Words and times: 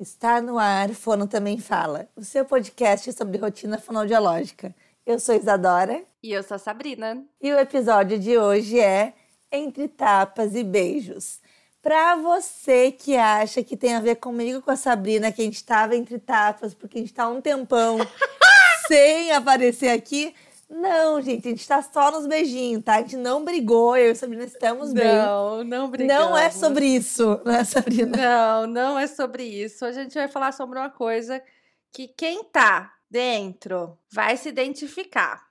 Está 0.00 0.40
no 0.40 0.60
ar, 0.60 0.90
Fono 0.90 1.26
Também 1.26 1.58
Fala, 1.58 2.08
o 2.14 2.22
seu 2.22 2.44
podcast 2.44 3.12
sobre 3.12 3.36
rotina 3.36 3.78
fonoaudiológica. 3.78 4.72
Eu 5.04 5.18
sou 5.18 5.34
Isadora. 5.34 6.04
E 6.22 6.30
eu 6.30 6.40
sou 6.44 6.54
a 6.54 6.58
Sabrina. 6.58 7.24
E 7.42 7.52
o 7.52 7.58
episódio 7.58 8.16
de 8.16 8.38
hoje 8.38 8.78
é 8.78 9.12
Entre 9.50 9.88
Tapas 9.88 10.54
e 10.54 10.62
Beijos. 10.62 11.40
Para 11.82 12.14
você 12.14 12.92
que 12.92 13.16
acha 13.16 13.64
que 13.64 13.76
tem 13.76 13.96
a 13.96 14.00
ver 14.00 14.16
comigo 14.16 14.62
com 14.62 14.70
a 14.70 14.76
Sabrina, 14.76 15.32
que 15.32 15.42
a 15.42 15.44
gente 15.44 15.56
estava 15.56 15.96
entre 15.96 16.20
tapas, 16.20 16.74
porque 16.74 16.98
a 16.98 17.00
gente 17.00 17.10
está 17.10 17.28
um 17.28 17.40
tempão 17.40 17.98
sem 18.86 19.32
aparecer 19.32 19.88
aqui, 19.88 20.32
não, 20.70 21.20
gente, 21.22 21.48
a 21.48 21.50
gente 21.50 21.66
tá 21.66 21.82
só 21.82 22.10
nos 22.10 22.26
beijinhos, 22.26 22.84
tá? 22.84 22.96
A 22.96 22.98
gente 22.98 23.16
não 23.16 23.44
brigou, 23.44 23.96
eu 23.96 24.12
e 24.12 24.14
Sabrina 24.14 24.44
estamos 24.44 24.92
bem. 24.92 25.06
Não, 25.06 25.64
não 25.64 25.90
brigamos. 25.90 26.24
Não 26.26 26.36
é 26.36 26.50
sobre 26.50 26.86
isso, 26.86 27.40
né, 27.44 27.64
Sabrina? 27.64 28.16
Não, 28.16 28.66
não 28.66 28.98
é 28.98 29.06
sobre 29.06 29.44
isso. 29.44 29.84
A 29.84 29.92
gente 29.92 30.14
vai 30.14 30.28
falar 30.28 30.52
sobre 30.52 30.78
uma 30.78 30.90
coisa 30.90 31.42
que 31.90 32.06
quem 32.08 32.44
tá 32.44 32.94
dentro 33.10 33.98
vai 34.12 34.36
se 34.36 34.50
identificar. 34.50 35.46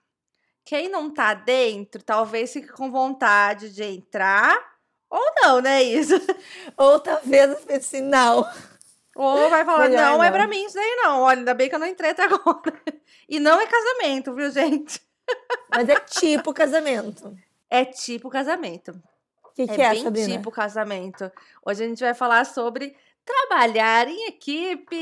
Quem 0.64 0.88
não 0.88 1.10
tá 1.10 1.34
dentro, 1.34 2.04
talvez 2.04 2.54
fique 2.54 2.68
com 2.68 2.92
vontade 2.92 3.74
de 3.74 3.84
entrar 3.84 4.78
ou 5.10 5.26
não, 5.42 5.62
né, 5.62 5.82
isso? 5.82 6.14
Ou 6.76 7.00
talvez 7.00 7.56
assim, 7.70 8.02
não. 8.02 8.46
Ou 9.16 9.50
vai 9.50 9.66
falar, 9.66 9.90
Melhor 9.90 10.02
não, 10.02 10.18
não, 10.18 10.24
é 10.24 10.30
pra 10.30 10.46
mim 10.46 10.66
isso 10.66 10.78
aí 10.78 10.96
não. 11.02 11.22
Olha, 11.22 11.40
ainda 11.40 11.54
bem 11.54 11.70
que 11.70 11.76
eu 11.76 11.80
não 11.80 11.88
entrei 11.88 12.12
até 12.12 12.24
agora. 12.24 12.74
E 13.30 13.42
não 13.42 13.60
é 13.60 13.68
casamento, 13.68 14.34
viu, 14.34 14.50
gente? 14.50 15.02
Mas 15.70 15.90
é 15.90 15.96
tipo 16.00 16.54
casamento. 16.54 17.36
É 17.70 17.84
tipo 17.86 18.30
casamento. 18.30 18.92
O 19.44 19.50
que, 19.56 19.68
que 19.68 19.82
é, 19.82 19.86
é 19.86 19.90
bem 19.92 20.04
Sabrina? 20.04 20.28
tipo 20.38 20.52
casamento. 20.52 21.32
Hoje 21.66 21.84
a 21.84 21.88
gente 21.88 22.00
vai 22.00 22.14
falar 22.14 22.46
sobre 22.46 22.96
trabalhar 23.26 24.08
em 24.08 24.28
equipe. 24.28 24.96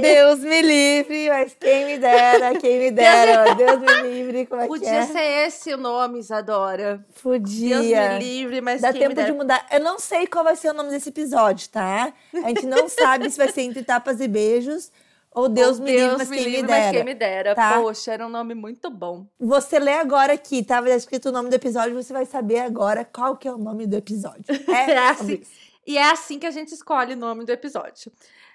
Deus 0.00 0.38
me 0.40 0.62
livre, 0.62 1.28
mas 1.28 1.54
quem 1.58 1.84
me 1.86 1.98
dera, 1.98 2.58
quem 2.58 2.78
me 2.78 2.90
dera. 2.90 3.54
Deus 3.54 3.80
me 3.80 4.02
livre, 4.08 4.46
como 4.46 4.62
é 4.62 4.66
Podia 4.66 4.88
que 4.88 4.96
é? 4.96 5.06
ser 5.06 5.46
esse 5.46 5.74
o 5.74 5.76
nome, 5.76 6.18
Isadora. 6.20 7.04
Podia. 7.22 7.80
Deus 7.80 8.12
me 8.12 8.18
livre, 8.18 8.60
mas 8.60 8.80
Dá 8.80 8.92
quem 8.92 9.02
tempo 9.02 9.10
me 9.10 9.14
dera. 9.16 9.30
de 9.30 9.36
mudar. 9.36 9.66
Eu 9.70 9.80
não 9.80 9.98
sei 9.98 10.26
qual 10.26 10.44
vai 10.44 10.56
ser 10.56 10.70
o 10.70 10.74
nome 10.74 10.90
desse 10.90 11.08
episódio, 11.10 11.68
tá? 11.68 12.12
A 12.32 12.48
gente 12.48 12.66
não 12.66 12.88
sabe 12.88 13.28
se 13.30 13.36
vai 13.36 13.50
ser 13.50 13.62
entre 13.62 13.82
tapas 13.82 14.20
e 14.20 14.28
beijos 14.28 14.90
ou 15.32 15.48
Deus 15.48 15.78
Ou 15.78 15.84
me 15.84 15.92
livre, 15.92 16.16
mas 16.18 16.28
me 16.28 16.36
quem 16.36 16.44
livre, 16.44 16.62
me 16.62 16.68
mas 16.68 16.82
dera. 16.82 16.92
quem 16.92 17.04
me 17.04 17.14
dera. 17.14 17.54
tá? 17.54 17.80
Poxa, 17.80 18.12
era 18.12 18.26
um 18.26 18.30
nome 18.30 18.54
muito 18.54 18.90
bom. 18.90 19.26
Você 19.38 19.78
lê 19.78 19.94
agora 19.94 20.32
aqui, 20.32 20.64
tava 20.64 20.90
escrito 20.90 21.28
o 21.28 21.32
nome 21.32 21.48
do 21.48 21.54
episódio, 21.54 21.94
você 21.94 22.12
vai 22.12 22.26
saber 22.26 22.58
agora 22.58 23.04
qual 23.04 23.36
que 23.36 23.46
é 23.46 23.52
o 23.52 23.58
nome 23.58 23.86
do 23.86 23.96
episódio. 23.96 24.44
É, 24.68 24.90
É 24.92 25.08
assim. 25.08 25.42
E 25.86 25.96
é 25.96 26.10
assim 26.10 26.38
que 26.38 26.46
a 26.46 26.50
gente 26.50 26.74
escolhe 26.74 27.14
o 27.14 27.16
nome 27.16 27.44
do 27.44 27.50
episódio. 27.50 28.12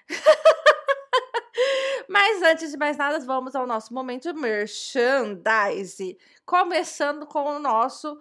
Mas 2.08 2.40
antes 2.42 2.70
de 2.70 2.76
mais 2.76 2.96
nada, 2.96 3.18
vamos 3.20 3.56
ao 3.56 3.66
nosso 3.66 3.92
momento 3.92 4.32
merchandise. 4.34 6.16
Começando 6.44 7.26
com 7.26 7.56
o 7.56 7.58
nosso 7.58 8.18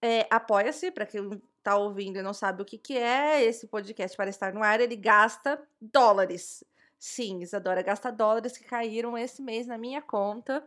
é, 0.00 0.26
Apoia-se, 0.30 0.90
para 0.90 1.04
quem 1.04 1.42
tá 1.62 1.76
ouvindo 1.76 2.18
e 2.18 2.22
não 2.22 2.32
sabe 2.32 2.62
o 2.62 2.64
que, 2.64 2.78
que 2.78 2.96
é 2.96 3.44
esse 3.44 3.66
podcast 3.66 4.16
para 4.16 4.30
estar 4.30 4.54
no 4.54 4.62
ar, 4.62 4.80
ele 4.80 4.96
gasta 4.96 5.60
dólares. 5.80 6.62
Sim, 6.98 7.40
Isadora 7.40 7.80
gasta 7.80 8.10
dólares 8.10 8.58
que 8.58 8.64
caíram 8.64 9.16
esse 9.16 9.40
mês 9.40 9.66
na 9.66 9.78
minha 9.78 10.02
conta. 10.02 10.66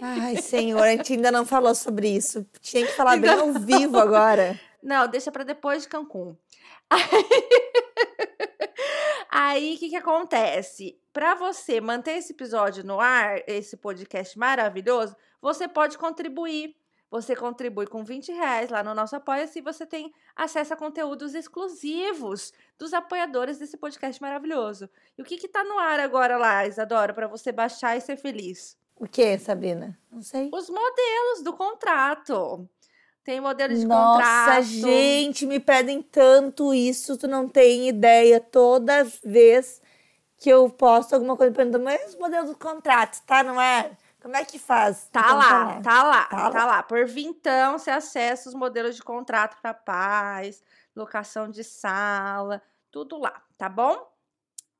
Ai, 0.00 0.36
senhor, 0.36 0.82
a 0.82 0.92
gente 0.92 1.14
ainda 1.14 1.32
não 1.32 1.44
falou 1.44 1.74
sobre 1.74 2.08
isso. 2.08 2.46
Tinha 2.60 2.86
que 2.86 2.92
falar 2.92 3.16
bem 3.16 3.28
Ainda 3.28 3.42
ao 3.42 3.52
vivo 3.54 3.98
agora. 3.98 4.58
Não, 4.80 5.08
deixa 5.08 5.32
para 5.32 5.42
depois 5.42 5.82
de 5.82 5.88
Cancún. 5.88 6.36
Aí, 9.28 9.74
o 9.74 9.78
que, 9.78 9.90
que 9.90 9.96
acontece? 9.96 10.96
Para 11.12 11.34
você 11.34 11.80
manter 11.80 12.12
esse 12.12 12.32
episódio 12.32 12.84
no 12.84 13.00
ar, 13.00 13.42
esse 13.46 13.76
podcast 13.76 14.38
maravilhoso, 14.38 15.16
você 15.40 15.66
pode 15.66 15.98
contribuir. 15.98 16.76
Você 17.10 17.34
contribui 17.34 17.86
com 17.86 18.04
20 18.04 18.30
reais 18.32 18.70
lá 18.70 18.84
no 18.84 18.94
nosso 18.94 19.16
Apoia-se 19.16 19.58
e 19.58 19.62
você 19.62 19.84
tem 19.84 20.12
acesso 20.36 20.74
a 20.74 20.76
conteúdos 20.76 21.34
exclusivos 21.34 22.52
dos 22.78 22.94
apoiadores 22.94 23.58
desse 23.58 23.76
podcast 23.76 24.22
maravilhoso. 24.22 24.88
E 25.18 25.22
o 25.22 25.24
que 25.24 25.36
que 25.36 25.48
tá 25.48 25.64
no 25.64 25.78
ar 25.78 25.98
agora 25.98 26.36
lá, 26.36 26.64
Isadora, 26.66 27.12
para 27.12 27.26
você 27.26 27.50
baixar 27.50 27.96
e 27.96 28.00
ser 28.00 28.16
feliz? 28.16 28.78
O 28.94 29.08
que, 29.08 29.36
Sabrina? 29.38 29.98
Não 30.10 30.22
sei. 30.22 30.50
Os 30.52 30.70
modelos 30.70 31.42
do 31.42 31.52
contrato. 31.52 32.68
Tem 33.24 33.40
modelo 33.40 33.74
de 33.74 33.86
Nossa, 33.86 34.18
contrato. 34.18 34.62
gente, 34.62 35.46
me 35.46 35.58
pedem 35.58 36.02
tanto 36.02 36.72
isso, 36.72 37.16
tu 37.16 37.26
não 37.26 37.48
tem 37.48 37.88
ideia. 37.88 38.40
Toda 38.40 39.04
vez 39.24 39.80
que 40.38 40.48
eu 40.48 40.70
posto 40.70 41.14
alguma 41.14 41.36
coisa 41.36 41.52
perguntando, 41.52 41.84
mas 41.84 42.10
os 42.10 42.16
modelos 42.16 42.50
do 42.50 42.56
contrato, 42.56 43.20
tá 43.26 43.42
no 43.42 43.58
ar? 43.58 43.90
Como 44.20 44.36
é 44.36 44.44
que 44.44 44.58
faz? 44.58 45.08
Tá 45.10 45.20
Então, 45.20 45.36
lá, 45.38 45.80
tá 45.82 46.02
lá, 46.02 46.24
Tá 46.24 46.50
tá, 46.50 46.58
lá. 46.58 46.64
lá. 46.66 46.82
Por 46.82 47.06
vintão, 47.06 47.78
você 47.78 47.90
acessa 47.90 48.48
os 48.48 48.54
modelos 48.54 48.96
de 48.96 49.02
contrato 49.02 49.56
para 49.62 49.72
paz, 49.74 50.62
locação 50.94 51.48
de 51.48 51.64
sala, 51.64 52.62
tudo 52.90 53.18
lá, 53.18 53.42
tá 53.56 53.68
bom? 53.68 54.08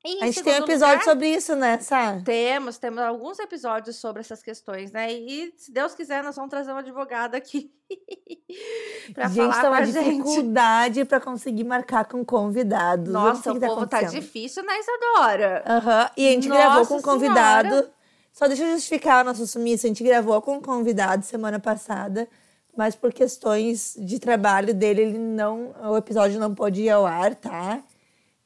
E 0.03 0.17
A 0.23 0.25
gente 0.25 0.41
tem 0.41 0.53
um 0.53 0.63
episódio 0.63 0.95
lugar, 0.99 1.03
sobre 1.03 1.27
isso, 1.27 1.55
né, 1.55 1.77
Sá? 1.79 2.19
Temos, 2.25 2.79
temos 2.79 2.99
alguns 3.03 3.37
episódios 3.37 3.97
sobre 3.97 4.21
essas 4.21 4.41
questões, 4.41 4.91
né? 4.91 5.13
E 5.13 5.53
se 5.55 5.71
Deus 5.71 5.93
quiser, 5.93 6.23
nós 6.23 6.35
vamos 6.35 6.49
trazer 6.49 6.71
uma 6.71 6.79
advogada 6.79 7.37
aqui 7.37 7.71
pra 9.13 9.27
gente, 9.27 9.37
falar 9.53 9.61
tá 9.61 9.69
uma 9.69 9.81
dificuldade 9.85 11.05
pra 11.05 11.19
conseguir 11.19 11.63
marcar 11.65 12.05
com 12.05 12.25
convidados. 12.25 13.13
Nossa, 13.13 13.43
sei 13.43 13.51
o 13.51 13.55
que 13.55 13.61
tá 13.61 13.67
povo 13.67 13.85
tá 13.87 14.01
difícil, 14.01 14.63
né, 14.63 14.73
Isadora? 14.79 15.63
Aham, 15.67 16.09
E 16.17 16.27
a 16.27 16.31
gente 16.31 16.49
Nossa 16.49 16.61
gravou 16.61 16.87
com 16.87 16.95
um 16.97 17.01
convidado. 17.01 17.69
Senhora. 17.69 18.00
Só 18.31 18.47
deixa 18.47 18.63
eu 18.63 18.71
justificar 18.73 19.23
o 19.23 19.27
nosso 19.27 19.45
sumiço. 19.45 19.85
A 19.85 19.89
gente 19.89 20.03
gravou 20.03 20.41
com 20.41 20.57
um 20.57 20.61
convidado 20.61 21.25
semana 21.25 21.59
passada, 21.59 22.27
mas 22.75 22.95
por 22.95 23.11
questões 23.13 23.95
de 23.99 24.19
trabalho 24.19 24.73
dele, 24.73 25.01
ele 25.01 25.17
não. 25.17 25.73
O 25.83 25.97
episódio 25.97 26.39
não 26.39 26.55
pôde 26.55 26.83
ir 26.83 26.89
ao 26.89 27.05
ar, 27.05 27.35
tá? 27.35 27.83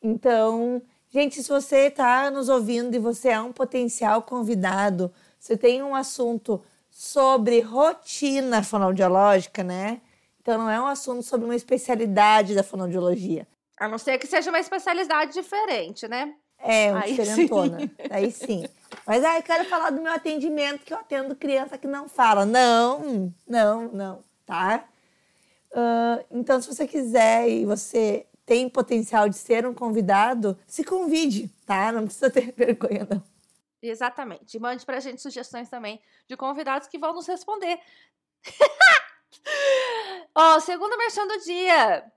Então, 0.02 0.82
gente, 1.10 1.42
se 1.42 1.50
você 1.50 1.90
tá 1.90 2.30
nos 2.32 2.50
ouvindo 2.50 2.96
e 2.96 3.00
você 3.00 3.30
é 3.30 3.40
um 3.40 3.52
potencial 3.52 4.22
convidado, 4.24 5.14
você 5.40 5.56
tem 5.56 5.84
um 5.84 5.96
assunto 5.96 6.62
sobre 6.90 7.60
rotina 7.60 8.64
fonoaudiológica, 8.64 9.64
né? 9.64 10.02
Então 10.42 10.58
não 10.58 10.70
é 10.70 10.80
um 10.80 10.86
assunto 10.86 11.24
sobre 11.24 11.46
uma 11.46 11.56
especialidade 11.56 12.56
da 12.56 12.64
fonoaudiologia. 12.64 13.48
A 13.78 13.88
não 13.88 13.98
ser 13.98 14.18
que 14.18 14.28
seja 14.28 14.50
uma 14.50 14.60
especialidade 14.60 15.34
diferente, 15.34 16.08
né? 16.08 16.34
É, 16.68 16.92
uma 16.92 17.04
Aí 17.04 17.16
diferentona. 17.16 17.92
Aí 18.10 18.32
sim. 18.32 18.66
Mas 19.06 19.24
aí 19.24 19.38
eu 19.38 19.44
quero 19.44 19.66
falar 19.66 19.92
do 19.92 20.02
meu 20.02 20.12
atendimento, 20.12 20.84
que 20.84 20.94
eu 20.94 20.98
atendo 20.98 21.36
criança 21.36 21.78
que 21.78 21.86
não 21.86 22.10
fala. 22.10 22.44
Não, 22.44 23.32
não, 23.48 23.88
não, 23.90 24.24
tá? 24.46 24.84
Ah, 25.72 26.24
então, 26.32 26.60
se 26.60 26.68
você 26.68 26.88
quiser 26.88 27.48
e 27.48 27.66
você 27.66 28.26
tem 28.46 28.68
potencial 28.68 29.30
de 29.30 29.36
ser 29.36 29.66
um 29.66 29.74
convidado, 29.74 30.58
se 30.66 30.84
convide, 30.84 31.50
tá? 31.66 31.92
Não 31.92 32.06
precisa 32.06 32.32
ter 32.32 32.52
vergonha, 32.58 33.08
não. 33.10 33.22
Exatamente. 33.82 34.58
Mande 34.58 34.84
pra 34.86 35.00
gente 35.00 35.22
sugestões 35.22 35.70
também 35.70 36.02
de 36.28 36.36
convidados 36.36 36.88
que 36.88 36.98
vão 36.98 37.14
nos 37.14 37.28
responder. 37.28 37.78
Ó, 40.34 40.60
segundo 40.60 40.98
merchan 40.98 41.28
do 41.28 41.40
dia. 41.42 42.12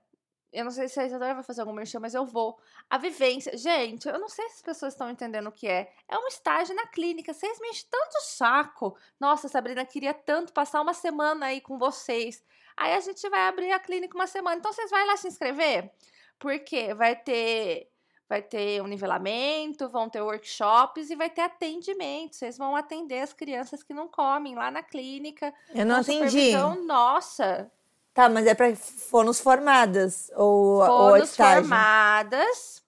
Eu 0.51 0.63
não 0.63 0.71
sei 0.71 0.87
se 0.87 0.99
a 0.99 1.05
Isadora 1.05 1.35
vai 1.35 1.43
fazer 1.43 1.61
algum 1.61 1.73
merchan, 1.73 1.99
mas 1.99 2.15
eu 2.15 2.25
vou. 2.25 2.59
A 2.89 2.97
vivência. 2.97 3.55
Gente, 3.55 4.07
eu 4.07 4.17
não 4.17 4.27
sei 4.27 4.47
se 4.49 4.55
as 4.55 4.61
pessoas 4.61 4.93
estão 4.93 5.09
entendendo 5.09 5.47
o 5.47 5.51
que 5.51 5.67
é. 5.67 5.93
É 6.07 6.17
um 6.17 6.27
estágio 6.27 6.75
na 6.75 6.87
clínica. 6.87 7.33
Vocês 7.33 7.59
me 7.59 7.69
enchem 7.69 7.85
tanto 7.89 8.21
saco. 8.23 8.97
Nossa, 9.19 9.47
Sabrina, 9.47 9.85
queria 9.85 10.13
tanto 10.13 10.51
passar 10.51 10.81
uma 10.81 10.93
semana 10.93 11.47
aí 11.47 11.61
com 11.61 11.77
vocês. 11.77 12.43
Aí 12.75 12.93
a 12.93 12.99
gente 12.99 13.27
vai 13.29 13.47
abrir 13.47 13.71
a 13.71 13.79
clínica 13.79 14.15
uma 14.15 14.25
semana. 14.25 14.57
Então 14.57 14.73
vocês 14.73 14.89
vão 14.89 15.05
lá 15.05 15.17
se 15.17 15.27
inscrever? 15.27 15.91
Porque 16.39 16.93
vai 16.93 17.15
ter 17.15 17.89
vai 18.29 18.43
ter 18.43 18.79
um 18.81 18.87
nivelamento, 18.87 19.89
vão 19.89 20.07
ter 20.07 20.21
workshops 20.21 21.09
e 21.09 21.15
vai 21.15 21.31
ter 21.31 21.41
atendimento. 21.41 22.35
Vocês 22.35 22.57
vão 22.57 22.75
atender 22.75 23.21
as 23.21 23.33
crianças 23.33 23.81
que 23.81 23.91
não 23.91 24.07
comem 24.07 24.53
lá 24.53 24.69
na 24.69 24.83
clínica. 24.83 25.51
Eu 25.73 25.85
não 25.85 25.95
atendi. 25.95 26.27
supervisão 26.29 26.85
Nossa, 26.85 27.71
Tá, 28.19 28.27
mas 28.27 28.45
é 28.45 28.53
para 28.53 28.75
fonos 28.75 29.39
formadas 29.39 30.29
ou, 30.35 30.81
ou 30.81 30.85
fonos 30.85 31.29
estágio? 31.29 31.61
formadas, 31.61 32.83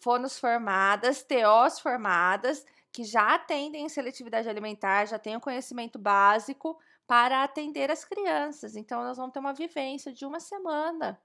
fonos 0.00 0.38
formadas, 0.40 1.22
TOs 1.22 1.78
formadas, 1.78 2.66
que 2.92 3.04
já 3.04 3.36
atendem 3.36 3.84
em 3.84 3.88
seletividade 3.88 4.48
alimentar, 4.48 5.04
já 5.04 5.20
têm 5.20 5.36
o 5.36 5.40
conhecimento 5.40 6.00
básico 6.00 6.76
para 7.06 7.44
atender 7.44 7.92
as 7.92 8.04
crianças. 8.04 8.74
Então, 8.74 9.04
nós 9.04 9.16
vamos 9.16 9.32
ter 9.32 9.38
uma 9.38 9.54
vivência 9.54 10.12
de 10.12 10.26
uma 10.26 10.40
semana 10.40 11.16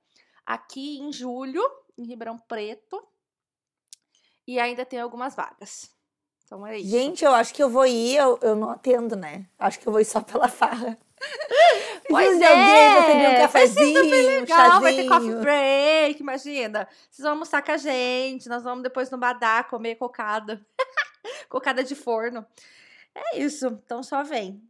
aqui 0.46 1.00
em 1.00 1.12
julho, 1.12 1.64
em 1.98 2.06
Ribeirão 2.06 2.38
Preto, 2.38 3.04
e 4.46 4.60
ainda 4.60 4.86
tem 4.86 5.00
algumas 5.00 5.34
vagas. 5.34 5.90
Então 6.46 6.68
é 6.68 6.78
isso. 6.78 6.92
Gente, 6.92 7.26
eu 7.26 7.34
acho 7.34 7.56
que 7.56 7.64
eu 7.64 7.72
vou 7.72 7.88
ir, 7.88 8.18
eu, 8.18 8.38
eu 8.44 8.56
não 8.56 8.70
atendo, 8.70 9.16
né? 9.16 9.48
Acho 9.58 9.80
que 9.80 9.88
eu 9.88 9.92
vou 9.92 10.00
ir 10.00 10.06
só 10.06 10.22
pela 10.22 10.48
farra. 10.48 10.96
Pois 12.12 12.38
de 12.38 12.44
alguém 12.46 12.94
pra 12.94 13.06
servir 13.06 13.26
um 13.28 13.32
é, 13.32 13.40
cafezinho, 13.42 14.02
um 14.04 14.10
Legal, 14.42 14.82
vai 14.82 14.94
ter 14.96 15.08
coffee 15.08 15.26
chazinho. 15.28 15.42
break, 15.42 16.22
imagina. 16.22 16.88
Vocês 17.10 17.24
vão 17.24 17.32
almoçar 17.32 17.62
com 17.64 17.72
a 17.72 17.78
gente, 17.78 18.48
nós 18.50 18.64
vamos 18.64 18.84
depois 18.84 19.10
no 19.10 19.18
Badá 19.18 19.64
comer 19.64 19.96
cocada. 19.96 20.60
cocada 21.50 21.84
de 21.84 21.96
forno. 21.96 22.46
É 23.16 23.38
isso, 23.40 23.68
então 23.86 24.02
só 24.04 24.24
vem. 24.24 24.62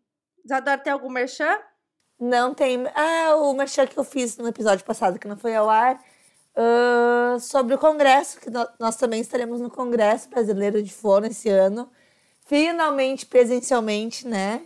Isadora, 0.44 0.78
tem 0.78 0.92
algum 0.92 1.10
merchan? 1.10 1.58
Não 2.20 2.54
tem. 2.54 2.84
Ah, 2.96 3.36
o 3.36 3.54
merchan 3.54 3.86
que 3.88 3.98
eu 3.98 4.04
fiz 4.04 4.38
no 4.38 4.48
episódio 4.48 4.84
passado, 4.86 5.18
que 5.20 5.28
não 5.28 5.38
foi 5.38 5.56
ao 5.56 5.70
ar, 5.70 6.00
ah, 6.56 7.38
sobre 7.40 7.74
o 7.76 7.78
Congresso, 7.78 8.40
que 8.40 8.50
no- 8.50 8.68
nós 8.80 8.96
também 8.96 9.22
estaremos 9.22 9.60
no 9.62 9.70
Congresso 9.70 10.30
Brasileiro 10.30 10.82
de 10.82 10.92
Forno 10.94 11.28
esse 11.28 11.50
ano. 11.50 11.92
Finalmente, 12.46 13.26
presencialmente, 13.26 14.28
né? 14.28 14.64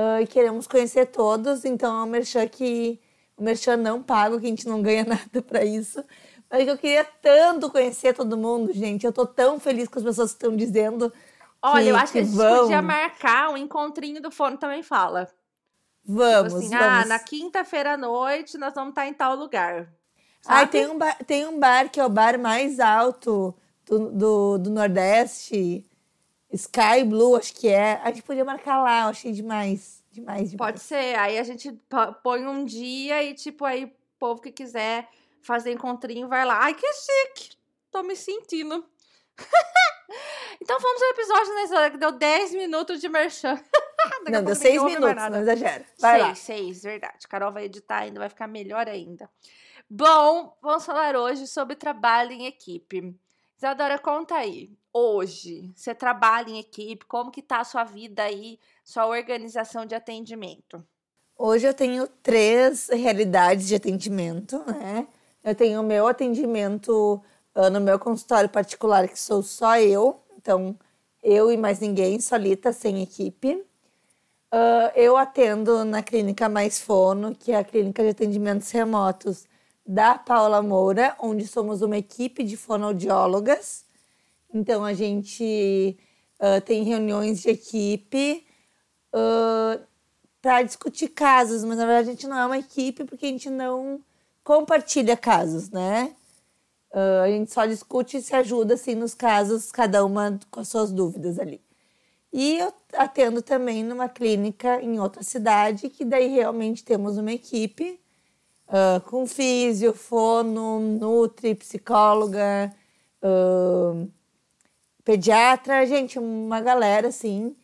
Ah, 0.00 0.22
e 0.22 0.28
queremos 0.28 0.68
conhecer 0.68 1.06
todos, 1.06 1.64
então 1.64 1.98
é 1.98 2.04
um 2.04 2.06
merchan 2.06 2.46
que. 2.46 3.00
O 3.36 3.42
merchan 3.42 3.76
não 3.76 4.00
pago, 4.00 4.38
que 4.38 4.46
a 4.46 4.48
gente 4.48 4.68
não 4.68 4.80
ganha 4.80 5.02
nada 5.04 5.42
pra 5.42 5.64
isso. 5.64 6.04
Mas 6.48 6.62
que 6.64 6.70
eu 6.70 6.78
queria 6.78 7.04
tanto 7.04 7.68
conhecer 7.68 8.14
todo 8.14 8.36
mundo, 8.36 8.72
gente. 8.72 9.04
Eu 9.04 9.12
tô 9.12 9.26
tão 9.26 9.58
feliz 9.58 9.88
com 9.88 9.98
as 9.98 10.04
pessoas 10.04 10.30
que 10.30 10.36
estão 10.36 10.56
dizendo. 10.56 11.12
Olha, 11.60 11.82
que, 11.82 11.90
eu 11.90 11.96
acho 11.96 12.12
que 12.12 12.18
a 12.18 12.22
gente 12.22 12.36
vão. 12.36 12.62
podia 12.62 12.80
marcar 12.80 13.50
um 13.50 13.56
encontrinho 13.56 14.22
do 14.22 14.30
forno 14.30 14.56
também 14.56 14.84
fala. 14.84 15.28
Vamos, 16.04 16.52
Tipo 16.52 16.58
assim, 16.58 16.68
vamos. 16.70 16.84
ah, 16.84 17.04
na 17.04 17.18
quinta-feira 17.18 17.94
à 17.94 17.96
noite 17.96 18.56
nós 18.56 18.72
vamos 18.74 18.90
estar 18.90 19.06
em 19.06 19.12
tal 19.12 19.34
lugar. 19.34 19.92
Sabe? 20.40 20.70
tem 20.70 20.86
um, 20.86 20.96
bar, 20.96 21.18
tem 21.26 21.46
um 21.46 21.58
bar 21.58 21.90
que 21.90 21.98
é 21.98 22.06
o 22.06 22.08
bar 22.08 22.38
mais 22.38 22.78
alto 22.78 23.52
do, 23.84 24.10
do, 24.10 24.58
do 24.58 24.70
Nordeste. 24.70 25.84
Sky 26.52 27.04
Blue, 27.04 27.36
acho 27.36 27.54
que 27.54 27.68
é. 27.68 28.00
A 28.02 28.06
gente 28.06 28.22
podia 28.22 28.44
marcar 28.44 28.82
lá, 28.82 29.02
eu 29.02 29.08
achei 29.08 29.32
demais. 29.32 30.02
Demais, 30.10 30.50
demais. 30.50 30.54
Pode 30.56 30.80
ser. 30.80 31.18
Aí 31.18 31.38
a 31.38 31.42
gente 31.42 31.72
põe 32.22 32.46
um 32.46 32.64
dia 32.64 33.22
e, 33.22 33.34
tipo, 33.34 33.64
aí 33.64 33.84
o 33.84 33.92
povo 34.18 34.40
que 34.40 34.50
quiser 34.50 35.08
fazer 35.42 35.72
encontrinho 35.72 36.28
vai 36.28 36.44
lá. 36.44 36.64
Ai, 36.64 36.74
que 36.74 36.86
chique! 36.92 37.56
Tô 37.90 38.02
me 38.02 38.16
sentindo. 38.16 38.84
então 40.60 40.78
vamos 40.80 41.02
ao 41.02 41.10
episódio, 41.10 41.54
né, 41.54 41.64
Isadora, 41.64 41.90
que 41.90 41.98
deu 41.98 42.12
10 42.12 42.52
minutos 42.54 43.00
de 43.00 43.08
merchan. 43.08 43.54
Não, 44.24 44.32
deu 44.32 44.40
ninguém 44.40 44.54
seis 44.54 44.78
ouve 44.78 44.92
mais 44.92 45.00
minutos, 45.00 45.16
nada. 45.16 45.36
não 45.36 45.42
exagera. 45.42 45.84
Vai 45.98 46.18
seis, 46.18 46.28
lá. 46.28 46.34
seis, 46.34 46.82
verdade. 46.82 47.28
Carol 47.28 47.52
vai 47.52 47.64
editar 47.64 47.98
ainda, 47.98 48.20
vai 48.20 48.28
ficar 48.28 48.46
melhor 48.46 48.88
ainda. 48.88 49.28
Bom, 49.90 50.56
vamos 50.62 50.84
falar 50.84 51.16
hoje 51.16 51.46
sobre 51.46 51.74
trabalho 51.74 52.30
em 52.30 52.46
equipe. 52.46 53.14
Isadora, 53.58 53.98
conta 53.98 54.36
aí. 54.36 54.70
Hoje, 54.92 55.72
você 55.74 55.92
trabalha 55.92 56.48
em 56.48 56.60
equipe, 56.60 57.04
como 57.06 57.32
que 57.32 57.42
tá 57.42 57.58
a 57.58 57.64
sua 57.64 57.82
vida 57.82 58.22
aí, 58.22 58.56
sua 58.84 59.06
organização 59.08 59.84
de 59.84 59.96
atendimento? 59.96 60.80
Hoje 61.36 61.66
eu 61.66 61.74
tenho 61.74 62.06
três 62.22 62.88
realidades 62.88 63.66
de 63.66 63.74
atendimento, 63.74 64.58
né? 64.70 65.08
Eu 65.42 65.56
tenho 65.56 65.80
o 65.80 65.84
meu 65.84 66.06
atendimento 66.06 67.20
ah, 67.52 67.68
no 67.68 67.80
meu 67.80 67.98
consultório 67.98 68.48
particular, 68.48 69.08
que 69.08 69.18
sou 69.18 69.42
só 69.42 69.76
eu. 69.76 70.20
Então, 70.36 70.78
eu 71.20 71.50
e 71.50 71.56
mais 71.56 71.80
ninguém, 71.80 72.20
solita, 72.20 72.72
sem 72.72 73.02
equipe. 73.02 73.64
Ah, 74.52 74.92
eu 74.94 75.16
atendo 75.16 75.84
na 75.84 76.00
clínica 76.00 76.48
Mais 76.48 76.80
Fono, 76.80 77.34
que 77.34 77.50
é 77.50 77.56
a 77.56 77.64
clínica 77.64 78.04
de 78.04 78.10
atendimentos 78.10 78.70
remotos 78.70 79.48
da 79.88 80.18
Paula 80.18 80.60
Moura, 80.60 81.16
onde 81.18 81.46
somos 81.46 81.80
uma 81.80 81.96
equipe 81.96 82.44
de 82.44 82.58
fonoaudiólogas. 82.58 83.86
Então, 84.52 84.84
a 84.84 84.92
gente 84.92 85.98
ah, 86.38 86.60
tem 86.60 86.84
reuniões 86.84 87.40
de 87.40 87.48
equipe 87.48 88.46
para 90.42 90.62
discutir 90.62 91.08
casos, 91.08 91.64
mas 91.64 91.78
na 91.78 91.86
verdade 91.86 92.10
a 92.10 92.12
gente 92.12 92.26
não 92.28 92.38
é 92.38 92.46
uma 92.46 92.58
equipe 92.58 93.04
porque 93.04 93.26
a 93.26 93.28
gente 93.30 93.48
não 93.50 94.00
compartilha 94.44 95.16
casos, 95.16 95.70
né? 95.70 96.14
Ah, 96.92 97.22
a 97.22 97.28
gente 97.28 97.52
só 97.52 97.64
discute 97.64 98.18
e 98.18 98.22
se 98.22 98.36
ajuda 98.36 98.74
assim 98.74 98.94
nos 98.94 99.14
casos, 99.14 99.72
cada 99.72 100.04
uma 100.04 100.38
com 100.50 100.60
as 100.60 100.68
suas 100.68 100.92
dúvidas 100.92 101.38
ali. 101.38 101.62
E 102.32 102.58
eu 102.58 102.72
atendo 102.92 103.40
também 103.40 103.82
numa 103.82 104.08
clínica 104.08 104.82
em 104.82 105.00
outra 105.00 105.22
cidade, 105.22 105.88
que 105.88 106.04
daí 106.04 106.28
realmente 106.28 106.84
temos 106.84 107.16
uma 107.16 107.32
equipe 107.32 107.98
ah, 108.68 109.00
com 109.06 109.26
físio, 109.26 109.92
fono, 109.94 110.78
nutri, 110.80 111.54
psicóloga, 111.54 112.74
ah, 113.22 114.06
pediatra, 115.04 115.86
gente, 115.86 116.18
uma 116.18 116.60
galera 116.60 117.08
assim, 117.08 117.56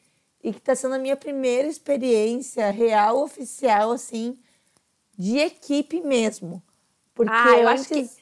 e 0.42 0.52
que 0.52 0.58
está 0.58 0.74
sendo 0.74 0.94
a 0.94 0.98
minha 0.98 1.16
primeira 1.16 1.68
experiência 1.68 2.70
real, 2.70 3.22
oficial, 3.22 3.90
assim, 3.92 4.38
de 5.16 5.38
equipe 5.38 6.00
mesmo. 6.00 6.62
Porque 7.14 7.32
Ah, 7.32 7.58
eu 7.58 7.68
acho 7.68 7.88
que 7.88 7.94
antes- 8.00 8.16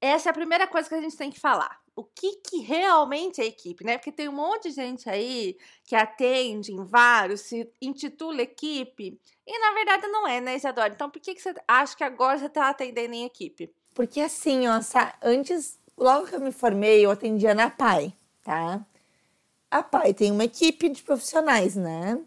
essa 0.00 0.28
é 0.28 0.30
a 0.30 0.34
primeira 0.34 0.66
coisa 0.66 0.88
que 0.88 0.94
a 0.94 1.00
gente 1.00 1.16
tem 1.16 1.30
que 1.30 1.38
falar. 1.40 1.79
O 1.96 2.04
que, 2.04 2.36
que 2.36 2.60
realmente 2.60 3.40
é 3.40 3.46
equipe, 3.46 3.84
né? 3.84 3.98
Porque 3.98 4.12
tem 4.12 4.28
um 4.28 4.32
monte 4.32 4.68
de 4.68 4.74
gente 4.74 5.08
aí 5.10 5.56
que 5.84 5.94
atende 5.94 6.72
em 6.72 6.84
vários, 6.84 7.42
se 7.42 7.70
intitula 7.80 8.42
equipe, 8.42 9.20
e 9.46 9.58
na 9.58 9.74
verdade 9.74 10.06
não 10.06 10.26
é, 10.26 10.40
né, 10.40 10.56
Isadora? 10.56 10.92
Então 10.92 11.10
por 11.10 11.20
que, 11.20 11.34
que 11.34 11.42
você 11.42 11.54
acha 11.66 11.96
que 11.96 12.04
agora 12.04 12.38
você 12.38 12.46
está 12.46 12.70
atendendo 12.70 13.14
em 13.14 13.24
equipe? 13.24 13.74
Porque 13.94 14.20
assim, 14.20 14.66
ó, 14.68 14.80
antes, 15.22 15.78
logo 15.96 16.26
que 16.26 16.36
eu 16.36 16.40
me 16.40 16.52
formei, 16.52 17.04
eu 17.04 17.10
atendia 17.10 17.54
na 17.54 17.68
PAI, 17.68 18.14
tá? 18.42 18.84
A 19.70 19.82
PAI 19.82 20.14
tem 20.14 20.30
uma 20.32 20.44
equipe 20.44 20.88
de 20.88 21.02
profissionais, 21.02 21.76
né? 21.76 22.20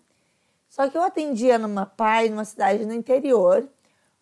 Só 0.69 0.89
que 0.89 0.97
eu 0.97 1.03
atendia 1.03 1.57
numa 1.57 1.85
PAI, 1.85 2.29
numa 2.29 2.45
cidade 2.45 2.85
no 2.85 2.93
interior, 2.93 3.67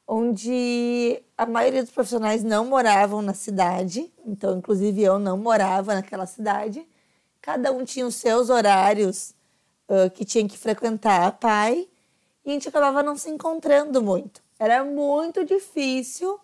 onde 0.07 1.21
a 1.37 1.45
maioria 1.45 1.83
dos 1.83 1.91
profissionais 1.91 2.43
não 2.43 2.65
moravam 2.65 3.21
na 3.21 3.33
cidade, 3.33 4.11
então, 4.25 4.57
inclusive, 4.57 5.01
eu 5.01 5.17
não 5.19 5.37
morava 5.37 5.93
naquela 5.95 6.25
cidade. 6.25 6.87
Cada 7.41 7.71
um 7.71 7.83
tinha 7.85 8.05
os 8.05 8.15
seus 8.15 8.49
horários 8.49 9.33
ah, 9.89 10.09
que 10.09 10.25
tinha 10.25 10.47
que 10.47 10.57
frequentar 10.57 11.27
a 11.27 11.31
PAI, 11.31 11.87
e 12.45 12.49
a 12.51 12.53
gente 12.53 12.67
acabava 12.69 13.03
não 13.03 13.15
se 13.17 13.29
encontrando 13.29 14.01
muito. 14.01 14.41
Era 14.59 14.83
muito 14.83 15.45
difícil 15.45 16.39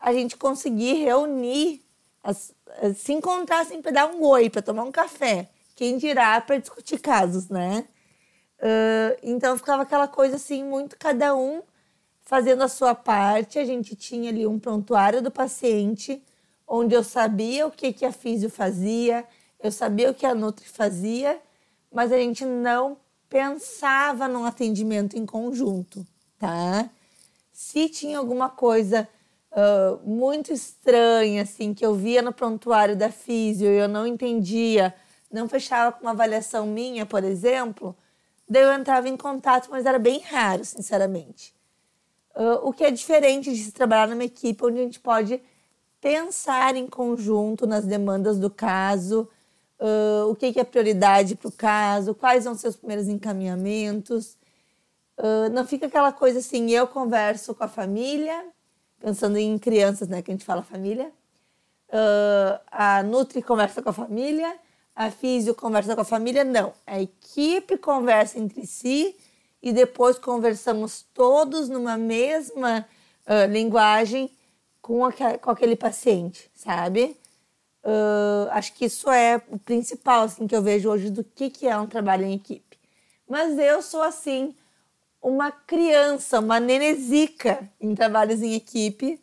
a 0.00 0.12
gente 0.12 0.36
conseguir 0.36 0.94
reunir, 0.94 1.82
as- 2.22 2.54
eh, 2.82 2.94
se 2.94 3.12
encontrar 3.12 3.60
assim 3.62 3.82
para 3.82 3.92
dar 3.92 4.06
um 4.08 4.22
oi, 4.24 4.50
para 4.50 4.62
tomar 4.62 4.84
um 4.84 4.92
café. 4.92 5.48
Quem 5.76 5.98
dirá 5.98 6.40
para 6.40 6.58
discutir 6.58 6.98
casos, 7.00 7.48
né? 7.48 7.86
Ah, 8.60 9.16
então 9.22 9.56
ficava 9.56 9.82
aquela 9.82 10.08
coisa 10.08 10.36
assim, 10.36 10.64
muito 10.64 10.96
cada 10.98 11.34
um 11.36 11.62
fazendo 12.24 12.62
a 12.62 12.68
sua 12.68 12.94
parte. 12.94 13.58
A 13.58 13.64
gente 13.64 13.94
tinha 13.94 14.30
ali 14.30 14.46
um 14.46 14.58
prontuário 14.58 15.22
do 15.22 15.30
paciente, 15.30 16.22
onde 16.66 16.94
eu 16.94 17.04
sabia 17.04 17.66
o 17.66 17.70
que, 17.70 17.92
que 17.92 18.04
a 18.04 18.12
físio 18.12 18.50
fazia, 18.50 19.24
eu 19.60 19.70
sabia 19.70 20.10
o 20.10 20.14
que 20.14 20.26
a 20.26 20.34
Nutri 20.34 20.68
fazia, 20.68 21.40
mas 21.92 22.12
a 22.12 22.16
gente 22.16 22.44
não 22.44 22.96
pensava 23.28 24.28
num 24.28 24.44
atendimento 24.44 25.16
em 25.16 25.26
conjunto, 25.26 26.06
tá? 26.38 26.88
Se 27.52 27.88
tinha 27.88 28.18
alguma 28.18 28.48
coisa 28.48 29.08
ah, 29.54 29.98
muito 30.04 30.52
estranha, 30.52 31.42
assim, 31.42 31.72
que 31.72 31.86
eu 31.86 31.94
via 31.94 32.20
no 32.20 32.32
prontuário 32.32 32.96
da 32.96 33.10
físio 33.10 33.68
e 33.68 33.78
eu 33.78 33.88
não 33.88 34.04
entendia, 34.06 34.92
não 35.30 35.48
fechava 35.48 35.92
com 35.92 36.02
uma 36.02 36.10
avaliação 36.10 36.66
minha, 36.66 37.06
por 37.06 37.22
exemplo, 37.22 37.96
daí 38.48 38.62
eu 38.64 38.72
entrava 38.72 39.08
em 39.08 39.16
contato, 39.16 39.68
mas 39.70 39.86
era 39.86 39.98
bem 39.98 40.20
raro, 40.20 40.64
sinceramente. 40.64 41.53
Ah, 42.34 42.60
o 42.62 42.72
que 42.72 42.84
é 42.84 42.90
diferente 42.90 43.52
de 43.52 43.62
se 43.62 43.72
trabalhar 43.72 44.08
numa 44.08 44.24
equipe 44.24 44.64
onde 44.64 44.80
a 44.80 44.82
gente 44.82 45.00
pode 45.00 45.40
pensar 46.00 46.76
em 46.76 46.86
conjunto 46.86 47.66
nas 47.66 47.84
demandas 47.84 48.38
do 48.38 48.50
caso, 48.50 49.28
ah, 49.80 50.26
o 50.28 50.34
que, 50.34 50.52
que 50.52 50.60
é 50.60 50.64
prioridade 50.64 51.36
para 51.36 51.48
o 51.48 51.52
caso, 51.52 52.14
quais 52.14 52.44
vão 52.44 52.54
ser 52.54 52.68
os 52.68 52.76
primeiros 52.76 53.08
encaminhamentos. 53.08 54.36
Ah, 55.18 55.48
não 55.50 55.66
fica 55.66 55.86
aquela 55.86 56.12
coisa 56.12 56.40
assim, 56.40 56.70
eu 56.70 56.86
converso 56.88 57.54
com 57.54 57.64
a 57.64 57.68
família, 57.68 58.44
pensando 59.00 59.38
em 59.38 59.58
crianças, 59.58 60.08
né, 60.08 60.22
que 60.22 60.30
a 60.30 60.34
gente 60.34 60.44
fala 60.44 60.62
família. 60.62 61.12
Ah, 61.92 62.98
a 62.98 63.02
Nutri 63.04 63.42
conversa 63.42 63.82
com 63.82 63.90
a 63.90 63.92
família, 63.92 64.56
a 64.96 65.10
Físio 65.10 65.54
conversa 65.54 65.94
com 65.94 66.00
a 66.02 66.04
família. 66.04 66.44
Não, 66.44 66.72
a 66.86 67.00
equipe 67.00 67.76
conversa 67.78 68.38
entre 68.38 68.66
si 68.66 69.16
e 69.64 69.72
depois 69.72 70.18
conversamos 70.18 71.06
todos 71.14 71.70
numa 71.70 71.96
mesma 71.96 72.86
ah, 73.26 73.46
linguagem 73.46 74.30
com, 74.82 75.00
com 75.40 75.50
aquele 75.50 75.74
paciente, 75.74 76.50
sabe? 76.54 77.16
Ah, 77.82 78.50
acho 78.52 78.74
que 78.74 78.84
isso 78.84 79.10
é 79.10 79.40
o 79.48 79.58
principal 79.58 80.24
assim, 80.24 80.46
que 80.46 80.54
eu 80.54 80.60
vejo 80.62 80.90
hoje 80.90 81.08
do 81.08 81.24
que, 81.24 81.48
que 81.48 81.66
é 81.66 81.78
um 81.78 81.86
trabalho 81.86 82.26
em 82.26 82.34
equipe. 82.34 82.78
Mas 83.26 83.58
eu 83.58 83.80
sou 83.80 84.02
assim, 84.02 84.54
uma 85.22 85.50
criança, 85.50 86.40
uma 86.40 86.60
nenezica 86.60 87.66
em 87.80 87.94
trabalhos 87.94 88.42
em 88.42 88.52
equipe, 88.52 89.18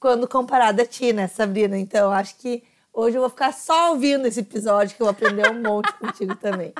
quando 0.00 0.26
comparada 0.26 0.84
a 0.84 0.86
ti, 0.86 1.12
né, 1.12 1.28
Sabrina? 1.28 1.78
Então, 1.78 2.10
acho 2.10 2.36
que 2.36 2.64
hoje 2.94 3.18
eu 3.18 3.20
vou 3.20 3.30
ficar 3.30 3.52
só 3.52 3.90
ouvindo 3.90 4.26
esse 4.26 4.40
episódio, 4.40 4.96
que 4.96 5.02
eu 5.02 5.06
vou 5.06 5.12
aprender 5.12 5.50
um 5.50 5.60
monte 5.62 5.92
contigo 6.00 6.34
também. 6.36 6.72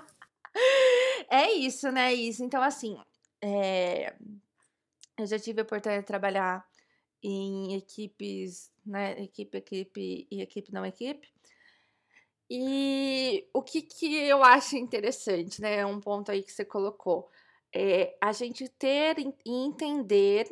É 1.33 1.51
isso, 1.51 1.91
né? 1.91 2.13
Isso. 2.15 2.45
Então, 2.45 2.63
assim, 2.63 2.97
é, 3.43 4.15
Eu 5.19 5.27
já 5.27 5.39
tive 5.39 5.61
a 5.61 5.65
oportunidade 5.65 6.03
de 6.03 6.07
trabalhar 6.07 6.67
em 7.23 7.75
equipes, 7.77 8.71
né? 8.85 9.13
Equipe, 9.23 9.59
equipe 9.59 10.27
e 10.31 10.43
equipe 10.43 10.73
não 10.73 10.85
equipe. 10.87 11.29
E 12.51 13.49
o 13.55 13.63
que, 13.63 13.83
que 13.83 14.15
eu 14.15 14.43
acho 14.45 14.77
interessante, 14.77 15.61
né? 15.61 15.85
Um 15.87 16.01
ponto 16.01 16.31
aí 16.31 16.43
que 16.43 16.53
você 16.53 16.65
colocou. 16.65 17.31
É 17.75 18.17
a 18.21 18.33
gente 18.33 18.69
ter 18.69 19.17
e 19.19 19.35
entender 19.47 20.47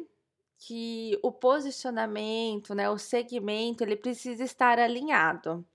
que 0.59 1.19
o 1.23 1.33
posicionamento, 1.33 2.75
né, 2.75 2.91
o 2.91 2.99
segmento, 2.99 3.85
ele 3.85 3.97
precisa 3.97 4.45
estar 4.45 4.79
alinhado. 4.79 5.67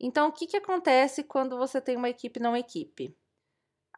Então, 0.00 0.28
o 0.28 0.32
que, 0.32 0.46
que 0.48 0.56
acontece 0.58 1.24
quando 1.24 1.58
você 1.58 1.80
tem 1.80 1.96
uma 1.96 2.10
equipe 2.10 2.40
não 2.40 2.56
equipe? 2.56 3.16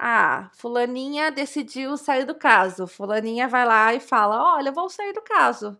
Ah, 0.01 0.49
fulaninha 0.55 1.31
decidiu 1.31 1.97
sair 1.97 2.25
do 2.25 2.35
caso. 2.35 2.87
Fulaninha 2.87 3.49
vai 3.49 3.65
lá 3.67 3.93
e 3.95 4.01
fala: 4.01 4.55
"Olha, 4.57 4.69
eu 4.69 4.73
vou 4.73 4.89
sair 4.89 5.13
do 5.13 5.23
caso". 5.23 5.77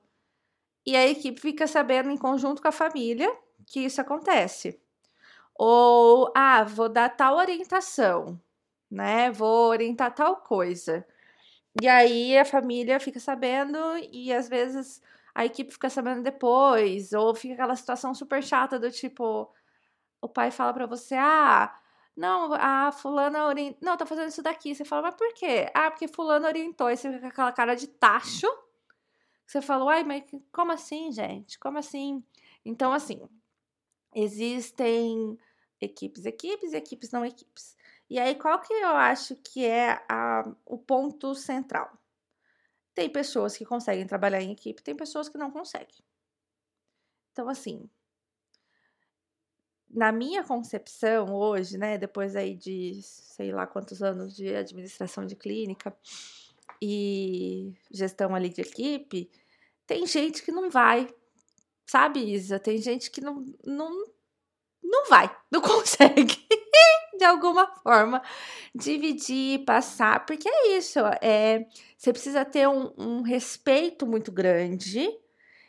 E 0.87 0.97
a 0.97 1.07
equipe 1.09 1.41
fica 1.41 1.67
sabendo 1.67 2.11
em 2.11 2.17
conjunto 2.19 2.63
com 2.63 2.69
a 2.69 2.73
família 2.73 3.31
que 3.67 3.81
isso 3.81 4.01
acontece. 4.01 4.81
Ou, 5.57 6.33
ah, 6.37 6.65
vou 6.65 6.89
dar 6.89 7.11
tal 7.11 7.37
orientação, 7.37 8.41
né? 8.91 9.31
Vou 9.33 9.69
orientar 9.71 10.15
tal 10.15 10.37
coisa. 10.39 11.07
E 11.83 11.89
aí 11.89 12.39
a 12.39 12.45
família 12.45 13.01
fica 13.01 13.21
sabendo 13.21 13.79
e 14.13 14.33
às 14.33 14.49
vezes 14.49 15.03
a 15.35 15.45
equipe 15.47 15.73
fica 15.73 15.91
sabendo 15.91 16.23
depois, 16.23 17.13
ou 17.13 17.35
fica 17.35 17.55
aquela 17.55 17.77
situação 17.77 18.15
super 18.15 18.43
chata 18.43 18.79
do 18.79 18.91
tipo, 18.91 19.53
o 20.23 20.29
pai 20.29 20.51
fala 20.51 20.75
para 20.75 20.87
você: 20.87 21.15
"Ah, 21.17 21.75
não, 22.19 22.53
a 22.53 22.91
fulana 22.91 23.47
orientou. 23.47 23.79
Não, 23.81 23.97
tá 23.97 24.05
fazendo 24.05 24.27
isso 24.27 24.43
daqui. 24.43 24.75
Você 24.75 24.85
fala, 24.85 25.03
mas 25.03 25.15
por 25.15 25.33
quê? 25.35 25.71
Ah, 25.73 25.89
porque 25.89 26.09
fulana 26.09 26.49
orientou. 26.49 26.91
E 26.91 26.97
você 26.97 27.13
fica 27.13 27.21
com 27.21 27.29
aquela 27.29 27.53
cara 27.53 27.77
de 27.77 27.87
tacho. 27.87 28.49
Você 29.47 29.63
falou, 29.63 29.89
ai, 29.89 30.03
mas 30.03 30.25
como 30.51 30.73
assim, 30.73 31.13
gente? 31.13 31.57
Como 31.61 31.79
assim? 31.79 32.25
Então, 32.65 32.93
assim, 32.93 33.21
existem 34.13 35.39
equipes, 35.81 36.27
equipes 36.27 36.73
e 36.73 36.77
equipes 36.77 37.13
não 37.13 37.25
equipes. 37.25 37.77
E 38.11 38.19
aí, 38.19 38.35
qual 38.35 38.61
que 38.61 38.73
eu 38.73 38.97
acho 38.97 39.37
que 39.37 39.65
é 39.65 40.05
a, 40.09 40.45
o 40.67 40.77
ponto 40.77 41.37
central? 41.37 41.97
Tem 42.97 43.09
pessoas 43.09 43.57
que 43.57 43.65
conseguem 43.65 44.09
trabalhar 44.09 44.43
em 44.43 44.51
equipe, 44.51 44.83
tem 44.83 44.97
pessoas 44.97 45.29
que 45.29 45.39
não 45.39 45.53
conseguem. 45.53 46.05
Então, 47.31 47.49
assim, 47.49 47.89
na 49.91 50.13
minha 50.13 50.45
concepção 50.45 51.35
hoje, 51.35 51.79
né, 51.79 51.97
depois 51.97 52.37
aí 52.37 52.55
de 52.55 53.01
sei 53.03 53.53
lá 53.53 53.67
quantos 53.67 54.03
anos 54.03 54.35
de 54.35 54.55
administração 54.55 55.25
de 55.25 55.37
clínica 55.37 55.97
e 56.81 57.73
gestão 57.91 58.35
ali 58.35 58.49
de 58.49 58.61
equipe, 58.61 59.31
tem 59.87 60.07
gente 60.07 60.43
que 60.43 60.53
não 60.53 60.71
vai, 60.71 61.09
sabe, 61.87 62.21
Isa? 62.21 62.59
Tem 62.59 62.79
gente 62.79 63.11
que 63.11 63.21
não, 63.21 63.45
não, 63.65 63.91
não 64.83 65.09
vai, 65.09 65.35
não 65.51 65.61
consegue, 65.61 66.47
de 67.17 67.25
alguma 67.25 67.67
forma, 67.83 68.23
dividir, 68.75 69.65
passar, 69.65 70.27
porque 70.27 70.49
é 70.49 70.77
isso, 70.77 71.01
é, 71.23 71.67
você 71.97 72.13
precisa 72.13 72.45
ter 72.45 72.69
um, 72.69 72.93
um 72.99 73.23
respeito 73.23 74.07
muito 74.07 74.31
grande 74.31 75.09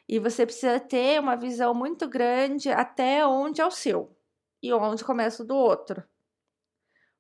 e 0.09 0.17
você 0.17 0.43
precisa 0.43 0.79
ter 0.79 1.19
uma 1.19 1.35
visão 1.35 1.71
muito 1.71 2.07
grande 2.09 2.69
até 2.71 3.23
onde 3.27 3.61
é 3.61 3.65
o 3.65 3.69
seu 3.69 4.17
e 4.61 4.73
onde 4.73 5.03
começa 5.03 5.43
o 5.43 5.45
do 5.45 5.55
outro. 5.55 6.03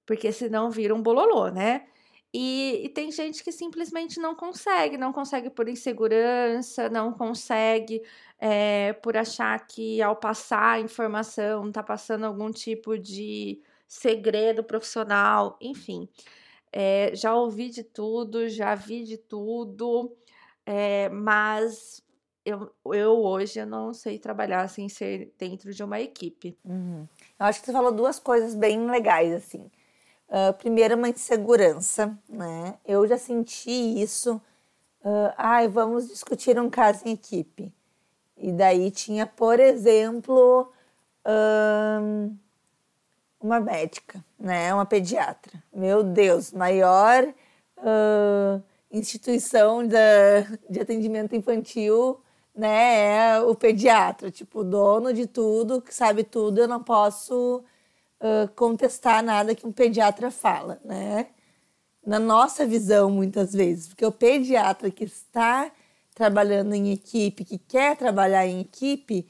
Porque 0.07 0.31
senão 0.31 0.71
vira 0.71 0.95
um 0.95 1.01
bololô, 1.01 1.49
né? 1.49 1.85
E, 2.33 2.81
e, 2.85 2.89
tem 2.89 3.11
gente 3.11 3.43
que 3.43 3.51
simplesmente 3.51 4.19
não 4.19 4.35
consegue, 4.35 4.97
não 4.97 5.13
consegue 5.13 5.49
por 5.51 5.67
insegurança, 5.69 6.89
não 6.89 7.13
consegue 7.13 8.03
é, 8.39 8.93
por 8.93 9.15
achar 9.17 9.67
que 9.67 10.01
ao 10.01 10.15
passar 10.15 10.73
a 10.73 10.79
informação 10.79 11.71
tá 11.71 11.83
passando 11.83 12.25
algum 12.25 12.51
tipo 12.51 12.97
de 12.97 13.61
segredo 13.87 14.63
profissional, 14.63 15.57
enfim. 15.61 16.09
É, 16.71 17.11
já 17.15 17.35
ouvi 17.35 17.69
de 17.69 17.83
tudo, 17.83 18.47
já 18.49 18.75
vi 18.75 19.03
de 19.03 19.17
tudo, 19.17 20.15
é, 20.65 21.09
mas 21.09 22.03
eu, 22.49 22.71
eu 22.85 23.23
hoje 23.23 23.59
eu 23.59 23.65
não 23.65 23.93
sei 23.93 24.17
trabalhar 24.19 24.67
sem 24.69 24.89
ser 24.89 25.33
dentro 25.37 25.73
de 25.73 25.83
uma 25.83 25.99
equipe. 25.99 26.57
Uhum. 26.65 27.07
Eu 27.39 27.45
acho 27.45 27.59
que 27.59 27.65
você 27.65 27.71
falou 27.71 27.91
duas 27.91 28.19
coisas 28.19 28.55
bem 28.55 28.89
legais, 28.89 29.33
assim. 29.33 29.69
Uh, 30.29 30.53
primeiro, 30.57 30.95
uma 30.95 31.09
insegurança, 31.09 32.17
né? 32.27 32.75
Eu 32.85 33.07
já 33.07 33.17
senti 33.17 33.71
isso. 33.71 34.35
Uh, 35.01 35.33
Ai, 35.37 35.67
vamos 35.67 36.07
discutir 36.07 36.59
um 36.59 36.69
caso 36.69 37.07
em 37.07 37.13
equipe. 37.13 37.73
E 38.37 38.51
daí 38.51 38.91
tinha, 38.91 39.25
por 39.25 39.59
exemplo, 39.59 40.71
um, 41.25 42.37
uma 43.39 43.59
médica, 43.59 44.23
né? 44.39 44.73
Uma 44.73 44.85
pediatra. 44.85 45.61
Meu 45.73 46.03
Deus, 46.03 46.51
maior 46.51 47.23
uh, 47.77 48.63
instituição 48.91 49.85
da, 49.85 50.41
de 50.69 50.79
atendimento 50.79 51.35
infantil 51.35 52.21
né, 52.55 53.35
é 53.35 53.41
o 53.41 53.55
pediatra, 53.55 54.29
tipo, 54.31 54.63
dono 54.63 55.13
de 55.13 55.27
tudo, 55.27 55.81
que 55.81 55.93
sabe 55.93 56.23
tudo, 56.23 56.59
eu 56.59 56.67
não 56.67 56.83
posso 56.83 57.63
uh, 58.19 58.47
contestar 58.55 59.23
nada 59.23 59.55
que 59.55 59.65
um 59.65 59.71
pediatra 59.71 60.29
fala, 60.31 60.79
né? 60.83 61.27
Na 62.05 62.19
nossa 62.19 62.65
visão, 62.65 63.09
muitas 63.09 63.53
vezes, 63.53 63.87
porque 63.87 64.05
o 64.05 64.11
pediatra 64.11 64.89
que 64.89 65.03
está 65.03 65.71
trabalhando 66.15 66.73
em 66.73 66.91
equipe, 66.91 67.45
que 67.45 67.57
quer 67.57 67.95
trabalhar 67.95 68.45
em 68.45 68.61
equipe, 68.61 69.29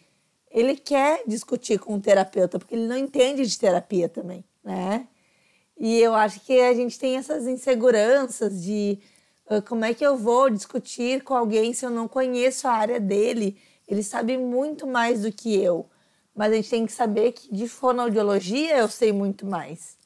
ele 0.49 0.75
quer 0.75 1.23
discutir 1.27 1.79
com 1.79 1.95
o 1.95 2.01
terapeuta, 2.01 2.57
porque 2.57 2.73
ele 2.73 2.87
não 2.87 2.97
entende 2.97 3.45
de 3.45 3.59
terapia 3.59 4.09
também, 4.09 4.43
né? 4.63 5.07
E 5.77 5.99
eu 5.99 6.13
acho 6.13 6.41
que 6.41 6.59
a 6.59 6.73
gente 6.73 6.99
tem 6.99 7.15
essas 7.15 7.47
inseguranças 7.47 8.61
de 8.61 8.99
como 9.65 9.83
é 9.83 9.93
que 9.93 10.05
eu 10.05 10.15
vou 10.15 10.49
discutir 10.49 11.23
com 11.23 11.35
alguém 11.35 11.73
se 11.73 11.85
eu 11.85 11.89
não 11.89 12.07
conheço 12.07 12.67
a 12.67 12.71
área 12.71 12.99
dele? 12.99 13.59
Ele 13.87 14.03
sabe 14.03 14.37
muito 14.37 14.85
mais 14.85 15.23
do 15.23 15.31
que 15.31 15.59
eu. 15.59 15.89
Mas 16.35 16.51
a 16.51 16.55
gente 16.55 16.69
tem 16.69 16.85
que 16.85 16.91
saber 16.91 17.31
que 17.31 17.53
de 17.53 17.67
fonoaudiologia 17.67 18.77
eu 18.77 18.87
sei 18.87 19.11
muito 19.11 19.45
mais. 19.45 19.97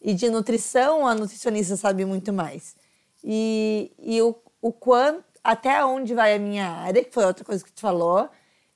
E 0.00 0.14
de 0.14 0.30
nutrição, 0.30 1.06
a 1.06 1.14
nutricionista 1.14 1.76
sabe 1.76 2.04
muito 2.04 2.32
mais. 2.32 2.76
E, 3.22 3.90
e 3.98 4.22
o, 4.22 4.36
o 4.62 4.72
quanto, 4.72 5.24
até 5.42 5.84
onde 5.84 6.14
vai 6.14 6.34
a 6.34 6.38
minha 6.38 6.68
área, 6.68 7.02
que 7.02 7.12
foi 7.12 7.24
outra 7.24 7.44
coisa 7.44 7.64
que 7.64 7.72
tu 7.72 7.80
falou, 7.80 8.28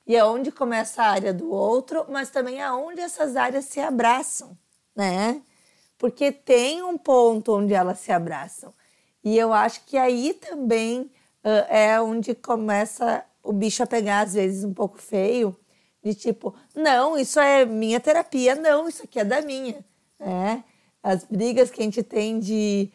e 0.05 0.17
aonde 0.17 0.51
começa 0.51 1.03
a 1.03 1.07
área 1.07 1.33
do 1.33 1.51
outro, 1.51 2.05
mas 2.09 2.29
também 2.29 2.61
aonde 2.61 2.99
essas 2.99 3.35
áreas 3.35 3.65
se 3.65 3.79
abraçam, 3.79 4.57
né? 4.95 5.41
Porque 5.97 6.31
tem 6.31 6.81
um 6.81 6.97
ponto 6.97 7.55
onde 7.55 7.73
elas 7.73 7.99
se 7.99 8.11
abraçam. 8.11 8.73
E 9.23 9.37
eu 9.37 9.53
acho 9.53 9.85
que 9.85 9.97
aí 9.97 10.33
também 10.33 11.01
uh, 11.43 11.65
é 11.69 12.01
onde 12.01 12.33
começa 12.33 13.23
o 13.43 13.53
bicho 13.53 13.83
a 13.83 13.87
pegar, 13.87 14.21
às 14.21 14.33
vezes, 14.33 14.63
um 14.63 14.73
pouco 14.73 14.97
feio, 14.97 15.55
de 16.03 16.13
tipo, 16.13 16.55
não, 16.75 17.17
isso 17.17 17.39
é 17.39 17.65
minha 17.65 17.99
terapia, 17.99 18.55
não, 18.55 18.87
isso 18.87 19.03
aqui 19.03 19.19
é 19.19 19.25
da 19.25 19.41
minha. 19.41 19.83
Né? 20.19 20.63
As 21.03 21.23
brigas 21.25 21.69
que 21.69 21.81
a 21.81 21.83
gente 21.83 22.03
tem 22.03 22.39
de 22.39 22.91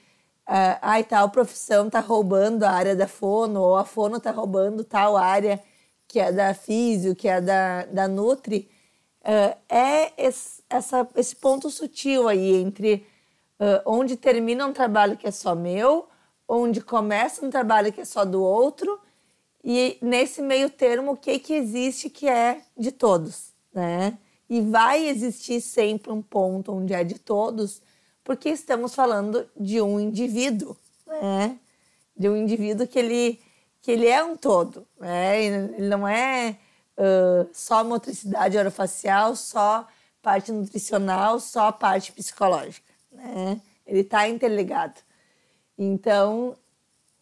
uh, 0.49 0.78
ai, 0.81 1.04
tal 1.04 1.31
profissão 1.31 1.90
tá 1.90 2.00
roubando 2.00 2.64
a 2.64 2.71
área 2.71 2.97
da 2.97 3.07
fono, 3.07 3.61
ou 3.61 3.76
a 3.76 3.85
fono 3.85 4.21
tá 4.21 4.31
roubando 4.31 4.85
tal 4.85 5.16
área 5.16 5.61
que 6.07 6.21
é 6.21 6.31
da 6.31 6.54
físio, 6.54 7.16
que 7.16 7.28
é 7.28 7.40
da, 7.40 7.85
da 7.87 8.07
Nutri, 8.07 8.69
uh, 9.23 9.57
é 9.69 10.12
esse, 10.16 10.62
essa, 10.69 11.09
esse 11.16 11.37
ponto 11.37 11.71
sutil 11.71 12.28
aí 12.28 12.54
entre 12.57 13.07
uh, 13.59 13.83
onde 13.87 14.16
termina 14.16 14.66
um 14.66 14.73
trabalho 14.73 15.16
que 15.16 15.26
é 15.26 15.31
só 15.31 15.54
meu 15.54 16.09
onde 16.49 16.81
começa 16.81 17.45
um 17.45 17.51
trabalho 17.51 17.93
que 17.93 18.01
é 18.01 18.05
só 18.05 18.25
do 18.25 18.43
outro 18.43 19.01
e 19.63 19.97
nesse 20.03 20.43
meio 20.43 20.69
termo 20.69 21.13
o 21.13 21.17
que 21.17 21.39
que 21.39 21.55
existe 21.55 22.11
que 22.11 22.29
é 22.29 22.61
de 22.77 22.93
todos, 22.93 23.53
né? 23.73 24.19
E 24.49 24.61
vai 24.61 25.07
existir 25.07 25.61
sempre 25.61 26.13
um 26.13 26.21
ponto 26.21 26.73
onde 26.73 26.93
é 26.93 27.03
de 27.03 27.19
todos, 27.19 27.81
porque 28.23 28.51
estamos 28.51 28.95
falando 28.95 29.49
de 29.57 29.81
um 29.81 29.99
indivíduo, 29.99 30.77
né? 31.07 31.59
De 32.17 32.29
um 32.29 32.37
indivíduo 32.37 32.87
que 32.87 32.99
ele 32.99 33.41
que 33.81 33.91
ele 33.91 34.07
é 34.07 34.25
um 34.25 34.35
todo, 34.35 34.87
né? 34.99 35.43
Ele 35.43 35.89
não 35.89 36.09
é 36.09 36.57
uh, 36.97 37.49
só 37.53 37.85
motricidade 37.85 38.57
orofacial, 38.57 39.37
só 39.37 39.87
parte 40.23 40.51
nutricional, 40.53 41.39
só 41.39 41.71
parte 41.71 42.13
psicológica, 42.13 42.93
né? 43.13 43.61
Ele 43.87 44.01
está 44.01 44.27
interligado. 44.29 45.01
Então, 45.76 46.57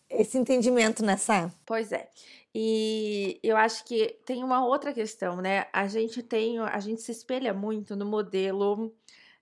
esse 0.08 0.38
entendimento 0.38 1.04
nessa. 1.04 1.52
Pois 1.64 1.92
é. 1.92 2.08
E 2.54 3.40
eu 3.42 3.56
acho 3.56 3.84
que 3.84 4.18
tem 4.26 4.44
uma 4.44 4.64
outra 4.64 4.92
questão, 4.92 5.36
né? 5.36 5.66
A 5.72 5.86
gente 5.86 6.22
tem, 6.22 6.58
a 6.58 6.80
gente 6.80 7.00
se 7.00 7.10
espelha 7.10 7.54
muito 7.54 7.96
no 7.96 8.04
modelo 8.04 8.94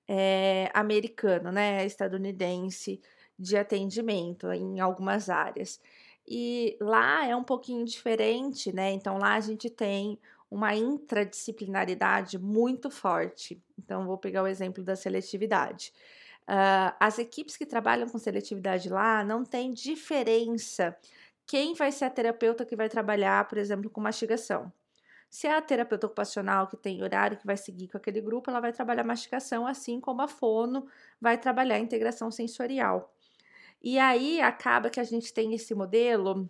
é, 0.06 0.70
americano, 0.72 1.50
né? 1.50 1.84
Estadunidense 1.84 3.00
de 3.38 3.56
atendimento 3.56 4.52
em 4.52 4.78
algumas 4.78 5.28
áreas. 5.28 5.80
E 6.26 6.76
lá 6.80 7.26
é 7.26 7.34
um 7.34 7.42
pouquinho 7.42 7.84
diferente, 7.84 8.72
né? 8.72 8.92
Então 8.92 9.18
lá 9.18 9.34
a 9.34 9.40
gente 9.40 9.68
tem 9.68 10.18
uma 10.50 10.74
intradisciplinaridade 10.74 12.38
muito 12.38 12.90
forte. 12.90 13.62
Então, 13.78 14.04
vou 14.04 14.18
pegar 14.18 14.42
o 14.42 14.48
exemplo 14.48 14.82
da 14.82 14.96
seletividade. 14.96 15.92
Uh, 16.50 16.90
as 16.98 17.20
equipes 17.20 17.56
que 17.56 17.64
trabalham 17.64 18.08
com 18.08 18.18
seletividade 18.18 18.88
lá 18.88 19.22
não 19.22 19.44
tem 19.44 19.72
diferença 19.72 20.96
quem 21.50 21.74
vai 21.74 21.90
ser 21.90 22.04
a 22.04 22.10
terapeuta 22.10 22.64
que 22.64 22.76
vai 22.76 22.88
trabalhar, 22.88 23.48
por 23.48 23.58
exemplo, 23.58 23.90
com 23.90 24.00
mastigação. 24.00 24.72
Se 25.28 25.48
é 25.48 25.56
a 25.56 25.60
terapeuta 25.60 26.06
ocupacional 26.06 26.68
que 26.68 26.76
tem 26.76 27.02
horário 27.02 27.36
que 27.36 27.44
vai 27.44 27.56
seguir 27.56 27.88
com 27.88 27.96
aquele 27.96 28.20
grupo, 28.20 28.48
ela 28.50 28.60
vai 28.60 28.72
trabalhar 28.72 29.02
mastigação, 29.02 29.66
assim 29.66 30.00
como 30.00 30.22
a 30.22 30.28
fono 30.28 30.86
vai 31.20 31.36
trabalhar 31.36 31.80
integração 31.80 32.30
sensorial. 32.30 33.12
E 33.82 33.98
aí 33.98 34.40
acaba 34.40 34.90
que 34.90 35.00
a 35.00 35.04
gente 35.04 35.34
tem 35.34 35.52
esse 35.52 35.74
modelo 35.74 36.48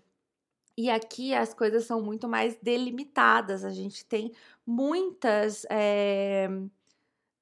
e 0.77 0.91
aqui 0.91 1.35
as 1.35 1.55
coisas 1.55 1.85
são 1.85 2.03
muito 2.03 2.29
mais 2.29 2.57
delimitadas, 2.57 3.65
a 3.65 3.71
gente 3.71 4.05
tem 4.05 4.33
muitas. 4.67 5.67
É, 5.71 6.47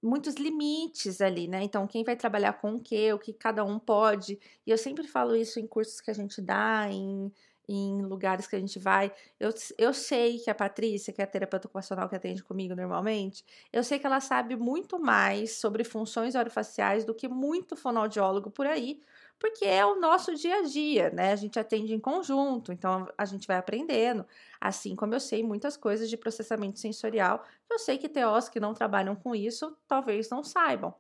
muitos 0.03 0.35
limites 0.37 1.21
ali, 1.21 1.49
né? 1.49 1.63
Então, 1.63 1.87
quem 1.87 2.05
vai 2.05 2.17
trabalhar 2.17 2.55
com 2.55 2.75
o 2.75 2.81
que, 2.81 3.13
o 3.13 3.19
que 3.19 3.33
cada 3.33 3.65
um 3.65 3.79
pode. 3.79 4.39
E 4.67 4.71
eu 4.71 4.79
sempre 4.79 5.07
falo 5.07 5.35
isso 5.37 5.59
em 5.59 5.67
cursos 5.67 6.01
que 6.01 6.11
a 6.11 6.15
gente 6.15 6.41
dá, 6.41 6.89
em, 6.91 7.33
em 7.69 8.03
lugares 8.03 8.47
que 8.47 8.57
a 8.57 8.61
gente 8.61 8.79
vai. 8.79 9.13
Eu, 9.39 9.51
eu 9.77 9.93
sei 9.93 10.39
que 10.39 10.51
a 10.51 10.55
Patrícia, 10.55 11.13
que 11.13 11.21
é 11.21 11.25
a 11.25 11.27
terapeuta 11.27 11.67
ocupacional 11.67 12.09
que 12.09 12.17
atende 12.17 12.43
comigo 12.43 12.75
normalmente, 12.75 13.45
eu 13.73 13.85
sei 13.85 13.99
que 13.99 14.07
ela 14.07 14.21
sabe 14.21 14.57
muito 14.57 14.99
mais 14.99 15.57
sobre 15.59 15.85
funções 15.85 16.35
orofaciais 16.35 17.05
do 17.05 17.15
que 17.15 17.29
muito 17.29 17.77
fonoaudiólogo 17.77 18.51
por 18.51 18.67
aí, 18.67 19.01
porque 19.39 19.65
é 19.65 19.87
o 19.87 20.01
nosso 20.01 20.35
dia 20.35 20.59
a 20.59 20.63
dia, 20.63 21.11
né? 21.11 21.33
A 21.33 21.37
gente 21.37 21.59
atende 21.59 21.95
em 21.95 22.01
conjunto, 22.01 22.73
então 22.73 23.09
a 23.17 23.25
gente 23.25 23.47
vai 23.47 23.57
aprendendo. 23.57 24.27
Assim 24.61 24.97
como 24.97 25.15
eu 25.15 25.21
sei 25.21 25.43
muitas 25.43 25.77
coisas 25.77 26.11
de 26.11 26.17
processamento 26.17 26.79
sensorial, 26.79 27.45
eu 27.71 27.79
sei 27.79 27.99
que 27.99 28.09
TOs 28.09 28.49
que 28.49 28.59
não 28.59 28.75
trabalham 28.75 29.15
com 29.15 29.35
isso 29.35 29.77
talvez 29.87 30.29
não 30.29 30.43
saibam. 30.43 30.95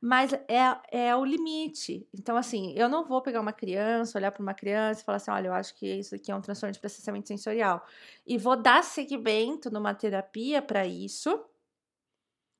Mas 0.00 0.32
é, 0.32 0.78
é 0.90 1.16
o 1.16 1.24
limite. 1.24 2.08
Então, 2.14 2.36
assim, 2.36 2.72
eu 2.74 2.88
não 2.88 3.04
vou 3.04 3.20
pegar 3.20 3.40
uma 3.40 3.52
criança, 3.52 4.18
olhar 4.18 4.32
para 4.32 4.42
uma 4.42 4.54
criança 4.54 5.02
e 5.02 5.04
falar 5.04 5.16
assim: 5.16 5.30
olha, 5.30 5.48
eu 5.48 5.52
acho 5.52 5.74
que 5.74 5.86
isso 5.86 6.14
aqui 6.14 6.32
é 6.32 6.34
um 6.34 6.40
transtorno 6.40 6.72
de 6.72 6.80
processamento 6.80 7.28
sensorial. 7.28 7.86
E 8.26 8.38
vou 8.38 8.56
dar 8.56 8.82
seguimento 8.82 9.70
numa 9.70 9.94
terapia 9.94 10.62
para 10.62 10.86
isso, 10.86 11.44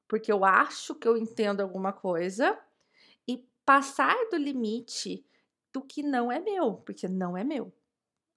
porque 0.07 0.31
eu 0.31 0.45
acho 0.45 0.95
que 0.95 1.09
eu 1.09 1.17
entendo 1.17 1.63
alguma 1.63 1.93
coisa 1.93 2.59
passar 3.71 4.17
do 4.33 4.37
limite 4.37 5.25
do 5.73 5.81
que 5.81 6.03
não 6.03 6.33
é 6.33 6.41
meu, 6.41 6.75
porque 6.85 7.07
não 7.07 7.37
é 7.37 7.45
meu, 7.45 7.73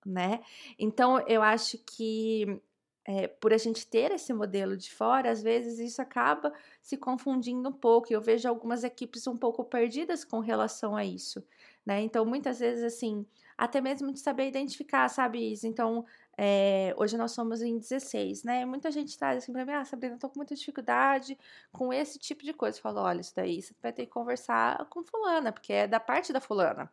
né? 0.05 0.43
Então 0.77 1.19
eu 1.27 1.41
acho 1.41 1.79
que 1.79 2.61
é, 3.03 3.27
por 3.27 3.51
a 3.51 3.57
gente 3.57 3.87
ter 3.87 4.11
esse 4.11 4.31
modelo 4.31 4.77
de 4.77 4.91
fora, 4.91 5.31
às 5.31 5.41
vezes 5.41 5.79
isso 5.79 5.99
acaba 5.99 6.53
se 6.83 6.97
confundindo 6.97 7.67
um 7.67 7.73
pouco. 7.73 8.13
Eu 8.13 8.21
vejo 8.21 8.47
algumas 8.47 8.83
equipes 8.83 9.25
um 9.25 9.35
pouco 9.35 9.65
perdidas 9.65 10.23
com 10.23 10.39
relação 10.39 10.95
a 10.95 11.03
isso, 11.03 11.43
né? 11.83 11.99
Então 11.99 12.23
muitas 12.27 12.59
vezes 12.59 12.83
assim, 12.83 13.25
até 13.57 13.81
mesmo 13.81 14.11
de 14.13 14.19
saber 14.19 14.47
identificar, 14.47 15.09
sabe? 15.09 15.51
Isso. 15.51 15.65
Então 15.65 16.05
é, 16.37 16.93
hoje 16.97 17.15
nós 17.17 17.31
somos 17.31 17.61
em 17.61 17.77
16, 17.77 18.43
né? 18.43 18.65
Muita 18.65 18.89
gente 18.91 19.17
traz 19.17 19.37
assim 19.37 19.53
pra 19.53 19.65
mim, 19.65 19.73
ah, 19.73 19.85
Sabrina, 19.85 20.17
tô 20.17 20.29
com 20.29 20.39
muita 20.39 20.55
dificuldade 20.55 21.37
com 21.71 21.93
esse 21.93 22.17
tipo 22.17 22.43
de 22.43 22.53
coisa. 22.53 22.77
Eu 22.77 22.81
falo, 22.81 23.01
olha, 23.01 23.21
isso 23.21 23.35
daí 23.35 23.61
você 23.61 23.73
vai 23.81 23.93
ter 23.93 24.05
que 24.05 24.11
conversar 24.11 24.85
com 24.85 25.03
fulana, 25.03 25.51
porque 25.51 25.73
é 25.73 25.87
da 25.87 25.99
parte 25.99 26.33
da 26.33 26.41
fulana. 26.41 26.91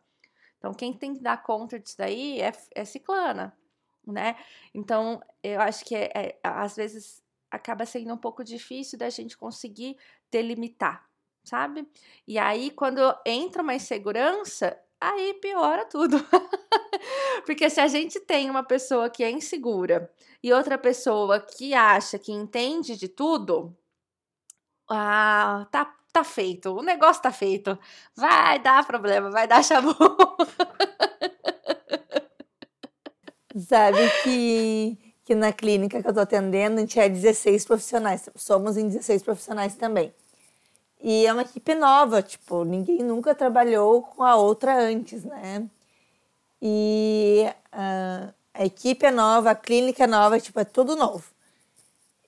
Então, 0.57 0.73
quem 0.73 0.93
tem 0.93 1.15
que 1.15 1.21
dar 1.21 1.41
conta 1.41 1.79
disso 1.79 1.97
daí 1.97 2.39
é, 2.39 2.51
é 2.75 2.85
ciclana, 2.85 3.57
né? 4.05 4.35
Então, 4.75 5.19
eu 5.41 5.59
acho 5.59 5.83
que 5.83 5.95
é, 5.95 6.11
é, 6.13 6.39
às 6.43 6.75
vezes 6.75 7.23
acaba 7.49 7.85
sendo 7.85 8.13
um 8.13 8.17
pouco 8.17 8.43
difícil 8.43 8.97
da 8.97 9.09
gente 9.09 9.35
conseguir 9.35 9.97
delimitar, 10.29 11.09
sabe? 11.43 11.87
E 12.27 12.37
aí, 12.37 12.69
quando 12.69 13.01
entra 13.25 13.63
uma 13.63 13.73
insegurança, 13.73 14.79
aí 15.01 15.33
piora 15.41 15.83
tudo. 15.85 16.17
Porque 17.45 17.69
se 17.69 17.81
a 17.81 17.87
gente 17.87 18.19
tem 18.19 18.49
uma 18.49 18.63
pessoa 18.63 19.09
que 19.09 19.23
é 19.23 19.31
insegura 19.31 20.09
e 20.43 20.53
outra 20.53 20.77
pessoa 20.77 21.39
que 21.39 21.73
acha 21.73 22.19
que 22.19 22.31
entende 22.31 22.95
de 22.95 23.07
tudo, 23.07 23.75
ah, 24.89 25.67
tá, 25.71 25.93
tá 26.13 26.23
feito. 26.23 26.71
O 26.75 26.83
negócio 26.83 27.21
tá 27.21 27.31
feito. 27.31 27.77
Vai 28.15 28.59
dar 28.59 28.85
problema, 28.85 29.31
vai 29.31 29.47
dar 29.47 29.63
chabu. 29.63 29.95
Sabe 33.67 34.09
que, 34.23 34.97
que 35.25 35.35
na 35.35 35.51
clínica 35.51 36.01
que 36.01 36.07
eu 36.07 36.13
tô 36.13 36.21
atendendo, 36.21 36.77
a 36.77 36.79
gente 36.81 36.99
é 36.99 37.09
16 37.09 37.65
profissionais. 37.65 38.29
Somos 38.35 38.77
em 38.77 38.87
16 38.87 39.23
profissionais 39.23 39.75
também. 39.75 40.13
E 41.03 41.25
é 41.25 41.33
uma 41.33 41.41
equipe 41.41 41.73
nova, 41.73 42.21
tipo, 42.21 42.63
ninguém 42.63 42.99
nunca 42.99 43.33
trabalhou 43.33 44.03
com 44.03 44.23
a 44.23 44.35
outra 44.35 44.79
antes, 44.79 45.23
né? 45.23 45.67
E 46.61 47.47
uh, 47.73 48.33
a 48.53 48.65
equipe 48.65 49.05
é 49.05 49.11
nova, 49.11 49.51
a 49.51 49.55
clínica 49.55 50.03
é 50.03 50.07
nova, 50.07 50.39
tipo, 50.39 50.59
é 50.59 50.63
tudo 50.63 50.95
novo. 50.95 51.23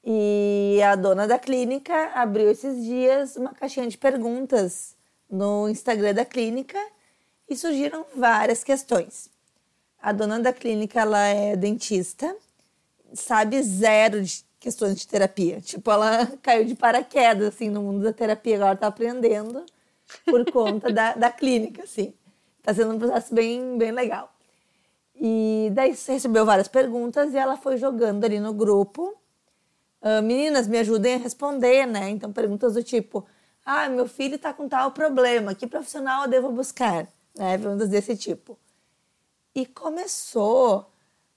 E 0.04 0.82
a 0.84 0.96
dona 0.96 1.28
da 1.28 1.38
clínica 1.38 2.12
abriu 2.16 2.50
esses 2.50 2.84
dias 2.84 3.38
uma 3.38 3.54
caixinha 3.54 3.88
de 3.88 3.98
perguntas 3.98 4.96
no 5.30 5.70
Instagram 5.70 6.14
da 6.16 6.26
clínica 6.26 6.80
e 7.48 7.56
surgiram 7.56 8.06
várias 8.16 8.64
questões. 8.64 9.30
A 10.02 10.12
dona 10.12 10.40
da 10.40 10.52
clínica, 10.52 11.00
ela 11.00 11.24
é 11.26 11.56
dentista, 11.56 12.36
sabe 13.14 13.62
zero 13.62 14.22
de 14.22 14.44
questões 14.64 14.96
de 14.96 15.06
terapia. 15.06 15.60
Tipo, 15.60 15.92
ela 15.92 16.26
caiu 16.42 16.64
de 16.64 16.74
paraquedas, 16.74 17.50
assim, 17.50 17.70
no 17.70 17.82
mundo 17.82 18.02
da 18.02 18.14
terapia, 18.14 18.56
agora 18.56 18.78
tá 18.78 18.88
aprendendo 18.88 19.66
por 20.26 20.50
conta 20.50 20.92
da, 20.92 21.14
da 21.14 21.30
clínica, 21.30 21.84
assim. 21.84 22.14
Tá 22.62 22.74
sendo 22.74 22.96
um 22.96 22.98
processo 22.98 23.36
bem, 23.36 23.78
bem 23.78 23.92
legal. 23.92 24.34
E 25.16 25.70
daí 25.74 25.90
recebeu 25.90 26.46
várias 26.46 26.70
perguntas 26.70 27.34
e 27.34 27.38
ela 27.38 27.58
foi 27.58 27.76
jogando 27.76 28.24
ali 28.24 28.40
no 28.40 28.54
grupo. 28.54 29.14
Uh, 30.02 30.24
meninas, 30.24 30.66
me 30.68 30.80
ajudem 30.80 31.16
a 31.16 31.18
responder, 31.18 31.86
né? 31.86 32.10
Então, 32.10 32.32
perguntas 32.32 32.74
do 32.74 32.84
tipo: 32.84 33.26
Ah, 33.66 33.90
meu 33.90 34.08
filho 34.08 34.40
tá 34.40 34.54
com 34.54 34.68
tal 34.68 34.92
problema, 34.92 35.54
que 35.54 35.68
profissional 35.68 36.24
eu 36.24 36.30
devo 36.30 36.52
buscar? 36.52 37.08
Né? 37.36 37.58
Perguntas 37.58 37.90
desse 37.90 38.16
tipo. 38.16 38.58
E 39.54 39.66
começou 39.66 40.90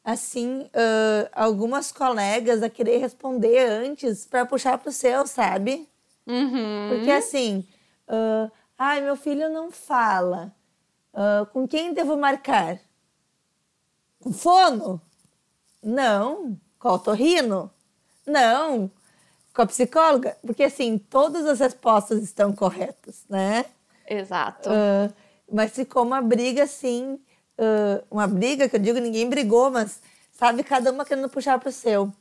assim, 0.06 0.60
uh, 0.60 1.28
algumas 1.32 1.90
colegas 1.90 2.62
a 2.62 2.70
querer 2.70 2.98
responder 2.98 3.68
antes 3.68 4.24
para 4.24 4.46
puxar 4.46 4.78
pro 4.78 4.92
seu, 4.92 5.26
sabe? 5.26 5.88
Uhum. 6.24 6.90
Porque 6.90 7.10
assim, 7.10 7.66
uh, 8.08 8.48
ai, 8.78 9.00
meu 9.00 9.16
filho 9.16 9.50
não 9.50 9.68
fala. 9.72 10.54
Uh, 11.12 11.44
com 11.46 11.66
quem 11.66 11.92
devo 11.92 12.16
marcar? 12.16 12.78
Com 14.22 14.32
fono? 14.32 15.02
Não. 15.82 16.56
Com 16.78 16.90
otorrino? 16.90 17.68
Não. 18.24 18.88
Com 19.52 19.62
a 19.62 19.66
psicóloga? 19.66 20.36
Porque 20.46 20.62
assim, 20.62 20.98
todas 20.98 21.46
as 21.46 21.58
respostas 21.58 22.22
estão 22.22 22.52
corretas, 22.52 23.24
né? 23.28 23.64
Exato. 24.08 24.70
mas 25.50 25.72
ficou 25.72 26.04
uma 26.04 26.22
briga 26.22 26.62
assim 26.62 27.18
uh, 27.58 28.04
uma 28.10 28.26
briga, 28.26 28.68
que 28.68 28.76
eu 28.76 28.80
digo, 28.80 28.98
ninguém 28.98 29.28
brigou, 29.28 29.70
mas 29.70 30.00
sabe, 30.32 30.62
cada 30.62 30.92
uma 30.92 31.04
querendo 31.04 31.28
puxar 31.28 31.58
para 31.58 31.68
o 31.68 31.72
seu. 31.72 32.12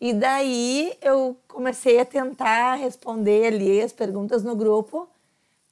E 0.00 0.12
daí 0.12 0.96
eu 1.02 1.36
comecei 1.46 2.00
a 2.00 2.04
tentar 2.04 2.74
responder 2.76 3.46
ali 3.52 3.82
as 3.82 3.92
perguntas 3.92 4.42
no 4.42 4.56
grupo 4.56 5.08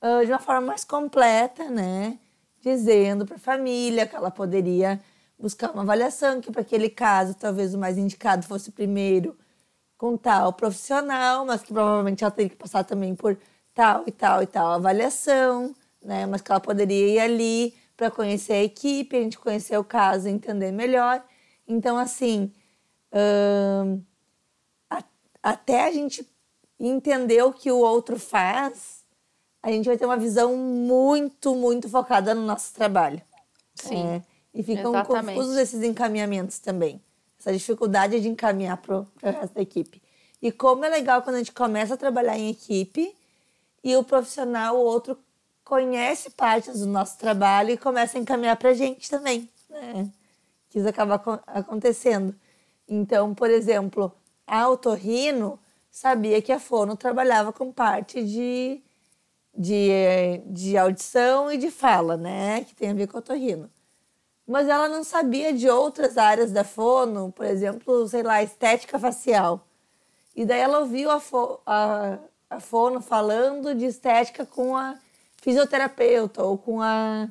uh, 0.03 0.25
de 0.25 0.31
uma 0.31 0.39
forma 0.39 0.69
mais 0.69 0.85
completa, 0.85 1.69
né? 1.71 2.19
Dizendo 2.61 3.25
para 3.25 3.37
a 3.37 3.41
família 3.41 4.07
que 4.07 4.15
ela 4.15 4.31
poderia 4.31 5.01
buscar 5.39 5.71
uma 5.71 5.83
avaliação, 5.83 6.41
que 6.41 6.51
para 6.51 6.63
aquele 6.63 6.91
caso 6.91 7.35
talvez 7.35 7.73
o 7.73 7.79
mais 7.79 7.97
indicado 7.97 8.45
fosse 8.47 8.71
primeiro 8.71 9.37
com 9.97 10.17
tal 10.17 10.53
profissional, 10.53 11.47
mas 11.47 11.63
que 11.63 11.73
provavelmente 11.73 12.23
ela 12.23 12.31
teria 12.31 12.51
que 12.51 12.57
passar 12.57 12.85
também 12.85 13.15
por 13.15 13.37
tal 13.75 14.05
e 14.07 14.13
tal 14.13 14.43
e 14.43 14.47
tal 14.47 14.73
avaliação, 14.73 15.75
né? 16.03 16.27
Mas 16.27 16.43
que 16.43 16.51
ela 16.51 16.61
poderia 16.61 17.15
ir 17.15 17.19
ali 17.19 17.75
para 17.99 18.13
conhecer 18.13 18.53
a 18.53 18.63
equipe, 18.63 19.17
a 19.17 19.21
gente 19.21 19.37
conhecer 19.37 19.77
o 19.77 19.83
caso, 19.83 20.29
entender 20.29 20.71
melhor. 20.71 21.21
Então, 21.67 21.99
assim, 21.99 22.53
hum, 23.13 24.01
a, 24.89 25.03
até 25.43 25.85
a 25.85 25.93
gente 25.93 26.25
entender 26.79 27.43
o 27.43 27.53
que 27.53 27.73
o 27.73 27.79
outro 27.79 28.17
faz, 28.17 29.05
a 29.61 29.73
gente 29.73 29.87
vai 29.87 29.99
ter 29.99 30.05
uma 30.05 30.17
visão 30.17 30.57
muito, 30.57 31.57
muito 31.57 31.89
focada 31.89 32.37
no 32.37 32.47
nosso 32.47 32.73
trabalho. 32.73 33.21
Sim. 33.75 34.07
É, 34.07 34.23
e 34.55 34.63
ficam 34.63 34.95
exatamente. 34.95 35.35
confusos 35.35 35.57
esses 35.57 35.83
encaminhamentos 35.83 36.61
também. 36.61 37.03
Essa 37.37 37.53
dificuldade 37.53 38.21
de 38.21 38.29
encaminhar 38.29 38.77
para 38.77 39.01
o 39.01 39.07
resto 39.21 39.55
da 39.55 39.61
equipe. 39.61 40.01
E 40.41 40.53
como 40.53 40.85
é 40.85 40.89
legal 40.89 41.21
quando 41.23 41.35
a 41.35 41.39
gente 41.39 41.53
começa 41.53 41.95
a 41.95 41.97
trabalhar 41.97 42.39
em 42.39 42.49
equipe 42.49 43.13
e 43.83 43.97
o 43.97 44.05
profissional, 44.05 44.77
o 44.77 44.85
outro, 44.85 45.19
conhece 45.69 46.31
partes 46.31 46.81
do 46.81 46.87
nosso 46.87 47.19
trabalho 47.19 47.71
e 47.71 47.77
começa 47.77 48.17
a 48.17 48.21
encaminhar 48.21 48.57
para 48.57 48.71
a 48.71 48.75
gente 48.75 49.11
também. 49.11 49.49
Né? 49.69 50.11
que 50.69 50.79
isso 50.79 50.89
acaba 50.89 51.23
acontecendo. 51.47 52.35
Então, 52.87 53.35
por 53.35 53.51
exemplo, 53.51 54.13
a 54.47 54.69
Otorrino 54.69 55.59
sabia 55.91 56.41
que 56.41 56.53
a 56.53 56.61
Fono 56.61 56.97
trabalhava 56.97 57.53
com 57.53 57.73
parte 57.73 58.23
de, 58.23 58.81
de, 59.57 60.43
de 60.47 60.77
audição 60.77 61.51
e 61.51 61.57
de 61.57 61.71
fala, 61.71 62.17
né? 62.17 62.65
Que 62.65 62.75
tem 62.75 62.91
a 62.91 62.95
ver 62.95 63.07
com 63.07 63.17
a 63.17 63.21
Otorrino. 63.21 63.71
Mas 64.47 64.69
ela 64.69 64.89
não 64.89 65.05
sabia 65.05 65.53
de 65.53 65.69
outras 65.69 66.17
áreas 66.17 66.51
da 66.51 66.65
Fono, 66.65 67.31
por 67.33 67.45
exemplo, 67.45 68.09
sei 68.09 68.23
lá, 68.23 68.43
estética 68.43 68.99
facial. 68.99 69.67
E 70.35 70.45
daí 70.45 70.61
ela 70.61 70.81
ouviu 70.81 71.11
a, 71.11 71.21
fo, 71.21 71.61
a, 71.67 72.19
a 72.49 72.61
Fono 72.61 73.01
falando 73.01 73.75
de 73.75 73.85
estética 73.85 74.47
com 74.47 74.77
a 74.77 74.97
fisioterapeuta 75.43 76.43
ou 76.43 76.59
com 76.59 76.81
a, 76.81 77.29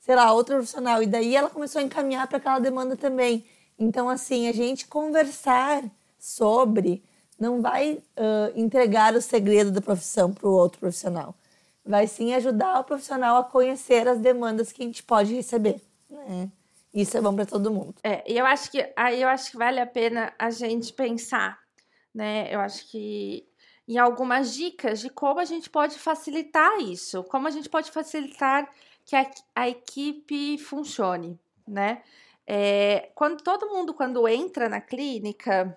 sei 0.00 0.14
lá, 0.14 0.32
outra 0.32 0.56
profissional. 0.56 1.02
E 1.02 1.06
daí 1.06 1.34
ela 1.34 1.50
começou 1.50 1.80
a 1.80 1.84
encaminhar 1.84 2.26
para 2.26 2.38
aquela 2.38 2.58
demanda 2.58 2.96
também. 2.96 3.44
Então, 3.78 4.08
assim, 4.08 4.48
a 4.48 4.52
gente 4.52 4.86
conversar 4.86 5.84
sobre 6.18 7.02
não 7.38 7.62
vai 7.62 7.92
uh, 7.92 8.52
entregar 8.56 9.14
o 9.14 9.22
segredo 9.22 9.70
da 9.70 9.80
profissão 9.80 10.32
para 10.32 10.48
o 10.48 10.52
outro 10.52 10.80
profissional. 10.80 11.34
Vai 11.86 12.06
sim 12.06 12.34
ajudar 12.34 12.80
o 12.80 12.84
profissional 12.84 13.36
a 13.36 13.44
conhecer 13.44 14.08
as 14.08 14.18
demandas 14.18 14.72
que 14.72 14.82
a 14.82 14.86
gente 14.86 15.02
pode 15.02 15.34
receber. 15.34 15.80
Né? 16.10 16.50
Isso 16.92 17.16
é 17.16 17.20
bom 17.20 17.34
para 17.34 17.46
todo 17.46 17.70
mundo. 17.70 17.94
É, 18.02 18.24
e 18.30 18.36
eu 18.36 18.44
acho 18.44 18.70
que 18.70 18.92
aí 18.96 19.22
eu 19.22 19.28
acho 19.28 19.50
que 19.50 19.56
vale 19.56 19.78
a 19.78 19.86
pena 19.86 20.32
a 20.38 20.50
gente 20.50 20.92
pensar, 20.92 21.58
né? 22.14 22.52
Eu 22.52 22.60
acho 22.60 22.90
que 22.90 23.47
em 23.88 23.96
algumas 23.96 24.52
dicas 24.52 25.00
de 25.00 25.08
como 25.08 25.40
a 25.40 25.46
gente 25.46 25.70
pode 25.70 25.98
facilitar 25.98 26.78
isso, 26.80 27.24
como 27.24 27.48
a 27.48 27.50
gente 27.50 27.70
pode 27.70 27.90
facilitar 27.90 28.70
que 29.04 29.16
a, 29.16 29.30
a 29.54 29.68
equipe 29.68 30.58
funcione, 30.58 31.40
né? 31.66 32.02
É, 32.46 33.10
quando 33.14 33.42
todo 33.42 33.68
mundo 33.68 33.94
quando 33.94 34.28
entra 34.28 34.68
na 34.68 34.80
clínica, 34.80 35.76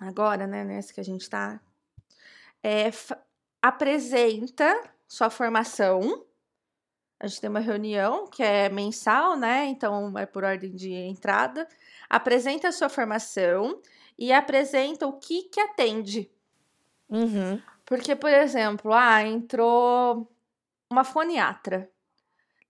agora, 0.00 0.46
né, 0.46 0.64
nessa 0.64 0.92
que 0.92 1.00
a 1.00 1.04
gente 1.04 1.20
está, 1.20 1.60
é, 2.62 2.90
apresenta 3.60 4.74
sua 5.06 5.28
formação. 5.28 6.24
A 7.20 7.26
gente 7.26 7.40
tem 7.42 7.50
uma 7.50 7.60
reunião 7.60 8.26
que 8.26 8.42
é 8.42 8.68
mensal, 8.68 9.36
né? 9.36 9.66
Então 9.66 10.18
é 10.18 10.26
por 10.26 10.44
ordem 10.44 10.74
de 10.74 10.92
entrada. 10.92 11.68
Apresenta 12.08 12.68
a 12.68 12.72
sua 12.72 12.88
formação 12.88 13.80
e 14.18 14.32
apresenta 14.32 15.06
o 15.06 15.18
que 15.18 15.44
que 15.44 15.60
atende. 15.60 16.30
Uhum. 17.14 17.62
Porque, 17.86 18.16
por 18.16 18.30
exemplo, 18.30 18.92
ah, 18.92 19.22
entrou 19.22 20.28
uma 20.90 21.04
foniatra. 21.04 21.88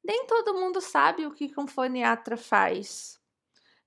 Nem 0.04 0.26
todo 0.26 0.54
mundo 0.54 0.82
sabe 0.82 1.24
o 1.24 1.32
que 1.32 1.50
um 1.56 1.66
foniatra 1.66 2.36
faz. 2.36 3.18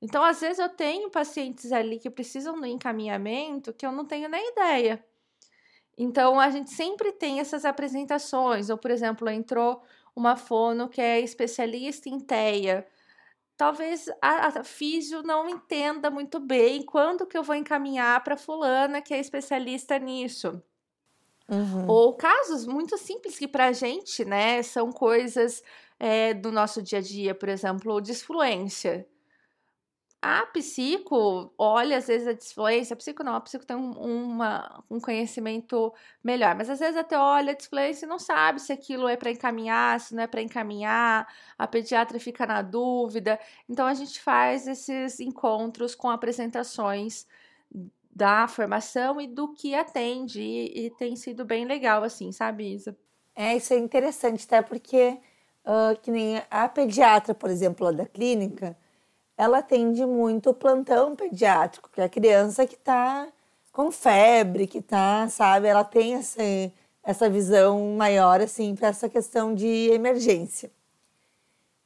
Então, 0.01 0.23
às 0.23 0.41
vezes, 0.41 0.57
eu 0.57 0.69
tenho 0.69 1.11
pacientes 1.11 1.71
ali 1.71 1.99
que 1.99 2.09
precisam 2.09 2.59
do 2.59 2.65
encaminhamento 2.65 3.71
que 3.73 3.85
eu 3.85 3.91
não 3.91 4.05
tenho 4.05 4.27
nem 4.29 4.51
ideia. 4.51 5.03
Então, 5.97 6.39
a 6.39 6.49
gente 6.49 6.71
sempre 6.71 7.11
tem 7.11 7.39
essas 7.39 7.63
apresentações. 7.63 8.69
Ou, 8.69 8.77
por 8.77 8.89
exemplo, 8.89 9.29
entrou 9.29 9.83
uma 10.15 10.35
fono 10.35 10.89
que 10.89 11.01
é 11.01 11.19
especialista 11.19 12.09
em 12.09 12.19
TEA. 12.19 12.87
Talvez 13.57 14.07
a, 14.21 14.59
a 14.59 14.63
físio 14.63 15.23
não 15.23 15.49
entenda 15.49 16.11
muito 16.11 16.39
bem 16.39 16.83
quando 16.83 17.25
que 17.25 17.35
eu 17.35 17.41
vou 17.41 17.55
encaminhar 17.55 18.23
para 18.23 18.37
fulana 18.37 19.01
que 19.01 19.13
é 19.13 19.19
especialista 19.19 19.97
nisso. 19.97 20.61
Uhum. 21.49 21.87
Ou 21.87 22.13
casos 22.13 22.67
muito 22.67 22.97
simples 22.97 23.37
que 23.39 23.47
para 23.47 23.67
a 23.67 23.71
gente, 23.71 24.23
né, 24.23 24.61
são 24.61 24.91
coisas 24.91 25.63
é, 25.99 26.33
do 26.35 26.51
nosso 26.51 26.83
dia 26.83 26.99
a 26.99 27.01
dia, 27.01 27.33
por 27.33 27.49
exemplo, 27.49 27.99
disfluência. 27.99 29.07
A 30.21 30.47
psico 30.47 31.53
olha 31.57 31.97
às 31.97 32.07
vezes 32.07 32.27
a 32.27 32.33
disfluência, 32.33 32.95
a 32.95 32.97
psico 32.97 33.23
não, 33.23 33.35
a 33.35 33.41
psico 33.41 33.65
tem 33.65 33.77
um, 33.77 33.91
uma, 33.91 34.83
um 34.89 34.99
conhecimento 34.99 35.93
melhor, 36.23 36.55
mas 36.55 36.69
às 36.69 36.79
vezes 36.79 36.97
até 36.97 37.17
olha 37.17 37.51
a 37.51 37.55
disfluência 37.55 38.05
e 38.05 38.09
não 38.09 38.17
sabe 38.17 38.59
se 38.59 38.73
aquilo 38.73 39.07
é 39.07 39.15
para 39.15 39.29
encaminhar, 39.29 39.99
se 39.99 40.15
não 40.15 40.23
é 40.23 40.27
para 40.27 40.41
encaminhar, 40.41 41.27
a 41.57 41.67
pediatra 41.67 42.19
fica 42.19 42.47
na 42.47 42.63
dúvida. 42.63 43.39
Então 43.69 43.85
a 43.85 43.93
gente 43.93 44.19
faz 44.19 44.67
esses 44.67 45.19
encontros 45.19 45.93
com 45.93 46.09
apresentações 46.09 47.27
da 48.17 48.47
formação 48.47 49.21
e 49.21 49.27
do 49.27 49.53
que 49.53 49.75
atende, 49.75 50.41
e, 50.41 50.87
e 50.87 50.89
tem 50.89 51.15
sido 51.15 51.45
bem 51.45 51.65
legal, 51.65 52.03
assim, 52.03 52.31
sabe, 52.31 52.73
Isa? 52.73 52.97
É, 53.35 53.55
isso 53.55 53.71
é 53.71 53.77
interessante, 53.77 54.43
até 54.45 54.63
porque, 54.63 55.19
uh, 55.63 55.95
que 56.01 56.09
nem 56.09 56.41
a 56.49 56.67
pediatra, 56.67 57.35
por 57.35 57.51
exemplo, 57.51 57.85
lá 57.85 57.91
da 57.91 58.07
clínica, 58.07 58.75
ela 59.37 59.59
atende 59.59 60.03
muito 60.05 60.49
o 60.49 60.53
plantão 60.53 61.15
pediátrico, 61.15 61.89
que 61.93 62.01
é 62.01 62.05
a 62.05 62.09
criança 62.09 62.65
que 62.65 62.73
está 62.73 63.27
com 63.71 63.91
febre, 63.91 64.65
que 64.65 64.79
está, 64.79 65.29
sabe, 65.29 65.67
ela 65.67 65.83
tem 65.83 66.15
essa, 66.15 66.41
essa 67.03 67.29
visão 67.29 67.95
maior, 67.95 68.41
assim, 68.41 68.75
para 68.75 68.87
essa 68.87 69.07
questão 69.07 69.53
de 69.53 69.91
emergência. 69.91 70.71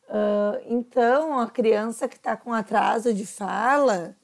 Uh, 0.08 0.64
então, 0.68 1.40
a 1.40 1.50
criança 1.50 2.08
que 2.08 2.16
está 2.16 2.38
com 2.38 2.54
atraso 2.54 3.14
de 3.14 3.26
fala 3.26 4.16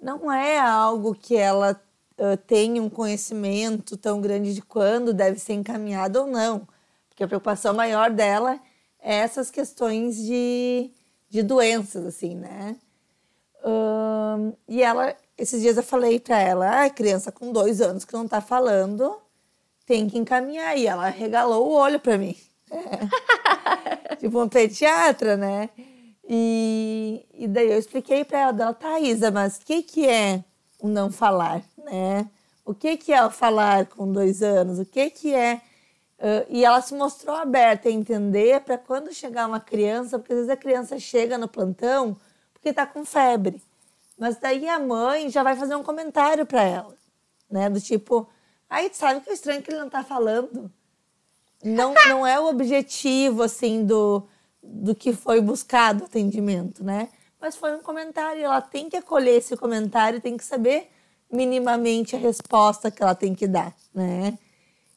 não 0.00 0.30
é 0.30 0.58
algo 0.58 1.14
que 1.14 1.36
ela 1.36 1.80
uh, 2.18 2.36
tenha 2.46 2.82
um 2.82 2.90
conhecimento 2.90 3.96
tão 3.96 4.20
grande 4.20 4.54
de 4.54 4.60
quando 4.60 5.14
deve 5.14 5.38
ser 5.38 5.54
encaminhado 5.54 6.20
ou 6.20 6.26
não, 6.26 6.68
porque 7.08 7.24
a 7.24 7.28
preocupação 7.28 7.72
maior 7.72 8.10
dela 8.10 8.60
é 9.00 9.16
essas 9.16 9.50
questões 9.50 10.16
de 10.16 10.90
de 11.32 11.42
doenças, 11.42 12.04
assim, 12.04 12.36
né? 12.36 12.76
E 14.68 14.82
ela, 14.82 15.16
esses 15.38 15.62
dias 15.62 15.78
eu 15.78 15.82
falei 15.82 16.20
para 16.20 16.38
ela, 16.38 16.84
ah, 16.84 16.90
criança 16.90 17.32
com 17.32 17.50
dois 17.50 17.80
anos 17.80 18.04
que 18.04 18.12
não 18.12 18.28
tá 18.28 18.42
falando, 18.42 19.18
tem 19.86 20.10
que 20.10 20.18
encaminhar. 20.18 20.76
E 20.76 20.86
ela 20.86 21.08
regalou 21.08 21.68
o 21.68 21.72
olho 21.72 21.98
para 21.98 22.18
mim. 22.18 22.36
É. 22.70 24.16
tipo 24.20 24.42
um 24.42 24.48
pediatra, 24.48 25.34
né? 25.38 25.70
E, 26.28 27.24
e 27.32 27.48
daí 27.48 27.72
eu 27.72 27.78
expliquei 27.78 28.26
para 28.26 28.38
ela, 28.38 28.62
ela, 28.62 28.74
Thaisa, 28.74 29.30
mas 29.30 29.56
o 29.56 29.60
que, 29.64 29.82
que 29.82 30.06
é 30.06 30.44
o 30.78 30.86
não 30.86 31.10
falar, 31.10 31.62
né? 31.78 32.28
O 32.62 32.74
que, 32.74 32.98
que 32.98 33.10
é 33.10 33.24
o 33.24 33.30
falar 33.30 33.86
com 33.86 34.12
dois 34.12 34.42
anos? 34.42 34.78
O 34.78 34.84
que, 34.84 35.08
que 35.08 35.34
é 35.34 35.62
Uh, 36.22 36.46
e 36.48 36.64
ela 36.64 36.80
se 36.80 36.94
mostrou 36.94 37.34
aberta 37.34 37.88
a 37.88 37.92
entender 37.92 38.60
para 38.60 38.78
quando 38.78 39.12
chegar 39.12 39.48
uma 39.48 39.58
criança, 39.58 40.20
porque 40.20 40.32
às 40.32 40.38
vezes 40.38 40.52
a 40.52 40.56
criança 40.56 40.96
chega 40.96 41.36
no 41.36 41.48
plantão 41.48 42.16
porque 42.54 42.68
está 42.68 42.86
com 42.86 43.04
febre. 43.04 43.60
Mas 44.16 44.36
daí 44.36 44.68
a 44.68 44.78
mãe 44.78 45.28
já 45.28 45.42
vai 45.42 45.56
fazer 45.56 45.74
um 45.74 45.82
comentário 45.82 46.46
para 46.46 46.62
ela, 46.62 46.94
né? 47.50 47.68
Do 47.68 47.80
tipo, 47.80 48.28
aí 48.70 48.88
sabe 48.92 49.20
que 49.20 49.30
é 49.30 49.32
estranho 49.32 49.62
que 49.62 49.70
ele 49.72 49.80
não 49.80 49.88
está 49.88 50.04
falando. 50.04 50.70
Não, 51.60 51.92
não 52.08 52.24
é 52.24 52.38
o 52.38 52.46
objetivo, 52.46 53.42
assim, 53.42 53.84
do, 53.84 54.22
do 54.62 54.94
que 54.94 55.12
foi 55.12 55.40
buscado 55.40 56.04
o 56.04 56.06
atendimento, 56.06 56.84
né? 56.84 57.08
Mas 57.40 57.56
foi 57.56 57.74
um 57.74 57.82
comentário, 57.82 58.44
ela 58.44 58.60
tem 58.60 58.88
que 58.88 58.96
acolher 58.96 59.38
esse 59.38 59.56
comentário, 59.56 60.20
tem 60.20 60.36
que 60.36 60.44
saber 60.44 60.88
minimamente 61.28 62.14
a 62.14 62.18
resposta 62.18 62.92
que 62.92 63.02
ela 63.02 63.16
tem 63.16 63.34
que 63.34 63.48
dar, 63.48 63.74
né? 63.92 64.38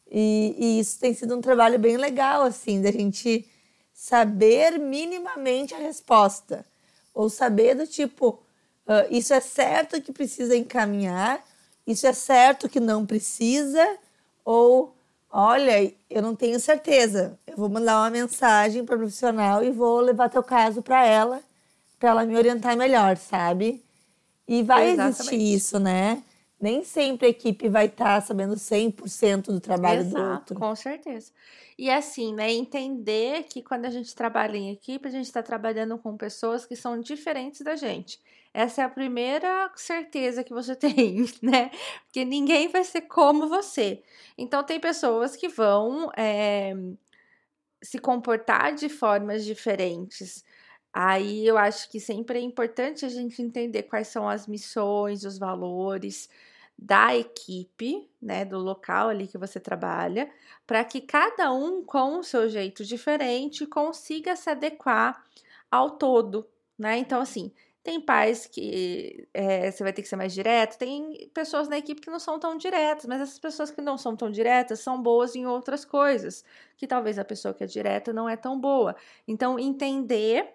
E, 0.10 0.56
e, 0.58 0.80
isso 0.80 1.00
tem 1.00 1.13
sido 1.13 1.36
um 1.36 1.41
trabalho 1.41 1.80
bem 1.80 1.98
legal, 1.98 2.44
assim, 2.44 2.82
da 2.82 2.91
gente 2.91 3.46
saber 3.94 4.78
minimamente 4.78 5.74
a 5.74 5.78
resposta. 5.78 6.65
Ou 7.13 7.30
saber 7.30 7.76
do 7.76 7.88
tipo, 7.88 8.39
uh, 8.88 9.08
isso 9.10 9.34
é 9.34 9.39
certo 9.39 10.02
que 10.02 10.12
precisa 10.12 10.56
encaminhar, 10.56 11.44
isso 11.88 12.06
é 12.06 12.13
certo 12.13 12.70
que 12.70 12.80
não 12.80 13.06
precisa, 13.06 13.98
ou 14.44 14.96
olha, 15.32 15.94
eu 16.10 16.22
não 16.22 16.36
tenho 16.36 16.60
certeza. 16.60 17.38
Eu 17.48 17.58
vou 17.58 17.70
mandar 17.70 18.00
uma 18.00 18.10
mensagem 18.10 18.86
para 18.86 18.96
o 18.96 19.00
profissional 19.00 19.63
e 19.63 19.72
vou 19.72 20.00
levar 20.00 20.30
teu 20.30 20.44
caso 20.44 20.82
para 20.82 21.06
ela, 21.06 21.41
para 22.00 22.10
ela 22.10 22.26
me 22.26 22.36
orientar 22.38 22.78
melhor, 22.78 23.18
sabe? 23.18 23.84
E 24.48 24.62
vai 24.62 24.91
Exatamente. 24.91 25.20
existir 25.20 25.56
isso, 25.56 25.80
né? 25.80 26.22
Nem 26.60 26.84
sempre 26.84 27.28
a 27.28 27.30
equipe 27.30 27.68
vai 27.68 27.86
estar 27.86 28.15
tá 28.15 28.22
sabendo 28.22 28.56
100% 28.56 29.48
do 29.48 29.60
trabalho 29.60 30.02
Exato, 30.02 30.24
do 30.24 30.32
outro. 30.32 30.56
Com 30.56 30.76
certeza. 30.76 31.32
E 31.78 31.89
assim, 31.89 32.34
né, 32.34 32.52
entender 32.52 33.44
que 33.44 33.62
quando 33.62 33.86
a 33.86 33.89
gente 33.89 34.15
trabalha 34.15 34.56
em 34.56 34.72
equipe, 34.72 35.08
a 35.08 35.12
gente 35.12 35.26
está 35.26 35.44
trabalhando 35.44 35.98
com 35.98 36.15
pessoas 36.15 36.65
que 36.65 36.76
são 36.76 37.00
diferentes 37.00 37.62
da 37.62 37.76
gente. 37.76 38.20
Essa 38.54 38.84
é 38.84 38.86
a 38.86 38.89
primeira 38.89 39.70
certeza 39.76 40.44
que 40.44 40.54
você 40.54 40.74
tem, 40.78 41.26
né? 41.41 41.70
Porque 42.06 42.24
ninguém 42.24 42.70
vai 42.70 42.86
ser 42.86 43.02
como 43.02 43.50
você. 43.50 44.02
Então, 44.38 44.63
tem 44.63 44.80
pessoas 44.80 45.36
que 45.36 45.50
vão 45.50 46.10
é, 46.15 46.74
se 47.84 48.00
comportar 48.00 48.74
de 48.74 48.88
formas 48.88 49.44
diferentes. 49.44 50.44
Aí 50.98 51.46
eu 51.46 51.58
acho 51.58 51.90
que 51.92 52.00
sempre 52.00 52.40
é 52.40 52.42
importante 52.42 53.06
a 53.06 53.10
gente 53.10 53.42
entender 53.42 53.84
quais 53.84 54.08
são 54.08 54.30
as 54.30 54.48
missões, 54.48 55.26
os 55.26 55.38
valores 55.38 56.30
da 56.78 57.16
equipe, 57.16 58.10
né, 58.22 58.46
do 58.46 58.58
local 58.60 59.10
ali 59.10 59.28
que 59.28 59.38
você 59.38 59.60
trabalha, 59.60 60.30
para 60.68 60.84
que 60.86 61.02
cada 61.02 61.52
um 61.54 61.84
com 61.84 62.20
o 62.20 62.24
seu 62.24 62.48
jeito 62.50 62.84
diferente 62.86 63.66
consiga 63.66 64.36
se 64.36 64.50
adequar 64.50 65.22
ao 65.72 65.92
todo, 65.98 66.48
né? 66.78 66.98
Então 66.98 67.22
assim, 67.22 67.52
Tem 67.84 68.02
pais 68.02 68.48
que 68.48 69.28
é, 69.32 69.70
você 69.72 69.84
vai 69.84 69.94
ter 69.94 70.02
que 70.02 70.08
ser 70.08 70.16
mais 70.16 70.34
direto, 70.34 70.76
tem 70.78 71.30
pessoas 71.36 71.68
na 71.68 71.78
equipe 71.78 72.02
que 72.02 72.10
não 72.10 72.18
são 72.20 72.40
tão 72.40 72.58
diretas, 72.58 73.06
mas 73.06 73.22
essas 73.22 73.38
pessoas 73.40 73.70
que 73.70 73.80
não 73.82 73.96
são 73.98 74.16
tão 74.16 74.32
diretas 74.32 74.80
são 74.80 75.00
boas 75.02 75.36
em 75.36 75.46
outras 75.46 75.86
coisas, 75.86 76.44
que 76.78 76.88
talvez 76.88 77.20
a 77.20 77.24
pessoa 77.26 77.54
que 77.54 77.64
é 77.64 77.68
direta 77.68 78.12
não 78.12 78.28
é 78.28 78.36
tão 78.36 78.60
boa. 78.60 78.96
Então, 79.28 79.60
entender 79.60 80.52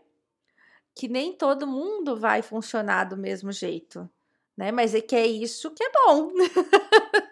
que 1.00 1.08
nem 1.08 1.32
todo 1.32 1.66
mundo 1.66 2.14
vai 2.14 2.42
funcionar 2.42 3.04
do 3.04 3.16
mesmo 3.16 3.50
jeito, 3.50 4.06
né? 4.54 4.70
Mas 4.70 4.94
é 4.94 5.00
que 5.00 5.16
é 5.16 5.26
isso 5.26 5.70
que 5.70 5.82
é 5.82 5.90
bom. 5.90 6.30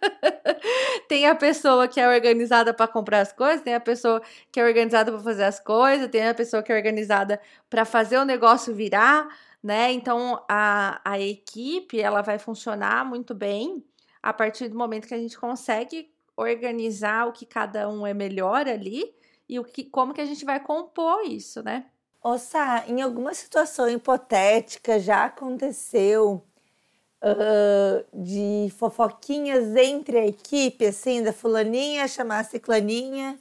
tem 1.07 1.27
a 1.27 1.35
pessoa 1.35 1.87
que 1.87 2.01
é 2.01 2.09
organizada 2.09 2.73
para 2.73 2.89
comprar 2.89 3.21
as 3.21 3.31
coisas, 3.31 3.61
tem 3.61 3.75
a 3.75 3.81
pessoa 3.81 4.23
que 4.51 4.59
é 4.59 4.65
organizada 4.65 5.13
para 5.13 5.21
fazer 5.21 5.45
as 5.45 5.61
coisas, 5.61 6.09
tem 6.09 6.27
a 6.27 6.33
pessoa 6.33 6.63
que 6.63 6.73
é 6.73 6.77
organizada 6.77 7.39
para 7.69 7.85
fazer 7.85 8.17
o 8.17 8.25
negócio 8.25 8.75
virar 8.75 9.29
né? 9.63 9.93
Então 9.93 10.43
a, 10.49 10.99
a 11.05 11.21
equipe 11.21 12.01
ela 12.01 12.23
vai 12.23 12.39
funcionar 12.39 13.05
muito 13.05 13.35
bem 13.35 13.85
a 14.23 14.33
partir 14.33 14.69
do 14.69 14.79
momento 14.79 15.07
que 15.07 15.15
a 15.15 15.19
gente 15.19 15.39
consegue 15.39 16.11
organizar 16.35 17.27
o 17.29 17.33
que 17.33 17.45
cada 17.45 17.87
um 17.87 18.07
é 18.07 18.15
melhor 18.15 18.67
ali 18.67 19.15
e 19.47 19.59
o 19.59 19.65
que, 19.65 19.85
como 19.85 20.15
que 20.15 20.23
a 20.23 20.27
gente 20.27 20.43
vai 20.43 20.59
compor 20.59 21.23
isso, 21.27 21.63
né? 21.63 21.91
Ossa, 22.23 22.85
em 22.89 23.01
alguma 23.01 23.33
situação 23.33 23.89
hipotética 23.89 24.99
já 24.99 25.27
aconteceu 25.27 26.43
uh, 27.23 28.05
de 28.13 28.71
fofoquinhas 28.77 29.75
entre 29.77 30.19
a 30.19 30.27
equipe, 30.27 30.87
assim, 30.87 31.23
da 31.23 31.33
fulaninha 31.33 32.09
chamar 32.09 32.41
a 32.41 32.45
ciclaninha, 32.45 33.39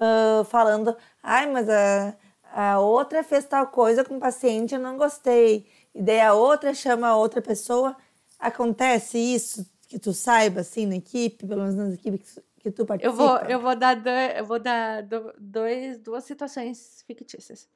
uh, 0.00 0.44
falando, 0.44 0.96
ai, 1.22 1.46
mas 1.46 1.68
a, 1.68 2.16
a 2.52 2.80
outra 2.80 3.22
fez 3.22 3.44
tal 3.44 3.66
coisa 3.66 4.04
com 4.04 4.16
o 4.16 4.20
paciente, 4.20 4.74
eu 4.74 4.80
não 4.80 4.96
gostei. 4.96 5.66
E 5.94 6.02
daí 6.02 6.20
a 6.20 6.34
outra 6.34 6.72
chama 6.74 7.08
a 7.08 7.16
outra 7.16 7.42
pessoa. 7.42 7.96
Acontece 8.38 9.18
isso 9.18 9.66
que 9.88 9.98
tu 9.98 10.12
saiba, 10.12 10.60
assim, 10.60 10.86
na 10.86 10.96
equipe, 10.96 11.46
pelo 11.46 11.62
menos 11.62 11.74
nas 11.74 11.94
equipes 11.94 12.38
que 12.58 12.70
tu 12.70 12.84
participa? 12.84 13.12
Eu 13.12 13.16
vou, 13.16 13.36
eu 13.38 13.60
vou 13.60 13.76
dar, 13.76 14.36
eu 14.36 14.44
vou 14.44 14.58
dar 14.58 15.02
dois, 15.38 15.98
duas 15.98 16.24
situações 16.24 17.02
fictícias. 17.06 17.68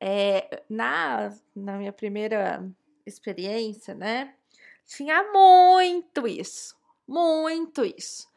É, 0.00 0.62
na, 0.68 1.32
na 1.54 1.76
minha 1.76 1.92
primeira 1.92 2.66
experiência, 3.04 3.94
né, 3.94 4.34
tinha 4.86 5.30
muito 5.32 6.26
isso, 6.26 6.74
muito 7.06 7.84
isso. 7.84 8.28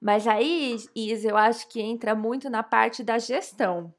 Mas 0.00 0.26
aí, 0.26 0.76
Isa, 0.94 1.28
eu 1.28 1.36
acho 1.36 1.68
que 1.68 1.80
entra 1.80 2.14
muito 2.14 2.48
na 2.48 2.62
parte 2.62 3.02
da 3.02 3.18
gestão 3.18 3.92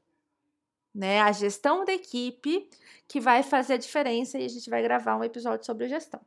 né? 0.93 1.21
A 1.21 1.32
gestão 1.32 1.86
da 1.86 1.93
equipe 1.93 2.69
que 3.08 3.19
vai 3.19 3.43
fazer 3.43 3.74
a 3.74 3.78
diferença 3.78 4.38
e 4.38 4.45
a 4.45 4.50
gente 4.50 4.69
vai 4.69 4.82
gravar 4.82 5.15
um 5.15 5.24
episódio 5.24 5.65
sobre 5.65 5.88
gestão. 5.88 6.19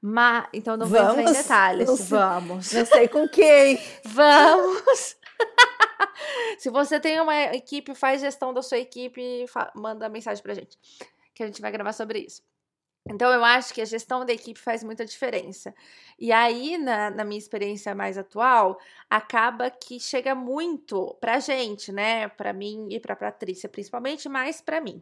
Mas, 0.00 0.46
então 0.52 0.76
não 0.76 0.86
vou 0.86 0.98
entrar 0.98 1.22
em 1.22 1.32
detalhes. 1.32 1.88
Não 1.88 1.96
sei, 1.96 2.06
Vamos. 2.06 2.72
Não 2.72 2.86
sei 2.86 3.08
com 3.08 3.26
quem. 3.28 3.80
Vamos. 4.04 5.16
Se 6.58 6.70
você 6.70 7.00
tem 7.00 7.20
uma 7.20 7.34
equipe, 7.54 7.94
faz 7.94 8.20
gestão 8.20 8.52
da 8.52 8.62
sua 8.62 8.78
equipe, 8.78 9.46
manda 9.74 10.08
mensagem 10.08 10.42
pra 10.42 10.54
gente, 10.54 10.78
que 11.34 11.42
a 11.42 11.46
gente 11.46 11.60
vai 11.60 11.70
gravar 11.70 11.92
sobre 11.92 12.20
isso. 12.20 12.42
Então, 13.08 13.32
eu 13.32 13.44
acho 13.44 13.72
que 13.72 13.80
a 13.80 13.84
gestão 13.84 14.24
da 14.24 14.32
equipe 14.32 14.58
faz 14.58 14.82
muita 14.82 15.04
diferença. 15.04 15.72
E 16.18 16.32
aí, 16.32 16.76
na, 16.76 17.08
na 17.10 17.24
minha 17.24 17.38
experiência 17.38 17.94
mais 17.94 18.18
atual, 18.18 18.78
acaba 19.08 19.70
que 19.70 20.00
chega 20.00 20.34
muito 20.34 21.16
pra 21.20 21.38
gente, 21.38 21.92
né? 21.92 22.28
Pra 22.28 22.52
mim 22.52 22.88
e 22.90 22.98
pra 22.98 23.14
Patrícia, 23.14 23.68
principalmente, 23.68 24.28
mais 24.28 24.60
pra 24.60 24.80
mim. 24.80 25.00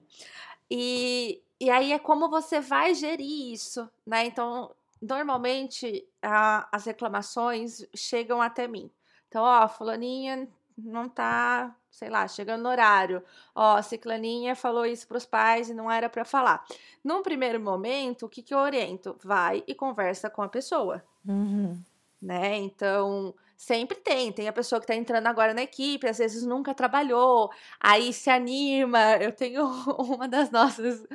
E, 0.70 1.42
e 1.58 1.70
aí 1.70 1.92
é 1.92 1.98
como 1.98 2.28
você 2.28 2.60
vai 2.60 2.94
gerir 2.94 3.52
isso, 3.52 3.88
né? 4.06 4.26
Então, 4.26 4.74
normalmente, 5.00 6.06
a, 6.22 6.68
as 6.70 6.84
reclamações 6.84 7.86
chegam 7.94 8.42
até 8.42 8.68
mim. 8.68 8.90
Então, 9.28 9.42
ó, 9.42 9.66
fulaninha 9.66 10.46
não 10.76 11.08
tá, 11.08 11.74
sei 11.90 12.08
lá, 12.08 12.26
chegando 12.26 12.62
no 12.62 12.68
horário. 12.68 13.22
Ó, 13.54 13.76
a 13.76 13.82
ciclaninha 13.82 14.56
falou 14.56 14.84
isso 14.84 15.06
para 15.06 15.16
os 15.16 15.26
pais 15.26 15.70
e 15.70 15.74
não 15.74 15.90
era 15.90 16.08
para 16.08 16.24
falar. 16.24 16.64
Num 17.02 17.22
primeiro 17.22 17.60
momento, 17.60 18.26
o 18.26 18.28
que, 18.28 18.42
que 18.42 18.52
eu 18.52 18.58
oriento? 18.58 19.16
Vai 19.22 19.62
e 19.66 19.74
conversa 19.74 20.28
com 20.28 20.42
a 20.42 20.48
pessoa. 20.48 21.02
Uhum. 21.26 21.80
Né? 22.20 22.56
Então, 22.56 23.34
sempre 23.56 23.98
tem. 23.98 24.32
Tem 24.32 24.48
a 24.48 24.52
pessoa 24.52 24.80
que 24.80 24.84
está 24.84 24.94
entrando 24.94 25.26
agora 25.26 25.54
na 25.54 25.62
equipe, 25.62 26.08
às 26.08 26.18
vezes 26.18 26.44
nunca 26.44 26.74
trabalhou, 26.74 27.50
aí 27.80 28.12
se 28.12 28.30
anima. 28.30 29.16
Eu 29.16 29.32
tenho 29.32 29.64
uma 29.98 30.28
das 30.28 30.50
nossas 30.50 31.06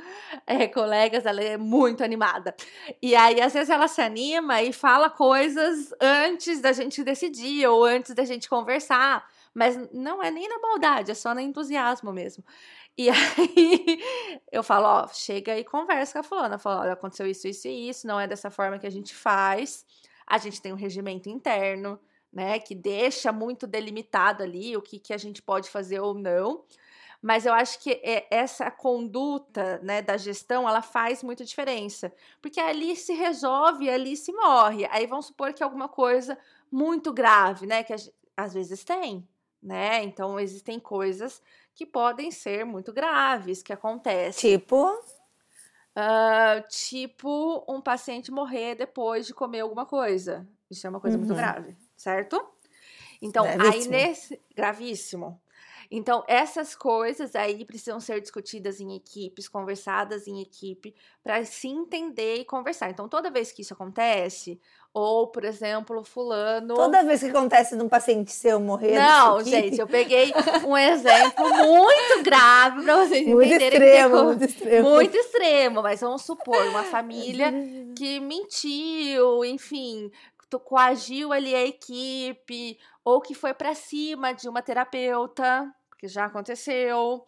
é, 0.45 0.67
colegas, 0.67 1.26
ela 1.26 1.41
é 1.41 1.58
muito 1.58 2.04
animada. 2.04 2.56
E 3.02 3.15
aí, 3.15 3.41
às 3.41 3.54
vezes, 3.54 3.69
ela 3.69 3.88
se 3.88 4.02
anima 4.02 4.62
e 4.62 4.72
fala 4.72 5.10
coisas 5.10 5.93
antes 6.00 6.62
da 6.62 6.72
gente 6.72 7.04
decidir 7.04 7.67
ou 7.67 7.84
antes 7.84 8.13
da 8.15 8.24
gente 8.24 8.50
conversar. 8.50 9.28
Mas 9.60 9.76
não 9.91 10.24
é 10.24 10.32
nem 10.32 10.48
na 10.48 10.58
maldade, 10.58 11.12
é 11.12 11.13
só 11.13 11.36
no 11.36 11.41
entusiasmo 11.41 12.13
mesmo. 12.13 12.45
E 12.98 13.10
aí 13.10 13.19
eu 14.50 14.63
falo, 14.63 14.86
ó, 14.86 15.08
chega 15.10 15.60
e 15.60 15.65
conversa 15.65 16.13
com 16.13 16.19
a 16.19 16.24
fulana. 16.24 16.58
Fala, 16.58 16.80
olha, 16.84 16.93
aconteceu 16.93 17.28
isso, 17.28 17.45
isso 17.45 17.67
e 17.67 17.89
isso, 17.89 18.08
não 18.08 18.17
é 18.17 18.26
dessa 18.26 18.50
forma 18.50 18.80
que 18.80 18.88
a 18.88 18.89
gente 18.89 19.13
faz. 19.13 19.86
A 20.26 20.38
gente 20.38 20.62
tem 20.62 20.72
um 20.72 20.78
regimento 20.78 21.28
interno, 21.28 22.00
né, 22.32 22.58
que 22.58 22.74
deixa 22.74 23.34
muito 23.34 23.67
delimitado 23.67 24.43
ali 24.43 24.78
o 24.78 24.82
que, 24.82 24.98
que 24.98 25.12
a 25.12 25.17
gente 25.17 25.41
pode 25.41 25.69
fazer 25.69 26.00
ou 26.00 26.13
não. 26.13 26.63
Mas 27.22 27.45
eu 27.45 27.52
acho 27.54 27.80
que 27.82 28.00
é, 28.02 28.28
essa 28.32 28.72
conduta 28.72 29.78
né, 29.84 30.02
da 30.02 30.15
gestão 30.15 30.69
ela 30.69 30.82
faz 30.82 31.22
muita 31.22 31.43
diferença. 31.43 32.13
Porque 32.41 32.62
ali 32.62 32.95
se 32.95 33.12
resolve, 33.12 33.89
ali 33.89 34.15
se 34.15 34.32
morre. 34.32 34.88
Aí 34.89 35.06
vamos 35.06 35.26
supor 35.26 35.52
que 35.52 35.62
alguma 35.62 35.89
coisa 35.89 36.38
muito 36.72 37.12
grave, 37.12 37.65
né? 37.67 37.84
Que 37.84 37.93
às 38.38 38.54
vezes 38.54 38.86
tem 38.86 39.28
né? 39.62 40.04
Então 40.04 40.39
existem 40.39 40.80
coisas 40.80 41.41
que 41.74 41.86
podem 41.86 42.32
ser 42.32 42.65
muito 42.65 42.91
graves 42.91 43.62
que 43.62 43.74
acontecem. 43.74 44.58
Tipo, 44.58 44.91
uh, 44.91 46.67
tipo 46.69 47.65
um 47.67 47.82
paciente 47.82 48.32
morrer 48.32 48.76
depois 48.76 49.26
de 49.26 49.34
comer 49.34 49.62
alguma 49.62 49.86
coisa. 49.86 50.48
Isso 50.69 50.86
é 50.86 50.89
uma 50.89 51.00
coisa 51.00 51.17
uhum. 51.17 51.24
muito 51.24 51.36
grave, 51.36 51.76
certo? 51.95 52.43
Então, 53.22 53.43
gravíssimo. 53.43 53.74
aí 53.74 53.88
nesse 53.88 54.41
gravíssimo. 54.56 55.41
Então, 55.91 56.24
essas 56.28 56.76
coisas 56.76 57.36
aí 57.36 57.65
precisam 57.65 58.00
ser 58.00 58.22
discutidas 58.22 58.80
em 58.80 58.95
equipes, 58.95 59.50
conversadas 59.50 60.28
em 60.28 60.39
equipe, 60.39 60.95
para 61.24 61.43
se 61.43 61.67
entender 61.67 62.36
e 62.36 62.45
conversar. 62.45 62.91
Então, 62.91 63.10
toda 63.10 63.32
vez 63.32 63.52
que 63.52 63.63
isso 63.63 63.74
acontece, 63.74 64.62
ou, 64.93 65.28
por 65.28 65.43
exemplo, 65.43 66.04
fulano. 66.04 66.73
Toda 66.73 67.04
vez 67.04 67.19
que 67.19 67.28
acontece 67.28 67.75
de 67.78 67.84
um 67.84 67.89
paciente 67.89 68.32
seu 68.32 68.60
morrer. 68.60 68.95
Não, 68.95 69.43
gente, 69.43 69.80
eu 69.80 69.88
peguei 69.88 70.34
um 70.65 70.75
exemplo 70.75 71.47
muito 71.49 72.23
grave 72.23 72.84
para 72.84 73.06
vocês 73.06 73.28
muito 73.28 73.54
entenderem. 73.54 73.88
Extremo, 73.89 74.17
que 74.17 74.23
muito 74.23 74.45
extremo. 74.45 74.89
Muito 74.89 75.17
extremo, 75.17 75.82
mas 75.84 76.02
vamos 76.02 76.21
supor, 76.23 76.62
uma 76.67 76.84
família 76.84 77.52
que 77.95 78.19
mentiu, 78.19 79.45
enfim, 79.45 80.12
coagiu 80.63 81.32
ali 81.32 81.54
a 81.54 81.65
equipe, 81.65 82.80
ou 83.04 83.21
que 83.21 83.36
foi 83.36 83.54
para 83.54 83.75
cima 83.75 84.34
de 84.34 84.49
uma 84.49 84.62
terapeuta, 84.62 85.71
que 85.99 86.08
já 86.08 86.25
aconteceu. 86.25 87.23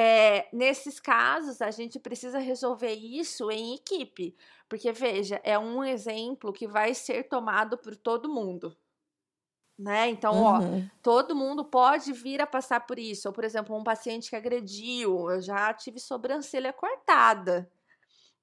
É, 0.00 0.46
nesses 0.52 1.00
casos, 1.00 1.60
a 1.60 1.72
gente 1.72 1.98
precisa 1.98 2.38
resolver 2.38 2.92
isso 2.92 3.50
em 3.50 3.74
equipe, 3.74 4.32
porque 4.68 4.92
veja, 4.92 5.40
é 5.42 5.58
um 5.58 5.82
exemplo 5.82 6.52
que 6.52 6.68
vai 6.68 6.94
ser 6.94 7.24
tomado 7.24 7.76
por 7.76 7.96
todo 7.96 8.32
mundo. 8.32 8.76
Né? 9.76 10.08
Então, 10.08 10.34
uhum. 10.34 10.86
ó, 10.86 10.90
todo 11.02 11.34
mundo 11.34 11.64
pode 11.64 12.12
vir 12.12 12.40
a 12.40 12.46
passar 12.46 12.86
por 12.86 12.96
isso. 12.96 13.26
Ou, 13.26 13.34
por 13.34 13.42
exemplo, 13.42 13.76
um 13.76 13.82
paciente 13.82 14.30
que 14.30 14.36
agrediu, 14.36 15.32
eu 15.32 15.40
já 15.40 15.74
tive 15.74 15.98
sobrancelha 15.98 16.72
cortada, 16.72 17.68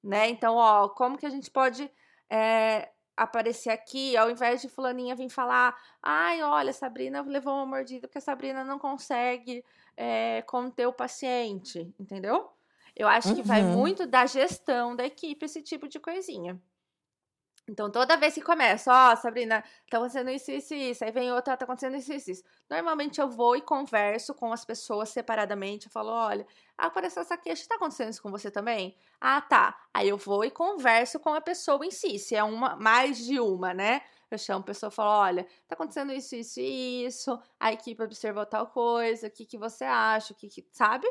né? 0.04 0.28
Então, 0.28 0.56
ó, 0.56 0.90
como 0.90 1.16
que 1.16 1.24
a 1.24 1.30
gente 1.30 1.50
pode 1.50 1.90
é, 2.28 2.90
aparecer 3.16 3.70
aqui, 3.70 4.14
ao 4.14 4.30
invés 4.30 4.60
de 4.60 4.68
fulaninha 4.68 5.16
vir 5.16 5.30
falar, 5.30 5.74
ai, 6.02 6.42
olha, 6.42 6.72
Sabrina 6.74 7.22
levou 7.22 7.54
uma 7.54 7.64
mordida 7.64 8.06
porque 8.06 8.18
a 8.18 8.20
Sabrina 8.20 8.62
não 8.62 8.78
consegue 8.78 9.64
é, 9.96 10.42
conter 10.42 10.86
o 10.86 10.92
paciente, 10.92 11.92
entendeu? 11.98 12.50
Eu 12.94 13.08
acho 13.08 13.34
que 13.34 13.42
vai 13.42 13.62
uhum. 13.62 13.72
muito 13.72 14.06
da 14.06 14.24
gestão 14.26 14.96
da 14.96 15.04
equipe 15.04 15.44
esse 15.44 15.62
tipo 15.62 15.86
de 15.88 16.00
coisinha. 16.00 16.60
Então, 17.68 17.90
toda 17.90 18.16
vez 18.16 18.32
que 18.32 18.40
começa, 18.40 18.92
ó, 18.92 19.12
oh, 19.12 19.16
Sabrina, 19.16 19.62
tá 19.90 19.98
acontecendo 19.98 20.30
isso, 20.30 20.52
isso, 20.52 20.72
isso, 20.72 21.04
aí 21.04 21.10
vem 21.10 21.32
outra, 21.32 21.56
tá 21.56 21.64
acontecendo 21.64 21.96
isso, 21.96 22.12
isso, 22.12 22.30
isso. 22.30 22.44
Normalmente 22.70 23.20
eu 23.20 23.28
vou 23.28 23.56
e 23.56 23.60
converso 23.60 24.32
com 24.34 24.52
as 24.52 24.64
pessoas 24.64 25.08
separadamente, 25.08 25.86
eu 25.86 25.92
falo, 25.92 26.10
olha, 26.10 26.46
apareceu 26.78 27.22
essa 27.22 27.36
queixa, 27.36 27.66
tá 27.68 27.74
acontecendo 27.74 28.10
isso 28.10 28.22
com 28.22 28.30
você 28.30 28.52
também? 28.52 28.96
Ah, 29.20 29.40
tá. 29.40 29.76
Aí 29.92 30.08
eu 30.08 30.16
vou 30.16 30.44
e 30.44 30.50
converso 30.50 31.18
com 31.18 31.34
a 31.34 31.40
pessoa 31.40 31.84
em 31.84 31.90
si, 31.90 32.20
se 32.20 32.36
é 32.36 32.44
uma, 32.44 32.76
mais 32.76 33.18
de 33.18 33.40
uma, 33.40 33.74
né? 33.74 34.00
Chamo 34.38 34.60
a 34.60 34.64
pessoa 34.64 34.90
falo, 34.90 35.10
olha, 35.10 35.44
tá 35.66 35.74
acontecendo 35.74 36.12
isso, 36.12 36.34
isso 36.36 36.60
e 36.60 37.04
isso, 37.06 37.38
a 37.58 37.72
equipe 37.72 38.02
observou 38.02 38.46
tal 38.46 38.66
coisa, 38.68 39.26
o 39.26 39.30
que, 39.30 39.44
que 39.44 39.58
você 39.58 39.84
acha, 39.84 40.32
o 40.32 40.36
que, 40.36 40.48
que 40.48 40.66
sabe? 40.72 41.06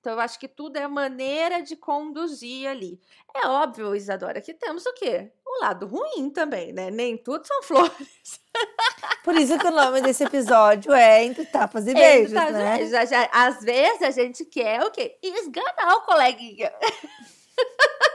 Então, 0.00 0.14
eu 0.14 0.20
acho 0.20 0.38
que 0.38 0.48
tudo 0.48 0.78
é 0.78 0.88
maneira 0.88 1.62
de 1.62 1.76
conduzir 1.76 2.66
ali. 2.66 2.98
É 3.34 3.46
óbvio, 3.46 3.94
Isadora, 3.94 4.40
que 4.40 4.54
temos 4.54 4.86
o 4.86 4.94
quê? 4.94 5.30
O 5.44 5.60
lado 5.60 5.86
ruim 5.86 6.30
também, 6.30 6.72
né? 6.72 6.90
Nem 6.90 7.18
tudo 7.18 7.46
são 7.46 7.60
flores. 7.62 8.40
Por 9.22 9.34
isso 9.36 9.58
que 9.58 9.66
o 9.66 9.70
nome 9.70 10.00
desse 10.00 10.24
episódio 10.24 10.94
é 10.94 11.22
Entre 11.22 11.44
Tapas 11.44 11.86
e 11.86 11.92
Beijos, 11.92 12.32
Entre 12.32 12.50
né? 12.50 12.78
Beijos. 12.78 12.94
Às 13.30 13.62
vezes 13.62 14.02
a 14.02 14.10
gente 14.10 14.46
quer 14.46 14.82
o 14.82 14.90
quê? 14.90 15.18
Esganar 15.22 15.96
o 15.96 16.02
coleguinha. 16.02 16.72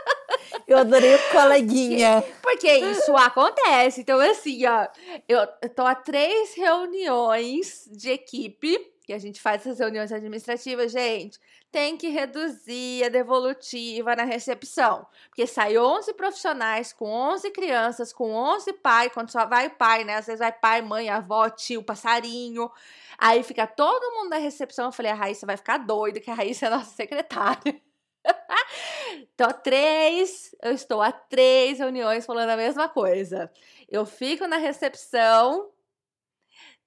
Eu 0.67 0.77
adorei 0.79 1.15
o 1.15 1.31
coleguinha. 1.31 2.23
Porque 2.41 2.71
isso 2.71 3.15
acontece. 3.15 4.01
Então, 4.01 4.19
assim, 4.19 4.65
ó, 4.65 4.87
eu 5.27 5.47
tô 5.69 5.83
a 5.83 5.95
três 5.95 6.55
reuniões 6.55 7.87
de 7.91 8.11
equipe, 8.11 8.77
que 9.05 9.13
a 9.13 9.19
gente 9.19 9.39
faz 9.39 9.61
essas 9.61 9.79
reuniões 9.79 10.11
administrativas, 10.11 10.91
gente. 10.91 11.39
Tem 11.71 11.97
que 11.97 12.07
reduzir 12.07 13.03
a 13.03 13.09
devolutiva 13.09 14.15
na 14.15 14.23
recepção. 14.23 15.05
Porque 15.27 15.45
sai 15.45 15.77
11 15.77 16.13
profissionais 16.13 16.91
com 16.91 17.05
11 17.05 17.51
crianças, 17.51 18.11
com 18.11 18.31
11 18.31 18.73
pai, 18.73 19.09
quando 19.09 19.31
só 19.31 19.45
vai 19.45 19.69
pai, 19.69 20.03
né? 20.03 20.15
Às 20.15 20.25
vezes 20.25 20.39
vai 20.39 20.51
pai, 20.51 20.81
mãe, 20.81 21.09
avó, 21.09 21.49
tio, 21.49 21.83
passarinho. 21.83 22.71
Aí 23.17 23.43
fica 23.43 23.67
todo 23.67 24.15
mundo 24.15 24.29
na 24.29 24.37
recepção. 24.37 24.85
Eu 24.85 24.91
falei, 24.91 25.11
a 25.11 25.15
Raíssa 25.15 25.45
vai 25.45 25.57
ficar 25.57 25.77
doida, 25.77 26.19
que 26.19 26.31
a 26.31 26.33
Raíssa 26.33 26.65
é 26.65 26.69
nossa 26.69 26.95
secretária. 26.95 27.79
Então, 29.33 29.49
três, 29.63 30.53
eu 30.61 30.71
estou 30.73 31.01
a 31.01 31.11
três 31.11 31.79
reuniões 31.79 32.25
falando 32.25 32.49
a 32.49 32.57
mesma 32.57 32.89
coisa. 32.89 33.51
Eu 33.89 34.05
fico 34.05 34.47
na 34.47 34.57
recepção, 34.57 35.71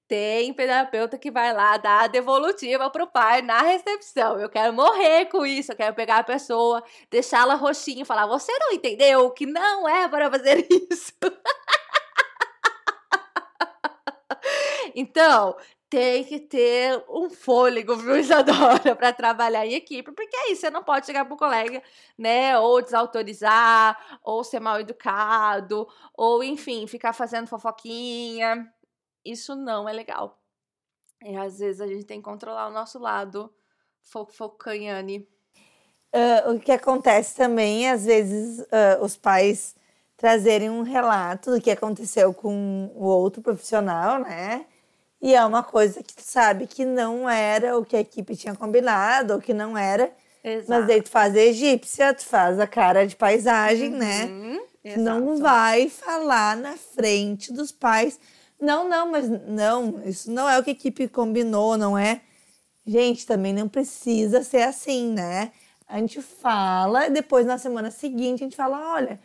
tem 0.08 0.54
terapeuta 0.54 1.18
que 1.18 1.30
vai 1.30 1.52
lá 1.52 1.76
dar 1.76 2.04
a 2.04 2.06
devolutiva 2.06 2.90
pro 2.90 3.06
pai 3.06 3.42
na 3.42 3.60
recepção. 3.60 4.40
Eu 4.40 4.48
quero 4.48 4.72
morrer 4.72 5.26
com 5.26 5.44
isso, 5.44 5.72
eu 5.72 5.76
quero 5.76 5.94
pegar 5.94 6.18
a 6.18 6.24
pessoa, 6.24 6.82
deixá-la 7.10 7.54
roxinha 7.54 8.02
e 8.02 8.06
falar: 8.06 8.26
Você 8.26 8.50
não 8.58 8.72
entendeu 8.72 9.30
que 9.30 9.44
não 9.44 9.86
é 9.86 10.08
para 10.08 10.30
fazer 10.30 10.66
isso? 10.90 11.12
então, 14.94 15.56
tem 15.90 16.22
que 16.24 16.38
ter 16.38 17.02
um 17.08 17.30
fôlego, 17.30 17.96
viu, 17.96 18.16
Isadora, 18.20 18.94
para 18.94 19.12
trabalhar 19.12 19.66
em 19.66 19.74
equipe, 19.74 20.12
porque 20.12 20.36
aí 20.36 20.54
você 20.54 20.70
não 20.70 20.82
pode 20.82 21.06
chegar 21.06 21.24
pro 21.24 21.36
colega, 21.36 21.82
né, 22.16 22.58
ou 22.58 22.82
desautorizar, 22.82 24.20
ou 24.22 24.44
ser 24.44 24.60
mal 24.60 24.80
educado, 24.80 25.88
ou 26.14 26.44
enfim, 26.44 26.86
ficar 26.86 27.12
fazendo 27.12 27.46
fofoquinha. 27.46 28.70
Isso 29.24 29.54
não 29.54 29.88
é 29.88 29.92
legal. 29.92 30.38
E 31.22 31.36
às 31.36 31.58
vezes 31.58 31.80
a 31.80 31.86
gente 31.86 32.04
tem 32.04 32.18
que 32.18 32.24
controlar 32.24 32.68
o 32.68 32.72
nosso 32.72 32.98
lado 32.98 33.52
fofocanhane. 34.02 35.26
Uh, 36.14 36.52
o 36.52 36.60
que 36.60 36.72
acontece 36.72 37.36
também, 37.36 37.90
às 37.90 38.04
vezes, 38.06 38.60
uh, 38.60 39.02
os 39.02 39.16
pais 39.16 39.74
trazerem 40.16 40.70
um 40.70 40.82
relato 40.82 41.50
do 41.50 41.60
que 41.60 41.70
aconteceu 41.70 42.32
com 42.32 42.90
o 42.94 43.04
outro 43.04 43.42
profissional, 43.42 44.18
né? 44.20 44.66
E 45.20 45.34
é 45.34 45.44
uma 45.44 45.62
coisa 45.62 46.02
que 46.02 46.14
tu 46.14 46.22
sabe 46.22 46.66
que 46.66 46.84
não 46.84 47.28
era 47.28 47.76
o 47.76 47.84
que 47.84 47.96
a 47.96 48.00
equipe 48.00 48.36
tinha 48.36 48.54
combinado, 48.54 49.34
ou 49.34 49.40
que 49.40 49.52
não 49.52 49.76
era. 49.76 50.12
Exato. 50.42 50.70
Mas 50.70 50.86
daí 50.86 51.02
tu 51.02 51.10
faz 51.10 51.34
a 51.34 51.40
egípcia, 51.40 52.14
tu 52.14 52.24
faz 52.24 52.60
a 52.60 52.66
cara 52.66 53.06
de 53.06 53.16
paisagem, 53.16 53.90
né? 53.90 54.26
Uhum, 54.26 54.60
não 54.98 55.32
exato. 55.32 55.42
vai 55.42 55.88
falar 55.88 56.56
na 56.56 56.76
frente 56.76 57.52
dos 57.52 57.72
pais. 57.72 58.18
Não, 58.60 58.88
não, 58.88 59.10
mas 59.10 59.28
não, 59.28 60.02
isso 60.04 60.30
não 60.30 60.48
é 60.48 60.58
o 60.58 60.62
que 60.62 60.70
a 60.70 60.72
equipe 60.72 61.08
combinou, 61.08 61.76
não 61.76 61.98
é? 61.98 62.20
Gente, 62.86 63.26
também 63.26 63.52
não 63.52 63.68
precisa 63.68 64.42
ser 64.42 64.62
assim, 64.62 65.12
né? 65.12 65.52
A 65.86 65.98
gente 65.98 66.20
fala, 66.22 67.06
e 67.06 67.10
depois 67.10 67.46
na 67.46 67.58
semana 67.58 67.90
seguinte 67.90 68.42
a 68.42 68.46
gente 68.46 68.56
fala, 68.56 68.94
olha, 68.94 69.20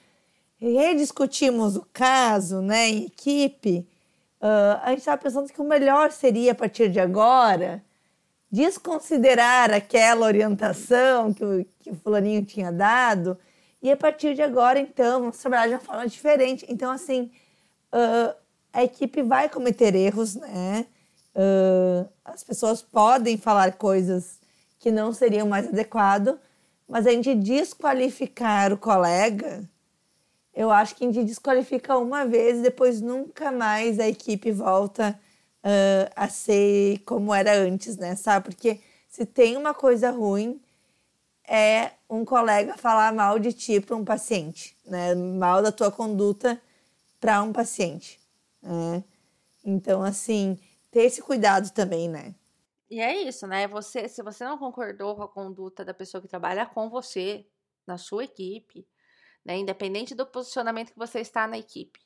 rediscutimos 0.58 1.75
o 1.75 1.86
caso, 1.91 2.62
né, 2.62 2.89
em 2.89 3.06
equipe. 3.06 3.88
Ah, 4.45 4.82
a 4.84 4.89
gente 4.89 4.99
estava 4.99 5.21
pensando 5.21 5.47
que 5.53 5.62
o 5.62 5.63
melhor 5.63 6.12
seria, 6.12 6.51
a 6.51 6.56
partir 6.56 6.89
de 6.89 6.99
agora, 6.99 7.82
desconsiderar 8.51 9.71
aquela 9.71 10.25
orientação 10.25 11.34
que 11.34 11.45
o, 11.45 11.65
que 11.79 11.89
o 11.91 11.95
fulaninho 11.95 12.43
tinha 12.45 12.69
dado 12.69 13.38
e 13.82 13.89
a 13.89 13.95
partir 13.95 14.36
de 14.36 14.41
agora, 14.41 14.79
então, 14.79 15.21
vamos 15.21 15.38
trabalhar 15.38 15.67
de 15.67 15.73
uma 15.75 15.79
forma 15.79 16.08
diferente. 16.08 16.65
Então, 16.67 16.91
assim, 16.91 17.32
ah, 17.91 18.36
a 18.73 18.84
equipe 18.84 19.21
vai 19.23 19.47
cometer 19.47 19.95
erros, 19.95 20.36
né? 20.36 20.88
Ah, 21.34 22.06
as 22.25 22.43
pessoas 22.43 22.82
podem 22.82 23.38
falar 23.38 23.73
coisas 23.77 24.39
que 24.77 24.91
não 24.91 25.13
seriam 25.13 25.47
mais 25.47 25.69
adequado, 25.69 26.38
mas 26.88 27.08
a 27.08 27.12
gente 27.12 27.34
desqualificar 27.36 28.73
o 28.73 28.77
colega, 28.77 29.63
eu 30.53 30.69
acho 30.71 30.95
que 30.95 31.03
a 31.03 31.11
gente 31.11 31.25
desqualifica 31.25 31.97
uma 31.97 32.25
vez 32.25 32.59
e 32.59 32.61
depois 32.61 33.01
nunca 33.01 33.51
mais 33.51 33.99
a 33.99 34.07
equipe 34.07 34.51
volta 34.51 35.19
ah, 35.63 36.11
a 36.15 36.29
ser 36.29 36.99
como 37.05 37.33
era 37.33 37.53
antes, 37.53 37.97
né? 37.97 38.15
Sabe? 38.15 38.45
Porque 38.45 38.79
se 39.07 39.25
tem 39.25 39.55
uma 39.57 39.73
coisa 39.73 40.11
ruim, 40.11 40.61
é 41.47 41.91
um 42.09 42.25
colega 42.25 42.77
falar 42.77 43.13
mal 43.13 43.39
de 43.39 43.53
ti 43.53 43.79
para 43.79 43.95
um 43.95 44.05
paciente, 44.05 44.77
né? 44.85 45.15
Mal 45.15 45.61
da 45.61 45.71
tua 45.71 45.91
conduta 45.91 46.61
para 47.19 47.41
um 47.41 47.53
paciente, 47.53 48.19
né? 48.61 49.03
Então, 49.65 50.03
assim, 50.03 50.59
ter 50.91 51.03
esse 51.03 51.21
cuidado 51.21 51.69
também, 51.71 52.09
né? 52.09 52.35
E 52.89 52.99
é 52.99 53.23
isso, 53.23 53.47
né? 53.47 53.67
Você, 53.67 54.07
se 54.07 54.21
você 54.21 54.43
não 54.43 54.57
concordou 54.57 55.15
com 55.15 55.23
a 55.23 55.27
conduta 55.27 55.85
da 55.85 55.93
pessoa 55.93 56.21
que 56.21 56.27
trabalha 56.27 56.65
com 56.65 56.89
você, 56.89 57.45
na 57.87 57.97
sua 57.97 58.25
equipe, 58.25 58.85
né? 59.45 59.58
Independente 59.58 60.15
do 60.15 60.25
posicionamento 60.25 60.91
que 60.91 60.99
você 60.99 61.19
está 61.19 61.47
na 61.47 61.58
equipe, 61.58 61.99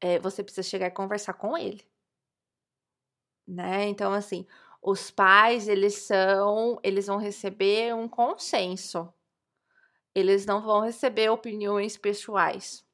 é, 0.00 0.18
você 0.18 0.42
precisa 0.42 0.68
chegar 0.68 0.88
e 0.88 0.90
conversar 0.90 1.34
com 1.34 1.56
ele. 1.56 1.86
Né? 3.46 3.86
Então, 3.88 4.12
assim, 4.12 4.46
os 4.82 5.10
pais, 5.10 5.68
eles 5.68 5.94
são, 5.94 6.78
eles 6.82 7.06
vão 7.06 7.18
receber 7.18 7.94
um 7.94 8.08
consenso. 8.08 9.12
Eles 10.14 10.46
não 10.46 10.62
vão 10.62 10.80
receber 10.80 11.30
opiniões 11.30 11.96
pessoais. 11.96 12.84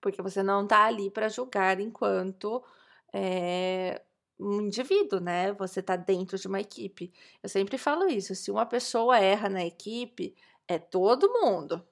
Porque 0.00 0.22
você 0.22 0.42
não 0.42 0.66
tá 0.66 0.84
ali 0.86 1.10
para 1.10 1.28
julgar 1.28 1.80
enquanto 1.80 2.64
é, 3.12 4.02
um 4.38 4.62
indivíduo, 4.62 5.20
né? 5.20 5.52
Você 5.54 5.82
tá 5.82 5.96
dentro 5.96 6.38
de 6.38 6.48
uma 6.48 6.60
equipe. 6.60 7.12
Eu 7.42 7.48
sempre 7.48 7.76
falo 7.76 8.06
isso, 8.08 8.34
se 8.34 8.50
uma 8.50 8.64
pessoa 8.66 9.18
erra 9.18 9.48
na 9.48 9.64
equipe, 9.64 10.34
é 10.66 10.78
todo 10.78 11.32
mundo. 11.32 11.86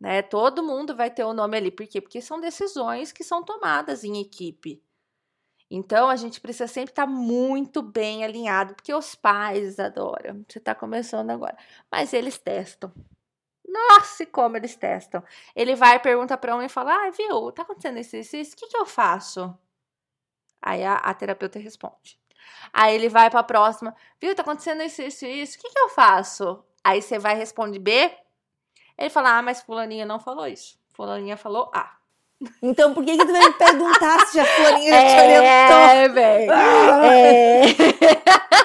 Né? 0.00 0.22
Todo 0.22 0.62
mundo 0.62 0.94
vai 0.94 1.10
ter 1.10 1.24
o 1.24 1.32
nome 1.32 1.56
ali. 1.56 1.70
Por 1.70 1.86
quê? 1.86 2.00
Porque 2.00 2.20
são 2.20 2.40
decisões 2.40 3.12
que 3.12 3.24
são 3.24 3.42
tomadas 3.42 4.04
em 4.04 4.20
equipe. 4.20 4.82
Então, 5.70 6.08
a 6.08 6.16
gente 6.16 6.40
precisa 6.40 6.68
sempre 6.68 6.92
estar 6.92 7.06
muito 7.06 7.82
bem 7.82 8.22
alinhado, 8.24 8.74
porque 8.74 8.92
os 8.94 9.14
pais 9.14 9.78
adoram. 9.78 10.44
Você 10.48 10.58
está 10.58 10.74
começando 10.74 11.30
agora. 11.30 11.56
Mas 11.90 12.12
eles 12.12 12.38
testam. 12.38 12.92
Nossa, 13.66 14.24
como 14.26 14.56
eles 14.56 14.76
testam. 14.76 15.22
Ele 15.56 15.74
vai, 15.74 15.98
pergunta 15.98 16.36
para 16.36 16.54
um 16.54 16.62
e 16.62 16.68
fala: 16.68 16.92
Ah, 16.94 17.10
viu, 17.10 17.50
tá 17.50 17.62
acontecendo 17.62 17.98
isso, 17.98 18.16
isso, 18.16 18.36
isso, 18.36 18.54
o 18.54 18.56
que, 18.58 18.68
que 18.68 18.76
eu 18.76 18.86
faço? 18.86 19.56
Aí 20.62 20.84
a, 20.84 20.94
a 20.96 21.14
terapeuta 21.14 21.58
responde. 21.58 22.18
Aí 22.72 22.94
ele 22.94 23.08
vai 23.08 23.30
para 23.30 23.40
a 23.40 23.44
próxima: 23.44 23.94
Viu, 24.20 24.34
tá 24.34 24.42
acontecendo 24.42 24.82
isso, 24.82 25.02
isso, 25.02 25.26
isso, 25.26 25.58
o 25.58 25.60
que, 25.60 25.70
que 25.70 25.78
eu 25.78 25.88
faço? 25.88 26.64
Aí 26.84 27.02
você 27.02 27.18
vai 27.18 27.34
responder 27.34 27.78
B. 27.78 28.16
Ele 28.98 29.10
fala: 29.10 29.38
Ah, 29.38 29.42
mas 29.42 29.62
Fulaninha 29.62 30.06
não 30.06 30.18
falou 30.18 30.46
isso. 30.46 30.78
Fulaninha 30.92 31.36
falou 31.36 31.70
A. 31.74 31.96
Então, 32.62 32.92
por 32.92 33.04
que, 33.04 33.16
que 33.16 33.24
tu 33.24 33.32
vai 33.32 33.44
me 33.44 33.52
perguntar 33.54 34.26
se 34.26 34.38
a 34.40 34.44
Florinha 34.44 34.92
já 34.92 35.06
te 35.06 35.14
orientou? 35.22 35.78
É, 35.78 36.08
bem. 36.08 36.48
É. 37.04 38.64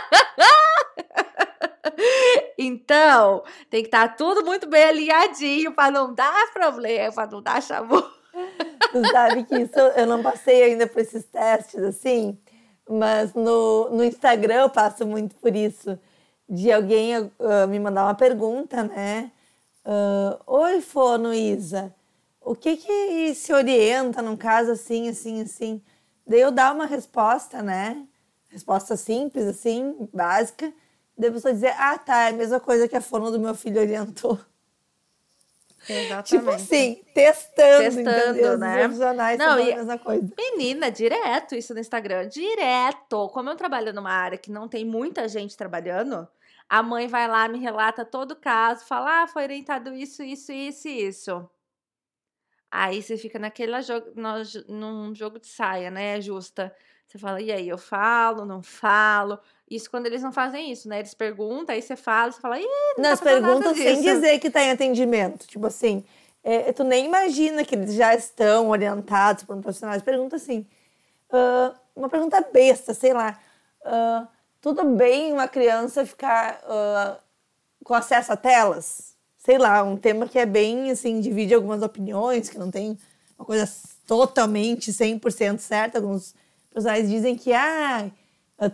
Então, 2.58 3.44
tem 3.70 3.82
que 3.82 3.88
estar 3.88 4.16
tudo 4.16 4.44
muito 4.44 4.68
bem 4.68 4.84
alinhadinho 4.84 5.72
para 5.72 5.92
não 5.92 6.14
dar 6.14 6.52
problema, 6.54 7.12
para 7.12 7.32
não 7.32 7.42
dar 7.42 7.62
chamou. 7.62 8.04
Tu 8.92 9.08
sabe 9.12 9.44
que 9.44 9.56
isso 9.56 9.80
eu 9.80 10.06
não 10.06 10.22
passei 10.22 10.64
ainda 10.64 10.88
por 10.88 11.00
esses 11.00 11.26
testes, 11.26 11.82
assim, 11.84 12.38
mas 12.90 13.34
no, 13.34 13.90
no 13.90 14.04
Instagram 14.04 14.62
eu 14.62 14.70
passo 14.70 15.06
muito 15.06 15.36
por 15.36 15.56
isso. 15.56 16.00
De 16.48 16.72
alguém 16.72 17.20
uh, 17.20 17.68
me 17.68 17.80
mandar 17.80 18.04
uma 18.06 18.16
pergunta, 18.16 18.84
né? 18.84 19.32
Uh, 19.86 20.38
Oi, 20.46 20.82
Fono 20.82 21.34
Isa, 21.34 21.94
o 22.42 22.56
que 22.56 22.78
que 22.78 23.34
se 23.34 23.54
orienta 23.54 24.22
num 24.22 24.36
caso 24.38 24.72
assim, 24.72 25.10
assim, 25.10 25.42
assim? 25.42 25.82
Daí 26.28 26.42
eu 26.42 26.52
dar 26.52 26.74
uma 26.76 26.86
resposta, 26.86 27.62
né? 27.62 28.06
Resposta 28.50 28.96
simples, 28.98 29.46
assim, 29.46 30.10
básica. 30.14 30.72
Daí 31.18 31.30
a 31.30 31.34
pessoa 31.34 31.54
dizer, 31.54 31.74
ah, 31.78 31.98
tá, 31.98 32.26
é 32.26 32.30
a 32.30 32.34
mesma 32.34 32.60
coisa 32.60 32.88
que 32.88 32.96
a 32.96 33.02
fono 33.02 33.32
do 33.32 33.40
meu 33.40 33.56
filho 33.56 33.82
orientou. 33.82 34.40
Exatamente. 35.88 36.30
Tipo 36.30 36.50
assim, 36.52 37.02
testando, 37.14 37.84
Testando, 37.84 38.10
entendeu? 38.10 38.54
Os 38.54 38.60
né? 38.60 38.78
profissionais 38.80 39.40
Não, 39.40 39.46
falando 39.48 39.68
e- 39.68 39.74
a 39.74 39.78
mesma 39.78 39.98
coisa. 39.98 40.34
Menina, 40.38 40.92
direto 40.92 41.56
isso 41.56 41.74
no 41.74 41.80
Instagram, 41.80 42.28
direto. 42.28 43.30
Como 43.30 43.50
eu 43.50 43.56
trabalho 43.56 43.94
numa 43.94 44.12
área 44.12 44.38
que 44.38 44.52
não 44.52 44.68
tem 44.68 44.86
muita 44.86 45.28
gente 45.28 45.56
trabalhando, 45.58 46.28
A 46.70 46.84
mãe 46.84 47.08
vai 47.08 47.28
lá, 47.28 47.48
me 47.48 47.58
relata 47.58 48.06
todo 48.06 48.32
o 48.34 48.36
caso, 48.36 48.86
fala: 48.86 49.24
ah, 49.24 49.28
foi 49.28 49.44
orientado 49.44 49.94
isso, 49.94 50.22
isso, 50.24 50.52
isso 50.52 50.88
e 50.88 51.08
isso. 51.08 51.50
Aí 52.72 53.02
você 53.02 53.18
fica 53.18 53.40
naquele 53.40 53.82
jogo, 53.82 54.12
no, 54.16 54.34
num 54.68 55.16
jogo 55.16 55.40
de 55.40 55.48
saia, 55.48 55.90
né? 55.90 56.22
Justa. 56.22 56.74
Você 57.08 57.18
fala, 57.18 57.42
e 57.42 57.52
aí, 57.52 57.68
eu 57.68 57.78
falo, 57.80 58.46
não 58.46 58.62
falo? 58.62 59.40
Isso 59.68 59.90
quando 59.90 60.06
eles 60.06 60.22
não 60.22 60.32
fazem 60.32 60.72
isso, 60.72 60.88
né? 60.88 61.00
Eles 61.00 61.16
perguntam, 61.16 61.74
aí 61.74 61.82
você 61.82 61.96
fala, 61.96 62.32
você 62.32 62.40
fala, 62.40 62.60
ih, 62.60 62.66
não 62.98 63.04
Nas 63.10 63.20
tá 63.20 63.26
perguntas 63.26 63.76
sem 63.76 63.96
disso." 64.00 64.14
dizer 64.14 64.38
que 64.38 64.52
tá 64.52 64.62
em 64.62 64.70
atendimento. 64.70 65.48
Tipo 65.48 65.66
assim, 65.66 66.06
é, 66.44 66.72
tu 66.72 66.84
nem 66.84 67.06
imagina 67.06 67.66
que 67.66 67.74
eles 67.74 67.96
já 67.96 68.14
estão 68.14 68.70
orientados 68.70 69.44
por 69.44 69.56
um 69.56 69.62
profissional. 69.62 69.96
Eles 69.96 70.06
perguntam 70.06 70.38
assim, 70.38 70.68
ah, 71.32 71.74
uma 71.96 72.10
pergunta 72.10 72.40
besta, 72.42 72.94
sei 72.94 73.14
lá. 73.14 73.40
ah, 73.84 74.28
tudo 74.62 74.84
bem 74.96 75.34
uma 75.34 75.48
criança 75.48 76.06
ficar 76.06 76.60
ah, 76.66 77.20
com 77.84 77.94
acesso 77.94 78.32
a 78.34 78.38
telas? 78.38 79.16
Sei 79.38 79.58
lá, 79.58 79.84
um 79.84 79.98
tema 79.98 80.28
que 80.28 80.38
é 80.40 80.46
bem, 80.46 80.92
assim, 80.92 81.20
divide 81.22 81.54
algumas 81.54 81.82
opiniões, 81.82 82.50
que 82.50 82.58
não 82.60 82.70
tem 82.70 82.98
uma 83.38 83.46
coisa 83.46 83.70
totalmente 84.06 84.92
100% 84.94 85.60
certa. 85.60 85.98
Alguns 86.00 86.36
profissionais 86.70 87.10
dizem 87.10 87.36
que, 87.38 87.54
ah, 87.54 88.12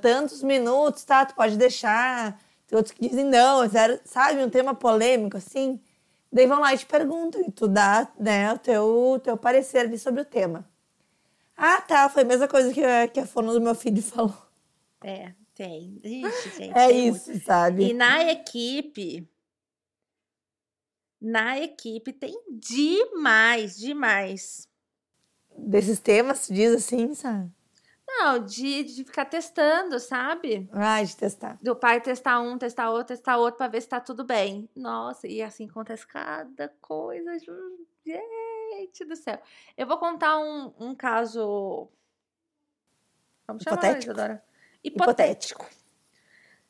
tantos 0.01 0.41
minutos, 0.43 1.03
tá, 1.05 1.25
tu 1.25 1.35
pode 1.35 1.57
deixar. 1.57 2.39
Tem 2.67 2.75
outros 2.77 2.93
que 2.95 3.07
dizem 3.07 3.25
não, 3.25 3.63
é 3.63 3.67
zero, 3.69 3.99
sabe, 4.05 4.43
um 4.43 4.49
tema 4.49 4.73
polêmico, 4.73 5.37
assim. 5.37 5.79
Daí 6.31 6.47
vão 6.47 6.59
lá 6.59 6.73
e 6.73 6.77
te 6.77 6.85
perguntam, 6.85 7.41
e 7.41 7.51
tu 7.51 7.67
dá, 7.67 8.07
né, 8.19 8.51
o 8.53 8.57
teu, 8.59 9.21
teu 9.23 9.37
parecer 9.37 9.79
ali 9.79 9.97
sobre 9.99 10.21
o 10.21 10.25
tema. 10.25 10.65
Ah, 11.57 11.81
tá, 11.81 12.09
foi 12.09 12.23
a 12.23 12.25
mesma 12.25 12.47
coisa 12.47 12.73
que, 12.73 12.83
a- 12.83 13.07
que 13.07 13.19
a 13.19 13.25
fono 13.27 13.53
do 13.53 13.61
meu 13.61 13.75
filho 13.75 14.01
falou. 14.03 14.35
É, 15.03 15.31
tem. 15.55 15.99
Ixi, 16.03 16.49
gente. 16.57 16.77
É 16.77 16.87
tem 16.89 17.07
isso, 17.07 17.41
sabe? 17.41 17.89
E 17.89 17.93
na 17.93 18.23
equipe, 18.23 19.27
na 21.21 21.57
equipe 21.59 22.11
tem 22.11 22.37
demais, 22.51 23.77
demais. 23.77 24.69
Desses 25.57 25.99
temas, 25.99 26.47
diz 26.49 26.75
assim, 26.75 27.13
sabe? 27.13 27.49
Não, 28.07 28.39
de, 28.45 28.83
de 28.83 29.03
ficar 29.03 29.25
testando, 29.25 29.99
sabe? 29.99 30.69
Ah, 30.71 31.01
de 31.01 31.15
testar. 31.17 31.57
Do 31.61 31.75
pai 31.75 31.99
testar 31.99 32.39
um, 32.39 32.57
testar 32.57 32.89
outro, 32.89 33.07
testar 33.07 33.37
outro 33.37 33.57
pra 33.57 33.67
ver 33.67 33.81
se 33.81 33.89
tá 33.89 33.99
tudo 33.99 34.23
bem. 34.23 34.69
Nossa, 34.75 35.27
e 35.27 35.41
assim 35.41 35.67
acontece 35.67 36.05
cada 36.05 36.69
coisa. 36.81 37.31
Gente 38.05 39.05
do 39.05 39.15
céu. 39.15 39.41
Eu 39.75 39.87
vou 39.87 39.97
contar 39.97 40.37
um, 40.37 40.73
um 40.79 40.93
caso. 40.93 41.89
Vamos 43.47 43.63
chamar? 43.63 43.97
Isadora? 43.97 44.43
Hipotético. 44.87 45.69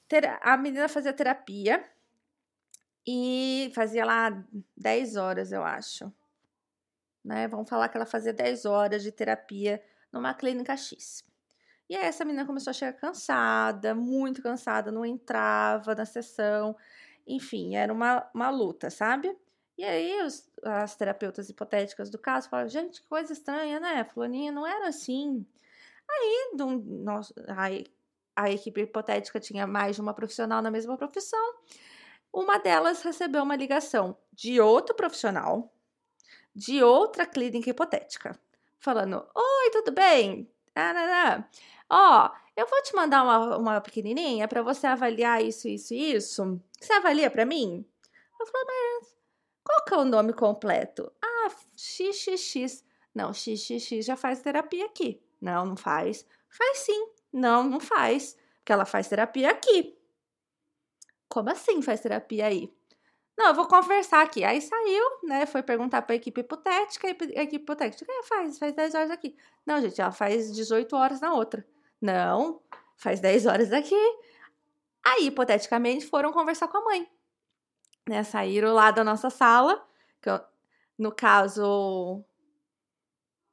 Tera- 0.08 0.40
A 0.42 0.56
menina 0.58 0.88
fazia 0.88 1.14
terapia 1.14 1.84
e 3.08 3.72
fazia 3.76 4.06
lá 4.06 4.44
10 4.76 5.16
horas, 5.16 5.52
eu 5.52 5.64
acho. 5.64 6.12
Né? 7.24 7.48
Vamos 7.48 7.70
falar 7.70 7.90
que 7.90 7.98
ela 7.98 8.06
fazia 8.06 8.34
10 8.34 8.66
horas 8.66 9.02
de 9.04 9.12
terapia 9.12 9.84
numa 10.12 10.34
clínica 10.34 10.76
X. 10.78 11.24
E 11.90 11.96
aí 11.96 12.06
essa 12.06 12.26
menina 12.26 12.46
começou 12.46 12.72
a 12.72 12.74
chegar 12.74 12.94
cansada, 12.94 13.94
muito 13.94 14.42
cansada, 14.42 14.92
não 14.92 15.06
entrava 15.06 15.94
na 15.94 16.06
sessão. 16.06 16.76
Enfim, 17.28 17.76
era 17.76 17.92
uma, 17.92 18.28
uma 18.34 18.50
luta, 18.50 18.90
sabe? 18.90 19.36
E 19.78 19.84
aí 19.84 20.22
os- 20.24 20.50
as 20.64 20.96
terapeutas 20.96 21.50
hipotéticas 21.50 22.10
do 22.10 22.18
caso 22.18 22.50
falaram, 22.50 22.70
gente, 22.70 23.02
que 23.02 23.08
coisa 23.08 23.34
estranha, 23.34 23.80
né? 23.80 24.04
Fulaninha 24.06 24.52
não 24.52 24.66
era 24.66 24.88
assim. 24.88 25.46
Aí 26.10 26.52
um- 26.62 26.78
nós- 27.04 27.34
aí 27.58 27.86
a 28.36 28.52
equipe 28.52 28.82
hipotética 28.82 29.40
tinha 29.40 29.66
mais 29.66 29.96
de 29.96 30.02
uma 30.02 30.14
profissional 30.14 30.62
na 30.62 30.70
mesma 30.70 30.98
profissão. 30.98 31.56
Uma 32.34 32.58
delas 32.58 33.02
recebeu 33.02 33.44
uma 33.44 33.56
ligação 33.56 34.18
de 34.34 34.60
outro 34.60 34.94
profissional, 34.94 35.74
de 36.54 36.84
outra 36.84 37.26
clínica 37.26 37.70
hipotética, 37.70 38.40
falando: 38.78 39.26
Oi, 39.34 39.70
tudo 39.72 39.92
bem? 39.92 40.52
Arará. 40.76 41.50
Ó, 41.90 42.30
eu 42.56 42.68
vou 42.68 42.82
te 42.82 42.96
mandar 42.96 43.24
uma, 43.24 43.58
uma 43.58 43.82
pequenininha 43.82 44.48
para 44.48 44.62
você 44.62 44.88
avaliar 44.88 45.44
isso, 45.44 45.68
isso 45.68 45.94
e 45.94 46.14
isso. 46.14 46.62
Você 46.80 46.94
avalia 46.94 47.30
para 47.30 47.46
mim? 47.46 47.86
Eu 48.40 48.46
falei, 48.46 48.66
mas 48.68 49.16
qual 49.64 49.86
que 49.86 49.94
é 49.94 49.98
o 49.98 50.06
nome 50.06 50.34
completo? 50.34 51.12
Ah, 51.24 51.50
XXX. 51.76 52.84
Não, 53.14 53.34
XXX 53.34 54.06
já 54.06 54.16
faz 54.16 54.42
terapia 54.42 54.86
aqui. 54.86 55.22
Não, 55.42 55.66
não 55.66 55.78
faz. 55.78 56.26
Faz 56.50 56.80
sim. 56.80 57.08
Não, 57.36 57.66
não 57.66 57.82
faz. 57.82 58.38
Porque 58.60 58.72
ela 58.72 58.86
faz 58.86 59.10
terapia 59.10 59.52
aqui. 59.52 59.98
Como 61.28 61.50
assim 61.50 61.82
faz 61.82 62.00
terapia 62.00 62.46
aí? 62.46 62.74
Não, 63.38 63.48
eu 63.48 63.54
vou 63.54 63.68
conversar 63.68 64.22
aqui. 64.22 64.46
Aí 64.46 64.62
saiu, 64.62 65.04
né? 65.24 65.46
Foi 65.46 65.62
perguntar 65.62 66.02
para 66.04 66.14
a 66.14 66.16
equipe 66.16 66.40
hipotética. 66.40 67.08
A 67.08 67.12
equipe 67.44 67.64
hipotética, 67.64 68.10
é, 68.10 68.24
faz, 68.24 68.58
faz 68.58 68.74
10 68.74 68.96
horas 68.96 69.12
aqui. 69.12 69.36
Não, 69.66 69.82
gente, 69.82 70.00
ela 70.00 70.14
faz 70.14 70.54
18 70.54 70.96
horas 70.96 71.20
na 71.20 71.34
outra. 71.34 71.68
Não, 72.02 72.62
faz 72.96 73.20
10 73.20 73.46
horas 73.46 73.74
aqui. 73.74 73.96
Aí, 75.06 75.28
hipoteticamente, 75.28 76.06
foram 76.06 76.32
conversar 76.32 76.70
com 76.70 76.78
a 76.78 76.86
mãe. 76.86 77.08
Né? 78.08 78.24
Saíram 78.24 78.74
lá 78.74 78.92
da 78.92 79.04
nossa 79.04 79.30
sala. 79.30 79.86
Que 80.22 80.30
eu- 80.30 80.40
no 80.98 81.12
caso, 81.14 82.24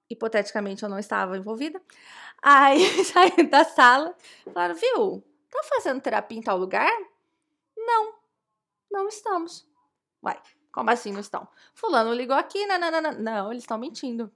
hipoteticamente, 0.09 0.85
eu 0.85 0.89
não 0.89 0.99
estava 1.01 1.37
envolvida. 1.37 1.83
Aí, 2.43 2.83
saíram 3.05 3.49
da 3.49 3.65
sala. 3.65 4.15
Falaram, 4.53 4.75
viu? 4.75 5.23
Tá 5.51 5.63
fazendo 5.65 6.01
terapia 6.01 6.39
em 6.39 6.43
tal 6.43 6.59
lugar? 6.59 6.91
Não, 7.77 8.15
não 8.91 9.09
estamos. 9.09 9.67
Uai, 10.23 10.41
como 10.73 10.91
assim 10.91 11.13
não 11.13 11.21
estão? 11.21 11.47
Fulano 11.75 12.13
ligou 12.13 12.37
aqui, 12.37 12.67
nananana. 12.67 13.13
Não, 13.13 13.53
eles 13.53 13.63
estão 13.63 13.79
mentindo. 13.79 14.33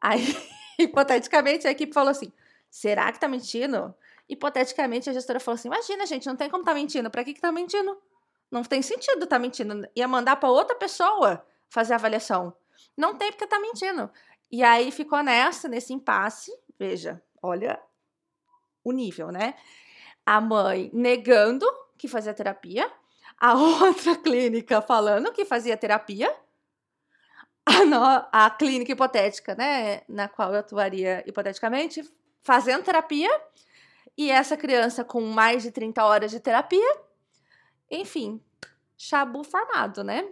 Aí, 0.00 0.22
hipoteticamente, 0.78 1.66
a 1.66 1.70
equipe 1.70 1.92
falou 1.92 2.10
assim: 2.10 2.32
será 2.70 3.10
que 3.10 3.18
tá 3.18 3.26
mentindo? 3.26 3.94
Hipoteticamente, 4.28 5.10
a 5.10 5.12
gestora 5.12 5.40
falou 5.40 5.56
assim: 5.56 5.68
imagina, 5.68 6.06
gente, 6.06 6.26
não 6.26 6.36
tem 6.36 6.48
como 6.48 6.64
tá 6.64 6.74
mentindo. 6.74 7.10
Pra 7.10 7.24
que 7.24 7.34
que 7.34 7.40
tá 7.40 7.50
mentindo? 7.50 8.00
Não 8.50 8.62
tem 8.62 8.82
sentido 8.82 9.26
tá 9.26 9.38
mentindo. 9.38 9.88
Ia 9.96 10.06
mandar 10.06 10.36
pra 10.36 10.48
outra 10.48 10.76
pessoa 10.76 11.44
fazer 11.68 11.94
a 11.94 11.96
avaliação. 11.96 12.54
Não 12.96 13.16
tem 13.16 13.32
porque 13.32 13.46
tá 13.46 13.58
mentindo. 13.58 14.10
E 14.50 14.62
aí 14.62 14.92
ficou 14.92 15.22
nessa, 15.22 15.66
nesse 15.68 15.92
impasse. 15.92 16.52
Veja, 16.78 17.22
olha 17.42 17.80
o 18.82 18.92
nível, 18.92 19.30
né? 19.30 19.54
A 20.26 20.40
mãe 20.40 20.90
negando 20.92 21.66
que 21.96 22.08
fazia 22.08 22.34
terapia, 22.34 22.90
a 23.38 23.54
outra 23.54 24.16
clínica 24.16 24.82
falando 24.82 25.32
que 25.32 25.44
fazia 25.44 25.76
terapia, 25.76 26.34
a, 27.66 27.84
no- 27.84 28.26
a 28.32 28.50
clínica 28.50 28.92
hipotética, 28.92 29.54
né, 29.54 30.02
na 30.08 30.28
qual 30.28 30.52
eu 30.52 30.60
atuaria 30.60 31.22
hipoteticamente, 31.26 32.02
fazendo 32.42 32.84
terapia, 32.84 33.30
e 34.16 34.30
essa 34.30 34.56
criança 34.56 35.02
com 35.04 35.20
mais 35.22 35.62
de 35.62 35.70
30 35.72 36.04
horas 36.04 36.30
de 36.30 36.38
terapia, 36.40 36.96
enfim, 37.90 38.40
chabu 38.96 39.42
formado, 39.42 40.04
né? 40.04 40.28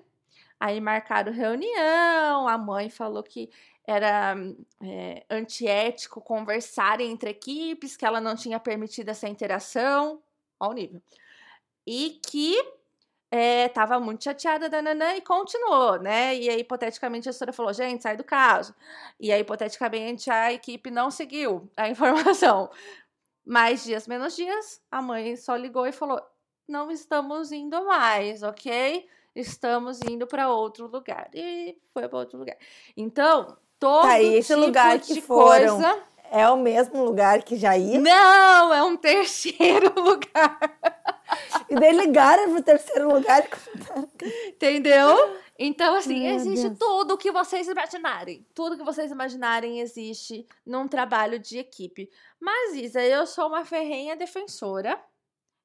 Aí 0.60 0.80
marcaram 0.80 1.32
reunião, 1.32 2.46
a 2.46 2.56
mãe 2.56 2.88
falou 2.88 3.22
que 3.22 3.50
era 3.86 4.34
é, 4.82 5.24
antiético 5.28 6.20
conversarem 6.20 7.10
entre 7.10 7.30
equipes, 7.30 7.96
que 7.96 8.04
ela 8.04 8.20
não 8.20 8.36
tinha 8.36 8.60
permitido 8.60 9.08
essa 9.08 9.28
interação, 9.28 10.22
ao 10.58 10.72
nível. 10.72 11.02
E 11.86 12.20
que 12.24 12.56
estava 13.64 13.98
muito 13.98 14.24
chateada, 14.24 14.68
dananã, 14.68 15.14
e 15.14 15.22
continuou, 15.22 15.98
né? 15.98 16.36
E 16.36 16.50
aí, 16.50 16.60
hipoteticamente, 16.60 17.28
a 17.28 17.32
gestora 17.32 17.52
falou, 17.52 17.72
gente, 17.72 18.02
sai 18.02 18.16
do 18.16 18.24
caso. 18.24 18.74
E 19.18 19.32
aí, 19.32 19.40
hipoteticamente, 19.40 20.30
a 20.30 20.52
equipe 20.52 20.90
não 20.90 21.10
seguiu 21.10 21.68
a 21.76 21.88
informação. 21.90 22.70
Mais 23.44 23.84
dias, 23.84 24.06
menos 24.06 24.36
dias, 24.36 24.80
a 24.90 25.02
mãe 25.02 25.34
só 25.36 25.56
ligou 25.56 25.86
e 25.86 25.92
falou, 25.92 26.20
não 26.68 26.90
estamos 26.90 27.50
indo 27.50 27.84
mais, 27.86 28.42
ok? 28.42 29.08
Estamos 29.34 30.00
indo 30.02 30.26
para 30.26 30.50
outro 30.50 30.86
lugar. 30.86 31.30
E 31.34 31.80
foi 31.92 32.06
para 32.08 32.18
outro 32.18 32.38
lugar. 32.38 32.56
Então, 32.96 33.56
todo 33.82 34.02
Tá, 34.02 34.22
esse 34.22 34.54
tipo 34.54 34.60
lugar 34.64 34.98
que 35.00 35.14
de 35.14 35.20
foram? 35.20 35.74
coisa... 35.80 36.02
É 36.34 36.48
o 36.48 36.56
mesmo 36.56 37.04
lugar 37.04 37.42
que 37.42 37.56
já 37.56 37.76
ia? 37.76 38.00
Não, 38.00 38.72
é 38.72 38.82
um 38.82 38.96
terceiro 38.96 39.92
lugar. 40.00 40.58
E 41.68 41.74
daí 41.74 41.92
ligaram 41.92 42.50
pro 42.54 42.62
terceiro 42.62 43.12
lugar. 43.12 43.46
Entendeu? 44.46 45.36
Então, 45.58 45.94
assim, 45.94 46.20
Meu 46.22 46.34
existe 46.36 46.68
Deus. 46.70 46.78
tudo 46.78 47.14
o 47.14 47.18
que 47.18 47.30
vocês 47.30 47.68
imaginarem. 47.68 48.46
Tudo 48.54 48.78
que 48.78 48.82
vocês 48.82 49.10
imaginarem 49.10 49.80
existe 49.80 50.46
num 50.64 50.88
trabalho 50.88 51.38
de 51.38 51.58
equipe. 51.58 52.08
Mas, 52.40 52.74
Isa, 52.76 53.02
eu 53.02 53.26
sou 53.26 53.48
uma 53.48 53.64
ferrenha 53.66 54.16
defensora. 54.16 54.98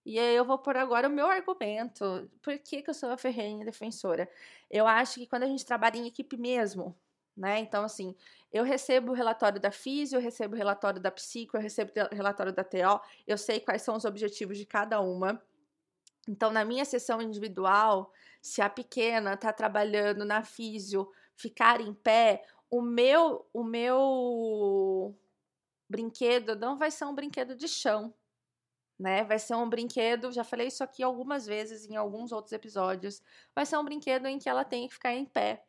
E 0.05 0.19
aí 0.19 0.35
eu 0.35 0.43
vou 0.43 0.57
pôr 0.57 0.75
agora 0.75 1.07
o 1.07 1.11
meu 1.11 1.27
argumento. 1.27 2.29
Por 2.41 2.57
que, 2.59 2.81
que 2.81 2.89
eu 2.89 2.93
sou 2.93 3.09
uma 3.09 3.17
ferrenha 3.17 3.63
defensora? 3.63 4.29
Eu 4.69 4.85
acho 4.85 5.15
que 5.15 5.27
quando 5.27 5.43
a 5.43 5.47
gente 5.47 5.65
trabalha 5.65 5.97
em 5.97 6.07
equipe 6.07 6.35
mesmo, 6.37 6.93
né? 7.37 7.59
Então, 7.59 7.83
assim, 7.83 8.15
eu 8.51 8.63
recebo 8.63 9.11
o 9.11 9.15
relatório 9.15 9.61
da 9.61 9.71
físio, 9.71 10.17
eu 10.17 10.21
recebo 10.21 10.55
o 10.55 10.57
relatório 10.57 10.99
da 10.99 11.11
psico, 11.11 11.55
eu 11.55 11.61
recebo 11.61 11.91
o 12.11 12.15
relatório 12.15 12.51
da 12.51 12.63
TO, 12.63 12.99
eu 13.27 13.37
sei 13.37 13.59
quais 13.59 13.83
são 13.83 13.95
os 13.95 14.05
objetivos 14.05 14.57
de 14.57 14.65
cada 14.65 14.99
uma. 14.99 15.41
Então, 16.27 16.51
na 16.51 16.65
minha 16.65 16.83
sessão 16.83 17.21
individual, 17.21 18.11
se 18.41 18.61
a 18.61 18.69
pequena 18.69 19.35
está 19.35 19.53
trabalhando 19.53 20.25
na 20.25 20.43
físio, 20.43 21.09
ficar 21.35 21.79
em 21.79 21.93
pé, 21.93 22.43
o 22.69 22.81
meu, 22.81 23.47
o 23.53 23.63
meu 23.63 25.15
brinquedo 25.87 26.55
não 26.55 26.77
vai 26.77 26.91
ser 26.91 27.05
um 27.05 27.13
brinquedo 27.13 27.55
de 27.55 27.67
chão, 27.67 28.13
né? 28.99 29.23
Vai 29.23 29.39
ser 29.39 29.55
um 29.55 29.69
brinquedo, 29.69 30.31
já 30.31 30.43
falei 30.43 30.67
isso 30.67 30.83
aqui 30.83 31.03
algumas 31.03 31.45
vezes 31.45 31.85
em 31.85 31.95
alguns 31.95 32.31
outros 32.31 32.51
episódios, 32.51 33.21
vai 33.55 33.65
ser 33.65 33.77
um 33.77 33.85
brinquedo 33.85 34.25
em 34.25 34.39
que 34.39 34.49
ela 34.49 34.65
tem 34.65 34.87
que 34.87 34.95
ficar 34.95 35.13
em 35.13 35.25
pé. 35.25 35.63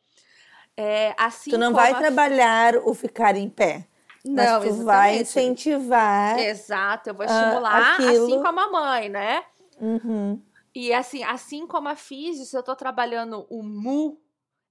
É, 0.80 1.12
assim 1.18 1.50
tu 1.50 1.58
não 1.58 1.72
vai 1.72 1.90
a... 1.90 1.96
trabalhar 1.96 2.76
o 2.76 2.94
ficar 2.94 3.36
em 3.36 3.50
pé. 3.50 3.84
Não, 4.24 4.60
mas 4.60 4.76
tu 4.76 4.84
vai 4.84 5.18
incentivar. 5.18 6.38
Exato, 6.38 7.10
eu 7.10 7.14
vou 7.14 7.26
estimular 7.26 7.98
uh, 8.00 8.08
assim 8.08 8.40
como 8.40 8.60
a 8.60 8.70
mãe, 8.70 9.08
né? 9.08 9.42
Uhum. 9.80 10.40
E 10.72 10.94
assim, 10.94 11.24
assim 11.24 11.66
como 11.66 11.88
a 11.88 11.96
física, 11.96 12.44
se 12.44 12.56
eu 12.56 12.62
tô 12.62 12.76
trabalhando 12.76 13.44
o 13.50 13.60
mu, 13.60 14.20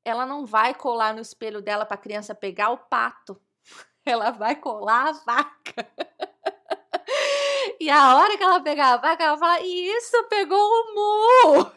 ela 0.06 0.26
não 0.26 0.46
vai 0.46 0.74
colar 0.74 1.14
no 1.14 1.20
espelho 1.20 1.62
dela 1.62 1.86
para 1.86 1.96
a 1.96 2.02
criança 2.02 2.34
pegar 2.34 2.70
o 2.70 2.78
pato. 2.78 3.38
Ela 4.06 4.32
vai 4.32 4.56
colar 4.56 5.10
a 5.10 5.12
vaca. 5.12 5.86
E 7.80 7.90
a 7.90 8.16
hora 8.16 8.36
que 8.38 8.44
ela 8.44 8.60
pegar 8.60 8.94
a 8.94 8.98
vaca, 8.98 9.24
ela 9.24 9.38
fala: 9.38 9.60
Isso, 9.62 10.24
pegou 10.30 10.58
o 10.58 10.96
mu! 10.96 11.72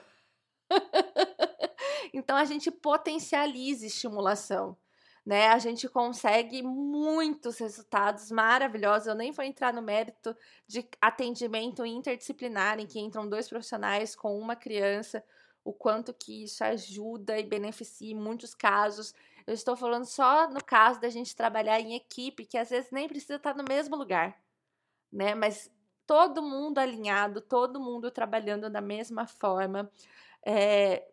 então 2.15 2.37
a 2.37 2.45
gente 2.45 2.71
potencializa 2.71 3.87
estimulação. 3.87 4.77
Né, 5.25 5.49
a 5.49 5.59
gente 5.59 5.87
consegue 5.87 6.63
muitos 6.63 7.59
resultados 7.59 8.31
maravilhosos. 8.31 9.07
Eu 9.07 9.15
nem 9.15 9.31
vou 9.31 9.45
entrar 9.45 9.73
no 9.73 9.83
mérito 9.83 10.35
de 10.67 10.89
atendimento 10.99 11.85
interdisciplinar, 11.85 12.81
em 12.81 12.87
que 12.87 12.99
entram 12.99 13.29
dois 13.29 13.47
profissionais 13.47 14.17
com 14.17 14.39
uma 14.39 14.57
criança, 14.57 15.23
o 15.63 15.75
quanto 15.75 16.15
que 16.15 16.45
isso 16.45 16.65
ajuda 16.65 17.39
e 17.39 17.45
beneficia 17.45 18.11
em 18.13 18.15
muitos 18.15 18.55
casos. 18.55 19.15
Eu 19.47 19.55
estou 19.55 19.77
falando 19.77 20.05
só 20.05 20.49
no 20.49 20.65
caso 20.65 21.01
da 21.01 21.11
gente 21.11 21.37
trabalhar 21.37 21.79
em 21.81 21.95
equipe, 21.95 22.47
que 22.47 22.57
às 22.57 22.71
vezes 22.71 22.91
nem 22.91 23.07
precisa 23.07 23.35
estar 23.37 23.55
no 23.55 23.65
mesmo 23.69 23.97
lugar, 23.97 24.41
né? 25.13 25.35
Mas 25.35 25.71
todo 26.07 26.43
mundo 26.43 26.79
alinhado, 26.79 27.41
todo 27.41 27.79
mundo 27.79 28.11
trabalhando 28.11 28.69
da 28.69 28.81
mesma 28.81 29.27
forma, 29.27 29.91
é, 30.45 31.07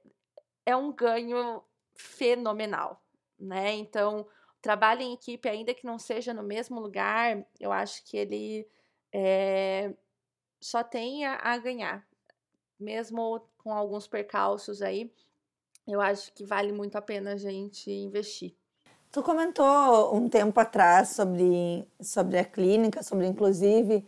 é 0.66 0.76
um 0.76 0.92
ganho 0.92 1.64
fenomenal, 1.96 3.02
né? 3.40 3.74
Então, 3.76 4.28
trabalho 4.62 5.02
em 5.02 5.14
equipe, 5.14 5.48
ainda 5.48 5.74
que 5.74 5.86
não 5.86 5.98
seja 5.98 6.34
no 6.34 6.44
mesmo 6.44 6.80
lugar, 6.80 7.46
eu 7.60 7.72
acho 7.72 8.04
que 8.06 8.18
ele 8.18 8.68
é, 9.14 9.94
só 10.60 10.84
tem 10.84 11.26
a, 11.26 11.36
a 11.36 11.58
ganhar, 11.58 12.06
mesmo 12.80 13.42
com 13.58 13.74
alguns 13.74 14.08
percalços 14.08 14.82
aí, 14.82 15.12
eu 15.88 16.02
acho 16.02 16.34
que 16.34 16.44
vale 16.44 16.72
muito 16.72 16.98
a 16.98 17.02
pena 17.02 17.34
a 17.34 17.38
gente 17.38 17.90
investir. 17.90 18.56
Tu 19.10 19.24
comentou 19.24 20.14
um 20.14 20.28
tempo 20.28 20.60
atrás 20.60 21.10
sobre, 21.10 21.88
sobre 22.02 22.38
a 22.38 22.46
clínica, 22.46 23.02
sobre 23.02 23.26
inclusive 23.26 24.06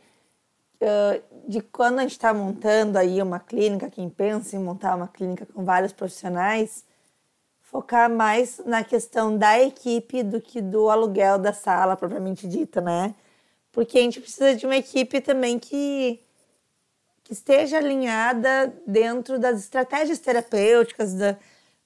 de 1.48 1.62
quando 1.62 2.00
a 2.00 2.02
gente 2.04 2.12
está 2.12 2.34
montando 2.34 2.98
aí 2.98 3.22
uma 3.22 3.40
clínica, 3.40 3.90
quem 3.90 4.10
pensa 4.10 4.56
em 4.56 4.60
montar 4.60 4.96
uma 4.96 5.08
clínica 5.08 5.46
com 5.46 5.66
vários 5.66 5.92
profissionais, 5.92 6.86
focar 7.62 8.10
mais 8.10 8.62
na 8.66 8.84
questão 8.84 9.38
da 9.38 9.60
equipe 9.60 10.24
do 10.24 10.42
que 10.42 10.62
do 10.62 10.90
aluguel 10.90 11.38
da 11.38 11.54
sala 11.54 11.96
propriamente 11.96 12.48
dita, 12.48 12.82
né? 12.82 13.14
Porque 13.72 14.00
a 14.00 14.02
gente 14.02 14.20
precisa 14.20 14.56
de 14.56 14.66
uma 14.66 14.76
equipe 14.78 15.22
também 15.22 15.60
que, 15.60 16.20
que 17.24 17.34
esteja 17.34 17.78
alinhada 17.78 18.74
dentro 18.88 19.38
das 19.38 19.60
estratégias 19.60 20.20
terapêuticas, 20.20 21.14
da, 21.14 21.38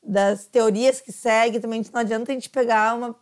das 0.02 0.46
teorias 0.46 1.02
que 1.02 1.12
segue. 1.12 1.60
Também 1.60 1.84
não 1.92 2.02
adianta 2.02 2.32
a 2.32 2.36
gente 2.36 2.50
pegar 2.50 2.96
uma 2.96 3.16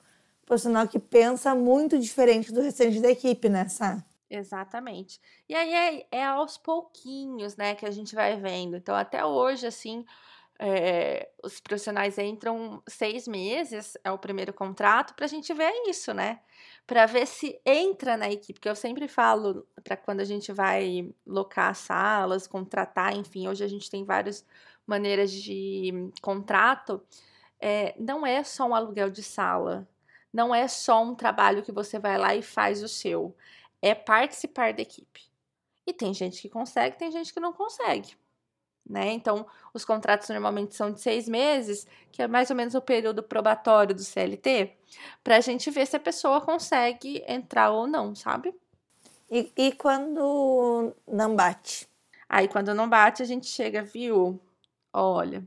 profissional 0.46 0.88
que 0.88 1.00
pensa 1.00 1.56
muito 1.56 1.98
diferente 1.98 2.52
do 2.52 2.62
restante 2.62 3.00
da 3.00 3.10
equipe, 3.10 3.50
né, 3.50 3.68
Sá? 3.68 4.04
Exatamente. 4.34 5.20
E 5.48 5.54
aí 5.54 5.74
é, 5.74 6.08
é, 6.20 6.26
aos 6.26 6.58
pouquinhos, 6.58 7.58
né, 7.58 7.76
que 7.76 7.86
a 7.86 7.92
gente 7.92 8.16
vai 8.16 8.38
vendo. 8.40 8.78
Então, 8.78 8.96
até 8.96 9.26
hoje, 9.26 9.68
assim, 9.68 10.06
é, 10.58 11.30
os 11.44 11.60
profissionais 11.60 12.18
entram 12.18 12.82
seis 12.88 13.28
meses, 13.28 13.98
é 14.06 14.10
o 14.10 14.18
primeiro 14.18 14.54
contrato, 14.54 15.14
para 15.16 15.26
a 15.26 15.28
gente 15.28 15.54
ver 15.54 15.72
isso, 15.88 16.14
né? 16.14 16.40
Para 16.88 17.06
ver 17.06 17.28
se 17.28 17.60
entra 17.66 18.16
na 18.16 18.32
equipe. 18.32 18.60
Que 18.60 18.70
eu 18.70 18.76
sempre 18.76 19.08
falo 19.10 19.68
para 19.84 19.98
quando 19.98 20.22
a 20.22 20.26
gente 20.26 20.54
vai 20.54 21.14
locar 21.28 21.76
salas, 21.76 22.48
contratar, 22.48 23.14
enfim, 23.14 23.50
hoje 23.50 23.66
a 23.66 23.68
gente 23.68 23.90
tem 23.90 24.06
várias 24.06 24.46
maneiras 24.88 25.32
de 25.32 26.10
contrato. 26.22 27.04
É, 27.60 27.94
não 28.00 28.26
é 28.26 28.44
só 28.44 28.66
um 28.66 28.76
aluguel 28.76 29.10
de 29.10 29.24
sala, 29.24 29.88
não 30.34 30.56
é 30.56 30.68
só 30.68 31.04
um 31.04 31.16
trabalho 31.16 31.64
que 31.64 31.72
você 31.72 32.00
vai 32.00 32.18
lá 32.18 32.36
e 32.36 32.42
faz 32.42 32.82
o 32.84 32.88
seu 32.88 33.36
é 33.82 33.96
participar 33.96 34.74
da 34.74 34.82
equipe. 34.82 35.22
E 35.86 35.94
tem 35.94 36.14
gente 36.14 36.42
que 36.42 36.50
consegue, 36.50 36.98
tem 36.98 37.12
gente 37.12 37.34
que 37.34 37.40
não 37.40 37.52
consegue. 37.52 38.16
Né? 38.88 39.12
Então, 39.14 39.46
os 39.74 39.86
contratos 39.86 40.28
normalmente 40.30 40.76
são 40.76 40.92
de 40.92 41.02
seis 41.02 41.28
meses, 41.28 41.88
que 42.12 42.22
é 42.22 42.28
mais 42.28 42.50
ou 42.50 42.56
menos 42.56 42.76
o 42.76 42.82
período 42.82 43.24
probatório 43.24 43.96
do 43.96 44.04
CLT, 44.04 44.76
para 45.24 45.38
a 45.38 45.42
gente 45.42 45.70
ver 45.70 45.86
se 45.86 45.96
a 45.96 46.00
pessoa 46.00 46.42
consegue 46.42 47.24
entrar 47.28 47.72
ou 47.72 47.88
não, 47.88 48.14
sabe? 48.16 48.54
E, 49.30 49.52
e 49.56 49.72
quando 49.74 50.94
não 51.08 51.36
bate? 51.36 51.88
Aí, 52.28 52.48
quando 52.48 52.74
não 52.74 52.90
bate, 52.90 53.22
a 53.22 53.26
gente 53.26 53.48
chega, 53.48 53.82
viu? 53.82 54.40
Olha, 54.92 55.44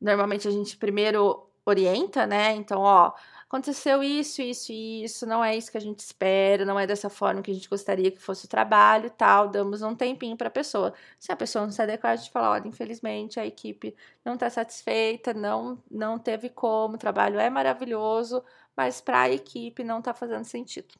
normalmente 0.00 0.48
a 0.48 0.50
gente 0.50 0.76
primeiro 0.76 1.48
orienta, 1.64 2.26
né? 2.26 2.52
Então, 2.52 2.80
ó, 2.80 3.12
aconteceu 3.48 4.02
isso, 4.02 4.42
isso 4.42 4.72
e 4.72 5.04
isso, 5.04 5.24
não 5.24 5.44
é 5.44 5.56
isso 5.56 5.70
que 5.70 5.78
a 5.78 5.80
gente 5.80 6.00
espera, 6.00 6.64
não 6.64 6.78
é 6.78 6.86
dessa 6.86 7.08
forma 7.08 7.42
que 7.42 7.50
a 7.50 7.54
gente 7.54 7.68
gostaria 7.68 8.10
que 8.10 8.20
fosse 8.20 8.46
o 8.46 8.48
trabalho 8.48 9.06
e 9.06 9.10
tal, 9.10 9.48
damos 9.48 9.82
um 9.82 9.94
tempinho 9.94 10.36
para 10.36 10.48
a 10.48 10.50
pessoa. 10.50 10.92
Se 11.18 11.30
a 11.30 11.36
pessoa 11.36 11.64
não 11.64 11.72
se 11.72 11.80
adequar, 11.80 12.12
a 12.12 12.16
gente 12.16 12.30
fala, 12.30 12.50
olha, 12.50 12.66
infelizmente 12.66 13.38
a 13.38 13.46
equipe 13.46 13.94
não 14.24 14.34
está 14.34 14.50
satisfeita, 14.50 15.32
não, 15.32 15.82
não 15.90 16.18
teve 16.18 16.48
como, 16.48 16.96
o 16.96 16.98
trabalho 16.98 17.38
é 17.38 17.48
maravilhoso, 17.48 18.42
mas 18.76 19.00
para 19.00 19.22
a 19.22 19.30
equipe 19.30 19.84
não 19.84 20.00
está 20.00 20.12
fazendo 20.12 20.44
sentido. 20.44 20.94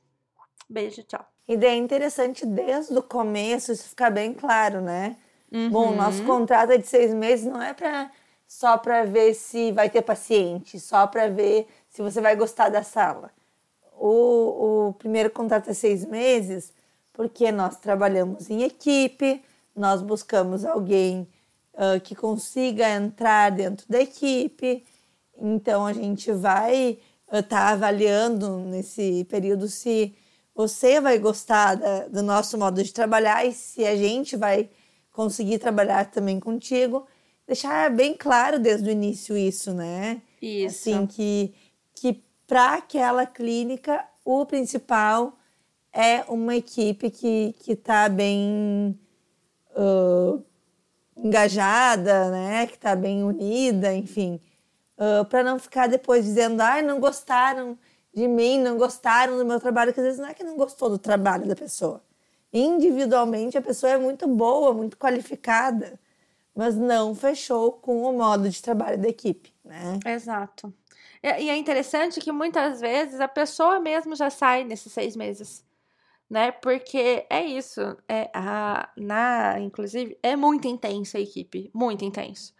Beijo, 0.68 1.02
tchau. 1.02 1.26
E 1.48 1.56
daí 1.56 1.70
é 1.70 1.76
interessante 1.76 2.44
desde 2.46 2.96
o 2.96 3.02
começo 3.02 3.72
isso 3.72 3.88
ficar 3.88 4.10
bem 4.10 4.32
claro, 4.32 4.80
né? 4.80 5.16
Uhum. 5.52 5.70
Bom, 5.70 5.94
nosso 5.94 6.24
contrato 6.24 6.72
é 6.72 6.78
de 6.78 6.86
seis 6.86 7.14
meses, 7.14 7.46
não 7.46 7.62
é 7.62 7.72
para 7.72 8.10
só 8.46 8.78
para 8.78 9.04
ver 9.04 9.34
se 9.34 9.72
vai 9.72 9.90
ter 9.90 10.02
paciente, 10.02 10.78
só 10.78 11.06
para 11.06 11.28
ver 11.28 11.66
se 11.96 12.02
você 12.02 12.20
vai 12.20 12.36
gostar 12.36 12.68
da 12.68 12.82
sala. 12.82 13.30
O, 13.98 14.88
o 14.88 14.92
primeiro 14.98 15.30
contrato 15.30 15.70
é 15.70 15.72
seis 15.72 16.04
meses, 16.04 16.70
porque 17.10 17.50
nós 17.50 17.78
trabalhamos 17.78 18.50
em 18.50 18.64
equipe, 18.64 19.42
nós 19.74 20.02
buscamos 20.02 20.66
alguém 20.66 21.26
uh, 21.72 21.98
que 22.02 22.14
consiga 22.14 22.86
entrar 22.90 23.50
dentro 23.50 23.86
da 23.88 23.98
equipe, 23.98 24.84
então 25.38 25.86
a 25.86 25.94
gente 25.94 26.30
vai 26.32 26.98
estar 27.32 27.38
uh, 27.38 27.42
tá 27.42 27.68
avaliando 27.70 28.58
nesse 28.58 29.24
período 29.24 29.66
se 29.66 30.14
você 30.54 31.00
vai 31.00 31.18
gostar 31.18 31.76
da, 31.76 32.08
do 32.08 32.22
nosso 32.22 32.58
modo 32.58 32.84
de 32.84 32.92
trabalhar 32.92 33.46
e 33.46 33.54
se 33.54 33.86
a 33.86 33.96
gente 33.96 34.36
vai 34.36 34.68
conseguir 35.12 35.58
trabalhar 35.58 36.10
também 36.10 36.38
contigo. 36.38 37.06
Deixar 37.46 37.90
bem 37.90 38.12
claro 38.12 38.58
desde 38.58 38.86
o 38.86 38.92
início 38.92 39.34
isso, 39.34 39.72
né? 39.72 40.20
Isso. 40.42 40.90
Assim, 40.90 41.06
que 41.06 41.54
que 41.96 42.22
para 42.46 42.74
aquela 42.74 43.26
clínica 43.26 44.04
o 44.24 44.44
principal 44.46 45.36
é 45.92 46.22
uma 46.28 46.54
equipe 46.54 47.10
que 47.10 47.54
está 47.66 48.08
bem 48.08 48.98
uh, 49.70 50.44
engajada, 51.16 52.30
né? 52.30 52.66
que 52.66 52.74
está 52.74 52.94
bem 52.94 53.24
unida, 53.24 53.94
enfim, 53.94 54.38
uh, 54.98 55.24
para 55.24 55.42
não 55.42 55.58
ficar 55.58 55.88
depois 55.88 56.24
dizendo, 56.24 56.60
ah, 56.60 56.82
não 56.82 57.00
gostaram 57.00 57.78
de 58.14 58.28
mim, 58.28 58.58
não 58.58 58.76
gostaram 58.76 59.38
do 59.38 59.44
meu 59.44 59.58
trabalho, 59.58 59.92
que 59.92 60.00
às 60.00 60.06
vezes 60.06 60.20
não 60.20 60.28
é 60.28 60.34
que 60.34 60.44
não 60.44 60.56
gostou 60.56 60.90
do 60.90 60.98
trabalho 60.98 61.46
da 61.46 61.56
pessoa. 61.56 62.02
Individualmente 62.52 63.56
a 63.56 63.62
pessoa 63.62 63.92
é 63.92 63.98
muito 63.98 64.28
boa, 64.28 64.72
muito 64.72 64.96
qualificada, 64.96 65.98
mas 66.54 66.76
não 66.76 67.14
fechou 67.14 67.72
com 67.72 68.02
o 68.02 68.12
modo 68.16 68.48
de 68.48 68.62
trabalho 68.62 68.98
da 68.98 69.08
equipe, 69.08 69.52
né? 69.64 69.98
Exato. 70.06 70.72
E 71.40 71.50
é 71.50 71.56
interessante 71.56 72.20
que 72.20 72.30
muitas 72.30 72.80
vezes 72.80 73.20
a 73.20 73.28
pessoa 73.28 73.80
mesmo 73.80 74.14
já 74.14 74.30
sai 74.30 74.64
nesses 74.64 74.92
seis 74.92 75.16
meses, 75.16 75.66
né? 76.30 76.52
Porque 76.52 77.26
é 77.28 77.44
isso, 77.44 77.80
é 78.08 78.30
a, 78.34 78.88
na, 78.96 79.58
inclusive, 79.60 80.18
é 80.22 80.36
muito 80.36 80.68
intensa 80.68 81.18
a 81.18 81.20
equipe, 81.20 81.70
muito 81.74 82.04
intenso. 82.04 82.54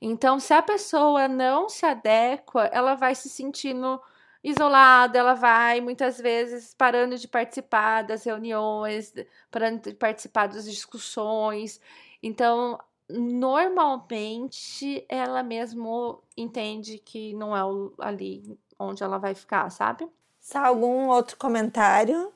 Então, 0.00 0.40
se 0.40 0.54
a 0.54 0.62
pessoa 0.62 1.28
não 1.28 1.68
se 1.68 1.86
adequa, 1.86 2.64
ela 2.72 2.94
vai 2.94 3.14
se 3.14 3.28
sentindo 3.28 4.00
isolada, 4.44 5.18
ela 5.18 5.34
vai 5.34 5.80
muitas 5.80 6.18
vezes 6.18 6.74
parando 6.74 7.18
de 7.18 7.26
participar 7.28 8.02
das 8.02 8.24
reuniões, 8.24 9.12
parando 9.50 9.90
de 9.90 9.94
participar 9.94 10.46
das 10.48 10.64
discussões. 10.64 11.80
Então, 12.22 12.78
normalmente 13.08 15.04
ela 15.08 15.42
mesmo 15.42 16.22
entende 16.36 16.98
que 16.98 17.32
não 17.34 17.56
é 17.56 17.60
ali 18.00 18.58
onde 18.78 19.02
ela 19.02 19.18
vai 19.18 19.34
ficar, 19.34 19.70
sabe? 19.70 20.08
Só 20.40 20.58
algum 20.58 21.08
outro 21.08 21.36
comentário? 21.36 22.32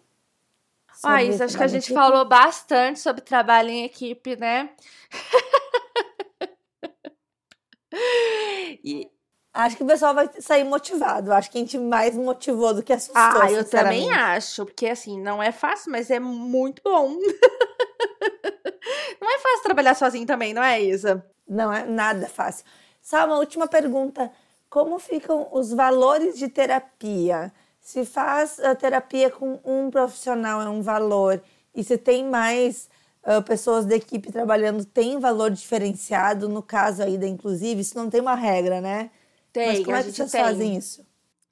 Ah, 1.02 1.22
isso 1.22 1.42
acho 1.42 1.56
que 1.56 1.62
a 1.62 1.68
gente 1.68 1.94
falou 1.94 2.24
bastante 2.24 3.00
sobre 3.00 3.22
trabalho 3.22 3.70
em 3.70 3.84
equipe, 3.84 4.36
né? 4.36 4.70
e 8.84 9.10
acho 9.54 9.76
que 9.76 9.82
o 9.82 9.86
pessoal 9.86 10.14
vai 10.14 10.28
sair 10.40 10.64
motivado. 10.64 11.32
Acho 11.32 11.50
que 11.50 11.58
a 11.58 11.60
gente 11.60 11.78
mais 11.78 12.16
motivou 12.16 12.74
do 12.74 12.82
que 12.82 12.92
assustou. 12.92 13.16
Ah, 13.16 13.50
eu 13.50 13.68
também 13.68 14.12
acho, 14.12 14.66
porque 14.66 14.88
assim, 14.88 15.20
não 15.20 15.42
é 15.42 15.52
fácil, 15.52 15.92
mas 15.92 16.10
é 16.10 16.20
muito 16.20 16.82
bom. 16.82 17.16
não 19.20 19.30
é 19.30 19.38
fácil 19.38 19.62
trabalhar 19.62 19.94
sozinho 19.94 20.26
também, 20.26 20.54
não 20.54 20.62
é, 20.62 20.80
Isa? 20.80 21.24
Não 21.48 21.72
é 21.72 21.84
nada 21.84 22.28
fácil. 22.28 22.64
Só 23.02 23.26
uma 23.26 23.38
última 23.38 23.66
pergunta. 23.66 24.30
Como 24.68 24.98
ficam 24.98 25.48
os 25.52 25.72
valores 25.72 26.38
de 26.38 26.48
terapia? 26.48 27.52
Se 27.80 28.04
faz 28.04 28.60
a 28.60 28.74
terapia 28.74 29.30
com 29.30 29.58
um 29.64 29.90
profissional 29.90 30.62
é 30.62 30.68
um 30.68 30.82
valor 30.82 31.42
e 31.74 31.82
se 31.82 31.96
tem 31.96 32.24
mais 32.24 32.88
uh, 33.24 33.42
pessoas 33.42 33.84
da 33.84 33.96
equipe 33.96 34.30
trabalhando, 34.30 34.84
tem 34.84 35.18
valor 35.18 35.50
diferenciado, 35.50 36.48
no 36.48 36.62
caso 36.62 37.02
aí 37.02 37.16
da 37.16 37.26
inclusive, 37.26 37.80
isso 37.80 37.96
não 37.96 38.10
tem 38.10 38.20
uma 38.20 38.34
regra, 38.34 38.80
né? 38.80 39.10
Tem, 39.52 39.66
Mas 39.66 39.84
como 39.84 39.96
é 39.96 40.02
que 40.04 40.12
vocês 40.12 40.30
tem. 40.30 40.40
fazem 40.40 40.76
isso? 40.76 41.04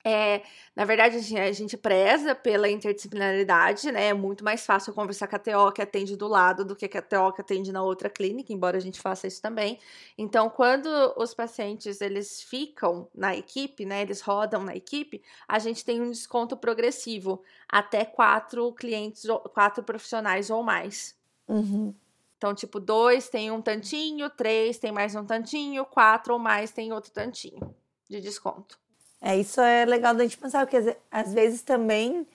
É, 0.04 0.42
na 0.76 0.84
verdade, 0.84 1.16
a 1.16 1.20
gente, 1.20 1.40
a 1.40 1.52
gente 1.52 1.76
preza 1.76 2.34
pela 2.34 2.68
interdisciplinaridade, 2.68 3.90
né? 3.90 4.08
É 4.08 4.14
muito 4.14 4.44
mais 4.44 4.64
fácil 4.64 4.94
conversar 4.94 5.26
com 5.26 5.36
a 5.36 5.38
TO 5.38 5.72
que 5.72 5.82
atende 5.82 6.16
do 6.16 6.28
lado 6.28 6.64
do 6.64 6.76
que 6.76 6.88
com 6.88 6.98
a 6.98 7.02
TO 7.02 7.32
que 7.32 7.40
atende 7.40 7.72
na 7.72 7.82
outra 7.82 8.08
clínica, 8.08 8.52
embora 8.52 8.76
a 8.76 8.80
gente 8.80 9.00
faça 9.00 9.26
isso 9.26 9.42
também. 9.42 9.78
Então, 10.16 10.48
quando 10.48 10.88
os 11.16 11.34
pacientes 11.34 12.00
eles 12.00 12.42
ficam 12.42 13.08
na 13.14 13.36
equipe, 13.36 13.84
né? 13.84 14.02
Eles 14.02 14.20
rodam 14.20 14.62
na 14.62 14.76
equipe, 14.76 15.22
a 15.48 15.58
gente 15.58 15.84
tem 15.84 16.00
um 16.00 16.10
desconto 16.10 16.56
progressivo 16.56 17.42
até 17.68 18.04
quatro 18.04 18.72
clientes, 18.72 19.24
quatro 19.52 19.82
profissionais 19.82 20.48
ou 20.48 20.62
mais. 20.62 21.16
Uhum. 21.48 21.92
Então, 22.36 22.54
tipo, 22.54 22.78
dois 22.78 23.28
tem 23.28 23.50
um 23.50 23.60
tantinho, 23.60 24.30
três 24.30 24.78
tem 24.78 24.92
mais 24.92 25.16
um 25.16 25.24
tantinho, 25.24 25.84
quatro 25.84 26.34
ou 26.34 26.38
mais 26.38 26.70
tem 26.70 26.92
outro 26.92 27.10
tantinho 27.10 27.74
de 28.08 28.20
desconto. 28.20 28.78
É, 29.20 29.36
isso 29.36 29.60
é 29.60 29.84
legal 29.84 30.14
da 30.14 30.22
gente 30.22 30.38
pensar, 30.38 30.66
porque 30.66 30.96
às 31.10 31.32
vezes 31.32 31.62
também 31.62 32.26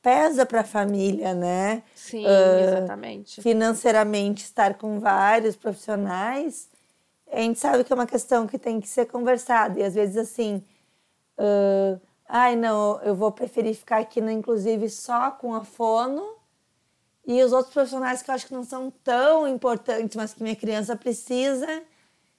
pesa 0.00 0.46
para 0.46 0.60
a 0.60 0.64
família, 0.64 1.34
né? 1.34 1.82
Sim, 1.94 2.24
uh, 2.24 2.60
exatamente. 2.60 3.42
Financeiramente, 3.42 4.44
estar 4.44 4.74
com 4.74 5.00
vários 5.00 5.56
profissionais, 5.56 6.68
a 7.30 7.40
gente 7.40 7.58
sabe 7.58 7.84
que 7.84 7.92
é 7.92 7.96
uma 7.96 8.06
questão 8.06 8.46
que 8.46 8.58
tem 8.58 8.80
que 8.80 8.88
ser 8.88 9.06
conversada. 9.06 9.78
E 9.78 9.82
às 9.82 9.94
vezes, 9.94 10.16
assim, 10.16 10.64
uh, 11.38 12.00
ai, 12.28 12.56
não, 12.56 13.00
eu 13.02 13.14
vou 13.14 13.32
preferir 13.32 13.74
ficar 13.74 13.98
aqui, 13.98 14.20
no, 14.20 14.30
inclusive, 14.30 14.88
só 14.88 15.30
com 15.32 15.54
a 15.54 15.64
fono. 15.64 16.36
E 17.26 17.42
os 17.42 17.52
outros 17.52 17.74
profissionais 17.74 18.22
que 18.22 18.30
eu 18.30 18.34
acho 18.34 18.46
que 18.46 18.54
não 18.54 18.64
são 18.64 18.90
tão 19.04 19.46
importantes, 19.46 20.16
mas 20.16 20.32
que 20.32 20.42
minha 20.42 20.56
criança 20.56 20.96
precisa, 20.96 21.82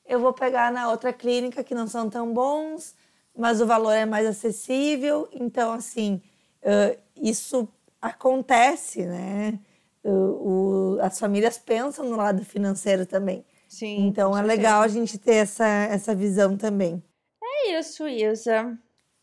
eu 0.03 0.19
vou 0.19 0.33
pegar 0.33 0.71
na 0.71 0.89
outra 0.89 1.13
clínica 1.13 1.63
que 1.63 1.75
não 1.75 1.85
são 1.85 2.09
tão 2.09 2.33
bons 2.33 2.95
mas 3.39 3.61
o 3.61 3.65
valor 3.65 3.93
é 3.93 4.05
mais 4.05 4.27
acessível. 4.27 5.29
Então, 5.31 5.71
assim, 5.71 6.21
uh, 6.61 6.99
isso 7.15 7.69
acontece, 8.01 9.05
né? 9.05 9.57
O, 10.03 10.97
as 11.01 11.17
famílias 11.17 11.57
pensam 11.57 12.05
no 12.09 12.17
lado 12.17 12.43
financeiro 12.43 13.05
também. 13.05 13.45
Sim. 13.67 14.07
Então, 14.07 14.37
é 14.37 14.41
legal 14.41 14.81
a 14.81 14.87
gente 14.89 15.17
ter 15.17 15.35
essa, 15.35 15.65
essa 15.65 16.13
visão 16.13 16.57
também. 16.57 17.01
É 17.41 17.79
isso, 17.79 18.05
Isa. 18.07 18.77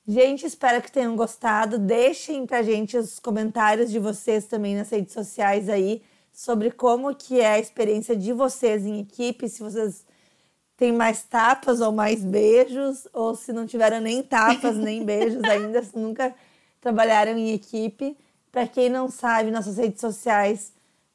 Gente, 0.09 0.47
espero 0.47 0.81
que 0.81 0.91
tenham 0.91 1.15
gostado. 1.15 1.79
Deixem 1.79 2.47
pra 2.47 2.63
gente 2.63 2.97
os 2.97 3.19
comentários 3.19 3.91
de 3.91 3.99
vocês 3.99 4.47
também 4.47 4.77
nas 4.77 4.89
redes 4.89 5.13
sociais 5.13 5.69
aí 5.69 6.03
sobre 6.33 6.71
como 6.71 7.15
que 7.15 7.41
é 7.41 7.53
a 7.53 7.59
experiência 7.59 8.17
de 8.17 8.33
vocês 8.33 8.87
em 8.87 9.01
equipe, 9.01 9.49
se 9.49 9.63
vocês 9.63 10.06
tem 10.77 10.93
mais 10.93 11.23
tapas 11.23 11.81
ou 11.81 11.91
mais 11.91 12.23
beijos, 12.23 13.09
ou 13.13 13.35
se 13.35 13.53
não 13.53 13.67
tiveram 13.67 14.01
nem 14.01 14.23
tapas 14.23 14.77
nem 14.77 15.03
beijos 15.07 15.43
ainda, 15.45 15.83
se 15.83 15.97
nunca 15.99 16.35
trabalharam 16.81 17.33
em 17.33 17.53
equipe. 17.55 18.17
Para 18.53 18.67
quem 18.67 18.89
não 18.89 19.11
sabe, 19.11 19.51
nossas 19.51 19.77
redes 19.77 20.01
sociais, 20.01 20.73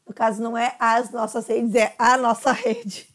no 0.08 0.14
caso 0.14 0.42
não 0.42 0.58
é 0.58 0.76
as 0.80 1.12
nossas 1.12 1.48
redes, 1.48 1.76
é 1.76 1.94
a 1.98 2.18
nossa 2.18 2.52
rede, 2.52 3.08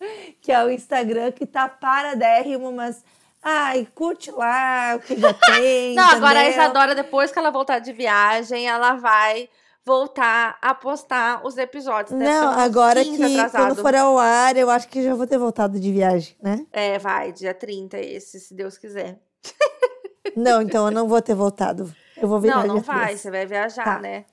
que 0.40 0.50
é 0.50 0.64
o 0.64 0.70
Instagram, 0.70 1.32
que 1.32 1.46
tá 1.46 1.68
paradérrimo, 1.68 2.72
mas 2.72 3.04
ai, 3.42 3.86
curte 3.94 4.30
lá 4.30 4.94
o 4.96 5.00
que 5.00 5.16
já 5.16 5.32
tem. 5.46 5.94
não, 5.94 6.08
agora 6.10 6.40
a 6.40 6.48
Isadora, 6.48 6.94
depois 6.94 7.30
que 7.32 7.38
ela 7.38 7.50
voltar 7.50 7.78
de 7.78 7.92
viagem, 7.92 8.68
ela 8.68 8.94
vai 8.94 9.48
voltar 9.84 10.58
a 10.60 10.74
postar 10.74 11.44
os 11.44 11.56
episódios. 11.56 12.18
Não, 12.18 12.50
agora 12.50 13.04
que 13.04 13.22
atrasado. 13.22 13.50
quando 13.52 13.82
for 13.82 13.94
ao 13.94 14.18
ar, 14.18 14.56
eu 14.56 14.70
acho 14.70 14.88
que 14.88 15.02
já 15.02 15.14
vou 15.14 15.26
ter 15.26 15.38
voltado 15.38 15.80
de 15.80 15.92
viagem, 15.92 16.36
né? 16.42 16.66
É, 16.72 16.98
vai, 16.98 17.32
dia 17.32 17.54
30 17.54 17.98
esse, 17.98 18.38
se 18.40 18.54
Deus 18.54 18.76
quiser. 18.76 19.18
Não, 20.36 20.62
então 20.62 20.86
eu 20.86 20.92
não 20.92 21.08
vou 21.08 21.20
ter 21.20 21.34
voltado. 21.34 21.92
Eu 22.16 22.28
vou 22.28 22.38
viajar. 22.38 22.66
Não, 22.66 22.74
não 22.74 22.80
vai, 22.80 23.06
3. 23.06 23.20
você 23.20 23.30
vai 23.30 23.46
viajar, 23.46 23.84
tá. 23.84 23.98
né? 23.98 24.26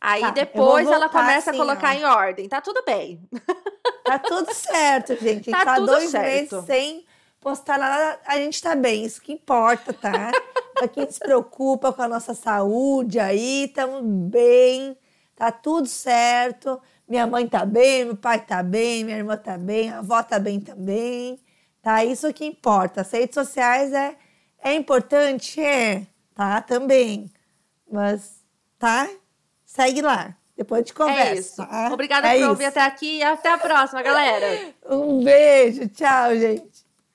Aí 0.00 0.20
tá, 0.20 0.30
depois 0.30 0.86
ela 0.86 1.08
começa 1.08 1.50
assim, 1.50 1.60
a 1.60 1.64
colocar 1.64 1.88
ó. 1.90 1.92
em 1.92 2.04
ordem. 2.04 2.48
Tá 2.48 2.60
tudo 2.60 2.82
bem. 2.84 3.26
Tá 4.04 4.18
tudo 4.18 4.52
certo, 4.52 5.16
gente 5.16 5.48
tá, 5.52 5.64
tá 5.64 5.78
dois 5.78 6.10
certo. 6.10 6.56
meses 6.56 6.66
sem 6.66 7.06
postar 7.44 7.78
nada. 7.78 8.18
A 8.26 8.38
gente 8.38 8.60
tá 8.60 8.74
bem, 8.74 9.04
isso 9.04 9.22
que 9.22 9.32
importa, 9.32 9.92
tá? 9.92 10.32
pra 10.74 10.88
quem 10.88 11.08
se 11.08 11.20
preocupa 11.20 11.92
com 11.92 12.02
a 12.02 12.08
nossa 12.08 12.34
saúde 12.34 13.20
aí, 13.20 13.66
estamos 13.66 14.02
bem 14.30 14.96
tá 15.34 15.50
tudo 15.50 15.86
certo. 15.86 16.80
Minha 17.06 17.26
mãe 17.26 17.46
tá 17.46 17.64
bem, 17.66 18.04
meu 18.06 18.16
pai 18.16 18.44
tá 18.44 18.62
bem, 18.62 19.04
minha 19.04 19.18
irmã 19.18 19.36
tá 19.36 19.58
bem, 19.58 19.90
a 19.90 19.98
avó 19.98 20.22
tá 20.22 20.38
bem 20.38 20.60
também. 20.60 21.38
Tá? 21.82 22.04
Isso 22.04 22.32
que 22.32 22.46
importa. 22.46 23.02
As 23.02 23.10
redes 23.10 23.34
sociais 23.34 23.92
é, 23.92 24.16
é 24.62 24.74
importante? 24.74 25.60
É, 25.60 26.06
tá? 26.34 26.62
Também. 26.62 27.30
Mas, 27.90 28.42
tá? 28.78 29.08
Segue 29.64 30.00
lá. 30.00 30.34
Depois 30.56 30.84
de 30.84 30.94
conversa. 30.94 31.30
É 31.30 31.34
isso. 31.34 31.56
Tá? 31.56 31.90
Obrigada 31.92 32.28
é 32.28 32.30
por 32.30 32.38
isso. 32.38 32.48
ouvir 32.48 32.64
até 32.66 32.80
aqui 32.80 33.18
e 33.18 33.22
até 33.22 33.52
a 33.52 33.58
próxima, 33.58 34.02
galera. 34.02 34.72
Um 34.88 35.22
beijo. 35.22 35.88
Tchau, 35.88 36.34
gente. 36.36 36.73